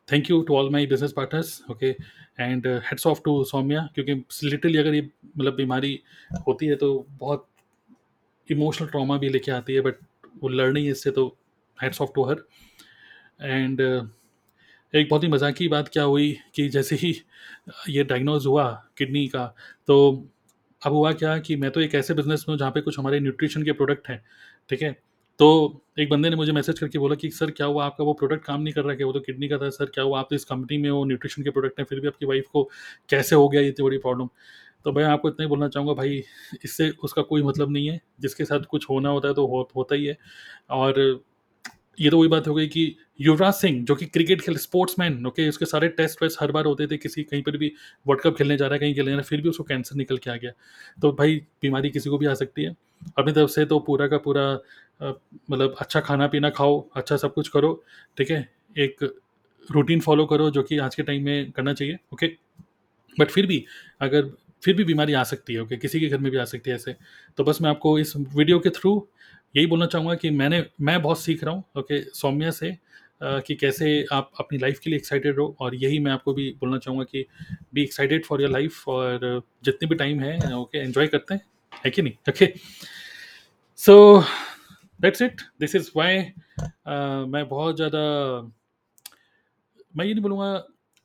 thank 0.10 0.30
you 0.30 0.42
to 0.42 0.56
all 0.56 0.70
my 0.70 0.86
business 0.88 1.12
partners 1.12 1.62
okay 1.72 1.96
and 2.40 2.68
heads 2.68 3.08
off 3.08 3.22
to 3.26 3.44
Saumya 3.44 3.88
क्योंकि 3.96 4.14
literally 4.44 4.78
अगर 4.78 4.94
ये 4.94 5.10
मतलब 5.38 5.56
बीमारी 5.56 6.00
होती 6.48 6.66
है 6.66 6.76
तो 6.76 7.08
बहुत 7.10 7.48
इमोशनल 8.50 8.88
ट्रॉमा 8.88 9.18
भी 9.18 9.30
लेके 9.30 9.52
आती 9.52 9.74
है 9.74 9.82
बट 9.82 9.96
वो 10.44 10.50
लर्निंग 10.50 10.88
इससे 10.88 11.12
तो 11.12 11.28
heads 11.82 12.02
off 12.02 12.10
to 12.16 12.24
her 12.24 12.46
and 13.42 13.82
एक 14.94 15.10
बहुत 15.10 15.24
ही 15.24 15.28
मज़ाक 15.28 15.56
की 15.56 15.68
बात 15.68 15.88
क्या 15.88 16.04
हुई 16.04 16.32
कि 16.56 16.68
जैसे 16.70 16.96
ही 16.96 17.16
ये 17.90 18.04
डायग्नोज 18.04 18.46
हुआ 18.46 18.72
किडनी 18.98 19.28
का 19.28 19.46
तो 19.88 19.96
अब 20.82 20.94
हुआ 20.94 21.12
क्या 21.14 21.38
कि 21.40 21.56
मैं 21.56 21.72
तो 21.72 21.82
एक 21.82 21.96
ऐसे 21.96 22.14
बिज़नेस 22.14 22.46
में 22.50 22.54
हूँ 22.54 22.60
जहाँ 22.60 22.72
पे 22.72 22.82
कुछ 22.82 23.00
हमारे 23.00 23.20
न्यूट्रिशन 23.20 23.64
के 23.64 23.72
प्रोडक्ट 23.72 24.10
हैं, 24.10 24.24
ठीक 24.70 24.82
है? 24.82 25.03
तो 25.40 25.48
एक 26.00 26.10
बंदे 26.10 26.30
ने 26.30 26.36
मुझे 26.36 26.52
मैसेज 26.52 26.80
करके 26.80 27.00
बोला 27.00 27.16
कि 27.16 27.30
सर 27.30 27.52
क्या 27.52 27.68
हुआ? 27.68 27.86
आपका 27.86 28.04
वो 28.04 28.14
प्रोडक्ट 28.14 28.46
काम 28.46 28.62
नहीं 28.62 28.74
कर 28.74 28.82
रहा 28.82 28.96
है 29.00 29.04
वो 29.04 29.12
तो 29.14 29.20
किडनी 29.20 29.48
का 29.48 29.58
था 29.58 29.70
सर 29.70 29.86
क्या 29.86 30.04
हुआ? 30.04 30.20
आप 30.20 30.28
तो 30.30 30.36
इस 30.36 30.46
कंपनी 30.46 30.78
में 30.78 30.90
वो 30.92 31.04
न्यूट्रिशन 31.06 31.44
के 31.44 31.50
प्रोडक्ट 31.50 31.80
हैं 31.80 31.86
फिर 31.90 32.00
भी 32.00 32.08
आपकी 32.08 32.26
वाइफ 32.26 32.48
को 32.54 32.64
कैसे 33.10 33.36
हो 33.36 33.48
गया 33.50 33.62
ये 33.62 33.68
इतनी 33.70 33.86
बड़ी 33.86 33.98
प्रॉब्लम? 33.98 34.28
तो 34.86 34.92
मैं 34.92 35.04
आपको 35.06 35.30
इतना 35.30 35.44
ही 35.44 35.50
बोलना 35.50 35.68
चाहूँगा 35.68 35.94
भाई 35.94 36.22
इससे 36.64 36.90
उसका 37.04 37.22
कोई 37.24 37.44
मतलब 37.44 37.72
नहीं 37.72 37.88
है। 37.90 38.00
जिसके 38.22 38.46
साथ 38.46 38.66
कुछ 38.70 38.90
होना 38.90 39.10
होता 39.10 39.28
है 39.28 39.34
तो 39.34 39.46
हो, 39.48 39.70
होता 39.76 39.96
ही 39.96 40.06
है। 40.06 40.18
और 40.72 41.24
ये 41.98 42.10
तो 42.10 42.18
वही 42.20 42.28
बात 42.30 42.48
हो 42.48 42.54
गई 42.56 42.68
कि 42.68 42.96
युवराज 43.22 43.54
सिंह 43.54 43.84
जो 43.86 43.96
कि 43.96 44.06
क्रिकेट 44.06 44.42
खेल 44.42 44.56
स्पोर्ट्समैन 44.58 45.26
ओके 45.26 45.48
उसके 45.50 45.66
सारे 45.66 45.88
टेस्ट 45.90 46.24
वेस्ट 46.24 46.42
हर 46.42 46.52
बार 46.52 46.66
होते 46.66 46.88
थे 46.88 46.98
किसी 46.98 47.24
कहीं 47.24 47.42
पर 47.44 47.58
भी 47.58 47.72
वर्ल्ड 48.08 48.22
कप 48.22 48.38
खेलने 48.38 48.58
जा 48.58 48.66
रहा 48.66 48.74
है 48.74 48.80
कहीं 48.80 48.94
खेलने 48.96 49.12
जा 49.12 49.16
रहा 49.16 49.22
है 49.22 49.28
फिर 49.30 49.42
भी 49.42 49.50
उसको 49.50 49.64
कैंसर 49.64 49.96
निकल 49.96 50.18
के 50.18 50.30
आ 50.32 50.36
गया। 50.36 50.52
तो 51.02 51.12
भाई 51.12 51.36
बीमारी 51.62 51.90
किसी 51.90 52.10
को 52.10 52.18
भी 52.18 52.26
आ 52.26 52.34
सकती 52.34 52.64
है। 52.64 52.76
अपनी 53.18 53.34
तरफ़ 53.34 53.50
से 53.50 53.66
तो 53.66 53.80
पूरा 53.80 54.08
का 54.08 54.18
पूरा 54.18 54.44
मतलब 55.02 55.76
अच्छा 55.80 56.00
खाना 56.00 56.28
पीना 56.28 56.50
खाओ 56.50 56.80
अच्छा 56.96 57.18
सब 57.18 57.34
कुछ 57.34 57.48
करो, 57.48 57.74
ठीक 58.18 58.32
है? 58.32 58.48
एक 58.78 59.04
रूटीन 59.70 60.00
फॉलो 60.00 60.26
करो 60.26 60.50
जो 60.52 60.64
कि 60.64 60.78
आज 60.78 60.96
के 60.96 61.04
टाइम 61.04 61.26
में 61.26 61.52
करना 61.52 61.74
चाहिए 61.74 61.98
ओके 62.14 62.28
बट 63.18 63.32
फिर 63.32 63.46
भी, 63.48 63.66
अगर, 64.02 64.30
फिर 64.64 64.76
भी 64.76 64.84
बीमारी 64.84 65.14
आ 65.14 65.24
सकती 65.24 65.54
है 65.54 65.62
ओके 65.62 65.78
किसी 65.78 66.00
के 66.00 66.08
घर 66.08 66.18
में 66.18 66.32
भी 66.32 66.38
आ 66.38 66.46
सकती 66.46 66.70
है 66.70 66.76
ऐसे। 66.76 66.96
तो 67.38 67.44
बस 67.44 67.62
मैं 67.62 67.70
आपको 67.70 67.98
इस 68.00 68.14
वीडियो 68.18 68.60
के 68.60 68.70
थ्रू 68.70 68.96
यही 69.56 69.66
बोलना 69.66 69.86
चाहूँगा 69.86 70.16
कि 70.16 70.30
मैंने, 70.30 70.66
मैं 70.82 71.02
बहुत 71.02 71.20
सीख 71.22 71.44
रहा 71.44 71.54
हूँ 71.54 71.64
ओके 71.78 72.02
सौम्या 72.12 72.52
से 72.52 72.76
कि 73.24 73.56
कैसे 73.56 74.06
आप 74.12 74.32
अपनी 74.40 74.58
लाइफ 74.60 74.80
के 74.80 74.90
लिए 74.90 74.98
एक्साइटेड 74.98 75.38
रहो 75.38 75.56
और 75.60 75.76
यही 75.76 76.00
मैं 76.00 76.12
आपको 76.12 76.34
भी 76.34 76.50
बोलना 76.60 76.78
चाहूँगा 76.78 77.04
कि 77.04 77.26
be 77.74 77.84
excited 77.84 78.26
for 78.26 78.42
your 78.42 78.50
life 78.52 78.88
और 78.88 79.42
जितने 79.64 79.88
भी 79.90 79.96
टाइम 79.96 80.20
है 80.20 80.56
ओके 80.56 80.78
एन्जॉय 80.78 81.08
करते 81.08 81.34
हैं, 81.34 81.42
है 81.86 81.92
कि 81.92 82.02
नहीं? 82.02 82.14
Okay 82.30 82.54
so 83.80 84.24
that's 85.04 85.22
it 85.22 85.42
this 85.60 85.76
is 85.76 85.90
why 85.96 86.18
मैं 87.28 87.48
बहुत 87.50 87.76
ज़्यादा, 87.76 88.02
मैं 89.98 90.06
ये 90.06 90.14
नहीं 90.14 90.24
बोलूँगा 90.24 90.52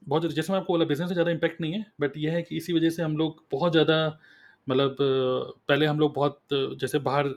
बहुत 0.02 0.22
ज़्यादा, 0.22 0.34
जैसे 0.34 0.52
मैं 0.52 0.61
आपको 0.61 0.72
बोला 0.72 0.84
बिज़नेस 0.84 1.08
से 1.08 1.14
ज़्यादा 1.14 1.30
इम्पैक्ट 1.30 1.61
नहीं 1.61 1.72
है 1.72 1.84
बट 2.00 2.16
ये 2.16 2.30
है 2.30 2.42
कि 2.42 2.56
इसी 2.56 2.72
वजह 2.72 2.90
से 2.90 3.02
हम 3.02 3.16
लोग 3.16 3.44
बहुत 3.52 3.72
ज़्यादा 3.72 3.96
मतलब 4.66 4.96
पहले 5.00 5.87
हम 5.87 5.98
लोग 6.00 6.14
बहुत, 6.14 6.40
जैसे 6.52 6.98
बाहर, 7.00 7.34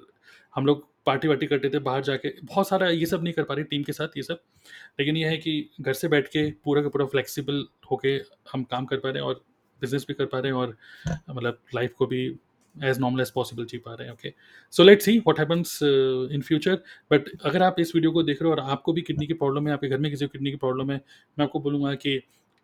हम 0.56 0.66
लोग 0.66 0.88
पार्टी 1.06 1.28
वार्टी 1.28 1.48
करते 1.48 1.70
थे, 1.70 1.80
बाहर 1.80 2.02
जाके, 2.04 2.30
बहुत 2.44 2.68
सारा 2.68 2.90
ये 2.90 3.06
सब 3.06 3.24
नहीं 3.24 3.34
कर 3.34 3.44
पा 3.44 3.54
रहे 3.54 3.64
टीम 3.66 3.84
के 3.84 3.94
साथ 3.94 4.18
ये 4.18 4.24
सब, 4.24 4.42
लेकिन 5.00 5.18
ये 5.18 5.28
है 5.30 5.38
कि 5.38 5.54
घर 5.82 5.94
से 5.94 6.08
बैठ 6.08 6.28
के 6.28 6.50
पूरा 6.64 6.82
का 6.82 6.90
पूरा 6.90 7.06
फ्लेक्सिबल 7.14 7.66
होके 7.92 8.10
हम 8.52 8.64
काम 8.72 8.86
कर 8.86 8.98
पा 8.98 9.10
रहे 9.10 9.22
हैं 9.22 9.28
और 9.30 9.44
बिज़नेस 9.82 10.06
भी 10.08 10.14
कर 10.14 10.26
पा 10.26 10.40
रहे 10.40 10.52
हैं 10.52 10.60
और 10.60 10.76
मतलब 11.30 11.60
लाइफ 11.76 11.94
को 11.98 12.06
भी 12.06 12.28
एज 12.76 13.00
नॉर्मल 13.00 13.22
एज 13.22 13.32
पॉसिबल 13.32 13.66
जी 13.66 13.78
पा 13.78 13.94
रहे 13.94 14.08
हैं 14.08 14.14
okay 14.14 14.34
so 14.74 14.84
let 14.84 15.02
see 15.02 15.18
what 15.20 15.40
happens 15.40 15.80
in 15.84 16.42
future 16.42 16.76
but 17.12 17.30
अगर 17.46 17.64
आप 17.64 17.80
इस 17.80 17.96
वीडियो 17.96 18.12
को 18.12 18.24
देख 18.24 18.42
रहे 18.42 18.50
हो 18.50 18.56
और 18.56 18.72
आपको 18.72 18.94
भी 18.94 19.02
किडनी 19.02 19.28
की 19.28 19.34
प्रॉब्लम 19.36 19.68
है, 19.68 19.74
आपके 19.74 19.88
घर 19.88 19.98
में 19.98 20.10
किसी 20.12 20.26
को 20.26 20.32
किडनी 20.32 20.52
की 20.52 20.58
प्रॉब्लम 20.58 20.92
है, 20.92 21.02
मैं 21.38 21.46
आपको 21.46 21.60
बोलूँगा 21.60 21.94
कि 21.96 22.18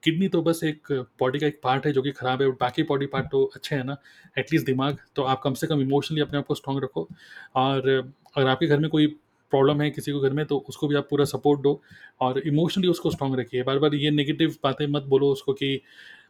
किडनी 0.03 0.27
तो 0.27 0.41
बस 0.41 0.59
एक 0.63 0.91
बॉडी 1.19 1.39
का 1.39 1.47
एक 1.47 1.59
पार्ट 1.63 1.85
है 1.85 1.91
जो 1.93 2.01
कि 2.01 2.11
ख़राब 2.11 2.41
है 2.41 2.47
बाकी 2.59 2.83
बॉडी 2.85 3.05
पार्ट 3.05 3.25
तो 3.31 3.43
अच्छे 3.55 3.75
हैं 3.75 3.83
ना 3.83 3.95
एटलीस्ट 4.37 4.65
दिमाग. 4.65 4.97
तो 5.15 5.23
आप 5.23 5.41
कम 5.43 5.53
से 5.53 5.67
कम 5.67 5.81
इमोशनली 5.81 6.21
अपने 6.21 6.37
आप 6.37 6.45
को 6.47 6.55
स्ट्रॉन्ग 6.55 6.83
रखो. 6.83 7.07
और 7.55 7.89
अगर 8.35 8.47
आपके 8.47 8.67
घर 8.67 8.79
में 8.79 8.89
कोई 8.89 9.07
प्रॉब्लम 9.51 9.81
है 9.81 9.89
किसी 9.91 10.11
को 10.11 10.19
घर 10.19 10.33
में 10.33 10.45
तो 10.45 10.57
उसको 10.69 10.87
भी 10.87 10.95
आप 10.95 11.07
पूरा 11.09 11.25
सपोर्ट 11.25 11.61
दो 11.61 11.81
और 12.21 12.39
इमोशनली 12.39 12.87
उसको 12.87 13.11
स्ट्रॉन्ग 13.11 13.39
रखिए. 13.39 13.63
बार 13.63 13.79
बार 13.79 13.95
ये 13.95 14.11
नेगेटिव 14.11 14.55
बातें 14.63 14.85
मत 14.87 15.03
बोलो 15.07 15.31
उसको 15.31 15.53
कि 15.53 15.81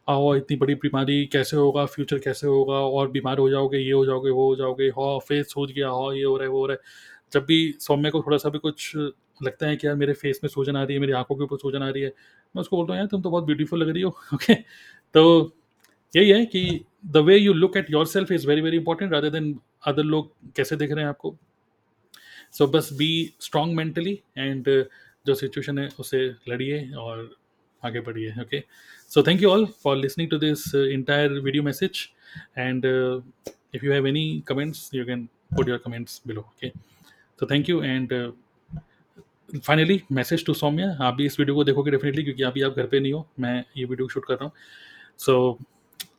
आओ 0.08 0.34
इतनी 0.36 0.56
बड़ी 0.56 0.74
बीमारी 0.74 1.24
कैसे 1.32 1.56
होगा? 1.56 1.84
फ्यूचर 1.86 2.18
कैसे 2.18 2.46
होगा? 2.46 2.74
और 2.74 3.10
बीमार 3.10 3.38
हो 3.38 3.48
जाओगे 3.50 3.78
ये 3.78 3.92
हो 3.92 4.04
जाओगे 4.06 4.30
वो 4.30 4.46
हो 4.48 4.56
जाओगे। 4.56 4.88
हो 4.88 5.18
फेस 5.28 5.52
सूझ 5.52 5.70
गया 5.70 5.88
हो 5.88 6.12
ये 6.12 6.22
हो 6.24 6.36
रहा 6.36 6.44
है 6.46 6.50
वो 6.50 6.58
हो 6.60 6.66
रहा 6.66 6.74
है। 6.74 6.80
जब 7.32 7.44
भी 7.46 7.58
सौम्य 7.80 8.10
को 8.10 8.22
थोड़ा 8.22 8.36
सा 8.38 8.48
भी 8.48 8.58
कुछ 8.58 8.92
लगता 9.42 9.66
है 9.66 9.76
कि 9.76 9.86
यार 9.86 9.96
मेरे 9.96 10.12
फेस 10.14 10.40
में 10.44 10.48
सूजन 10.50 10.76
आ 10.76 10.82
रही 10.82 10.94
है 10.94 11.00
मेरी 11.00 11.12
आँखों 11.12 11.36
के 11.36 11.44
ऊपर 11.44 11.56
सूजन 11.56 11.82
आ 11.82 11.88
रही 11.90 12.02
है 12.02 12.08
मैं 12.54 12.60
उसको 12.60 12.76
बोलता 12.76 12.92
हूँ 12.92 12.98
यार 13.00 13.06
तुम 13.06 13.22
तो 13.22 13.30
बहुत 13.30 13.44
ब्यूटीफुल 13.44 13.82
लग 13.82 13.88
रही 13.90 14.02
हो। 14.02 14.10
ओके 14.34 14.54
तो 15.14 15.52
यही 16.14 16.30
है 16.30 16.44
कि 16.46 16.80
the 17.06 17.16
way 17.26 17.36
you 17.38 17.52
look 17.52 17.76
at 17.76 17.90
yourself 18.06 18.32
is 18.32 18.46
very 18.48 18.60
very 18.60 18.76
important 18.76 19.12
rather 19.12 19.30
than 19.30 19.58
other 19.86 20.02
लोग 20.04 20.32
कैसे 20.56 20.76
देख 20.76 20.92
रहे 20.92 21.02
हैं 21.02 21.08
आपको। 21.08 21.36
सो 22.52 22.64
so, 22.64 22.72
बस 22.72 22.92
बी 22.92 23.10
स्ट्रॉन्ग 23.40 23.76
मेंटली 23.76 24.20
एंड 24.38 24.68
जो 25.26 25.34
सिचुएशन 25.34 25.78
है 25.78 25.88
उसे 26.00 26.26
लड़िए 26.48 26.90
और 26.98 27.28
आगे 27.82 28.00
बढ़िए 28.00 28.30
okay 28.42 28.62
so 29.10 29.22
thank 29.22 29.42
you 29.42 29.50
all 29.50 29.66
for 29.84 29.96
listening 29.96 30.30
to 30.30 30.38
this 30.38 30.74
entire 30.74 31.32
video 31.40 31.62
message 31.62 32.08
and 32.58 32.86
if 33.76 33.82
you 33.84 33.90
have 33.92 34.06
any 34.08 34.20
comments 34.48 34.78
you 34.96 35.02
can 35.08 35.22
put 35.56 35.70
your 35.70 35.76
comments 35.86 36.12
below 36.28 36.44
okay? 36.44 36.68
So 37.40 37.46
thank 37.48 37.68
you. 37.70 37.80
And 37.88 38.12
uh, 38.18 38.30
finally 39.66 40.00
message 40.12 40.44
to 40.46 40.54
Saumya 40.54 40.86
आप 41.06 41.14
भी 41.14 41.26
इस 41.26 41.38
video 41.40 41.54
को 41.56 41.64
देखोगे 41.64 41.90
definitely 41.90 42.22
क्योंकि 42.24 42.42
अभी 42.42 42.62
आप 42.62 42.76
घर 42.76 42.86
पे 42.86 43.00
नहीं 43.00 43.12
हो 43.12 43.26
मैं 43.40 43.64
ये 43.76 43.84
वीडियो 43.84 44.08
शूट 44.08 44.24
कर 44.26 44.34
रहा 44.34 44.44
हूँ। 44.44 44.52
So 45.18 45.58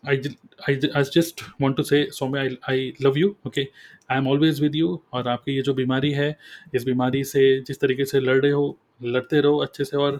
I 0.08 0.22
I 0.66 1.04
just 1.16 1.42
want 1.62 1.78
to 1.78 1.84
say 1.84 2.04
Saumya 2.14 2.42
I 2.42 2.58
I 2.70 2.94
love 3.02 3.18
you 3.18 3.36
okay 3.48 3.68
I 4.12 4.18
am 4.18 4.28
always 4.28 4.62
with 4.62 4.76
you 4.76 5.00
और 5.14 5.28
आपकी 5.28 5.56
ये 5.56 5.62
जो 5.62 5.74
बीमारी 5.74 6.12
है 6.12 6.30
इस 6.76 6.86
बीमारी 6.86 7.24
से 7.34 7.44
जिस 7.68 7.80
तरीके 7.82 8.06
से 8.06 8.20
लड़ 8.20 8.40
रहे 8.42 8.52
हो 8.52 8.78
लड़ते 9.04 9.42
रहो 9.42 9.58
अच्छे 9.68 9.86
से 9.86 9.98
और 9.98 10.20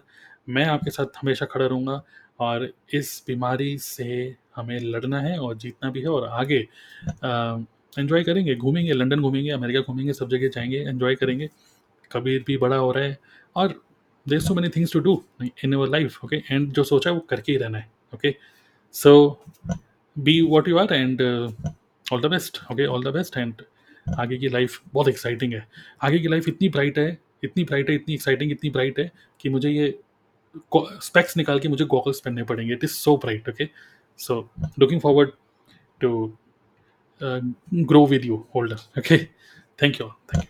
मैं 0.50 0.66
आपके 0.66 0.92
साथ 0.92 1.18
हमेशा 1.22 1.46
खड़ा 1.46 1.66
रहूँगा। 1.66 2.02
और 2.40 2.70
इस 2.94 3.24
बीमारी 3.28 3.78
से 3.78 4.36
हमें 4.56 4.80
लड़ना 4.80 5.20
है 5.22 5.38
और 5.40 5.58
जीतना 5.58 5.90
भी 5.92 6.02
है 6.02 6.08
और 6.08 6.28
आगे 6.28 6.58
एंजॉय 7.98 8.24
करेंगे, 8.24 8.56
घूमेंगे, 8.56 8.94
लंदन 8.94 9.22
घूमेंगे, 9.22 9.50
अमेरिका 9.52 9.80
घूमेंगे, 9.82 10.14
सब 10.14 10.30
जगह 10.30 10.48
जाएँगे 10.48 10.78
एंजॉय 10.80 11.16
करेंगे। 11.16 11.50
कबीर 12.12 12.44
भी 12.48 12.58
बड़ा 12.58 12.76
हो 12.76 12.92
रहा 12.92 13.04
है 13.04 13.18
और 13.56 13.82
there 14.26 14.40
so 14.40 14.54
many 14.54 14.70
things 14.70 14.94
to 14.94 15.00
do 15.00 15.24
in 15.42 15.74
our 15.74 15.90
life 15.90 16.24
okay 16.26 16.36
and 16.52 16.72
जो 16.74 16.84
सोचा 16.84 17.10
है 17.10 17.16
वो 17.16 17.26
करके 17.30 17.52
ही 17.52 17.58
रहना 17.58 17.78
है 17.78 17.90
okay 18.14 18.36
so 18.96 19.44
be 20.16 20.42
what 20.42 20.68
you 20.68 20.78
are 20.78 20.94
and 20.94 21.22
all 22.06 22.22
the 22.22 22.26
best 22.26 22.60
okay 22.72 22.86
all 22.86 23.04
the 23.04 23.14
best 23.14 23.38
and 23.38 23.62
आगे 24.18 24.38
की 24.38 24.50
लाइफ 24.50 24.82
बहुत 24.94 25.08
एक्साइटिंग 25.08 25.54
है। 25.54 25.68
आगे 26.02 26.20
की 26.20 26.28
लाइफ 26.28 26.48
इतनी 26.48 26.70
ब्राइट 26.70 26.98
है, 27.00 27.18
इतनी 27.44 27.64
ब्राइट 27.64 27.90
है, 27.90 27.96
इतनी 27.96 28.14
एक्साइटिंग 28.14 28.52
इतनी 28.52 28.70
ब्राइट 28.70 29.00
है 29.00 29.12
कि 29.42 29.50
मुझे 29.50 29.70
ये 29.70 30.00
स्पेक्स 30.56 31.38
निकाल 31.38 31.60
के 31.60 31.68
मुझे 31.68 31.86
गॉगल्स 31.86 32.20
पहनने 32.20 32.44
पड़ेंगे। 32.44 32.74
It 32.74 32.84
is 32.84 32.92
so 32.92 33.16
bright 33.18 33.50
okay 33.50 33.70
so 34.20 34.40
looking 34.80 35.02
forward 35.02 35.32
to 36.02 36.38
grow 37.74 38.06
with 38.08 38.26
you 38.26 38.46
holder 38.56 39.00
okay 39.00 39.18
thank 39.82 40.00
you 40.02 40.08
thank 40.08 40.36
you 40.36 40.42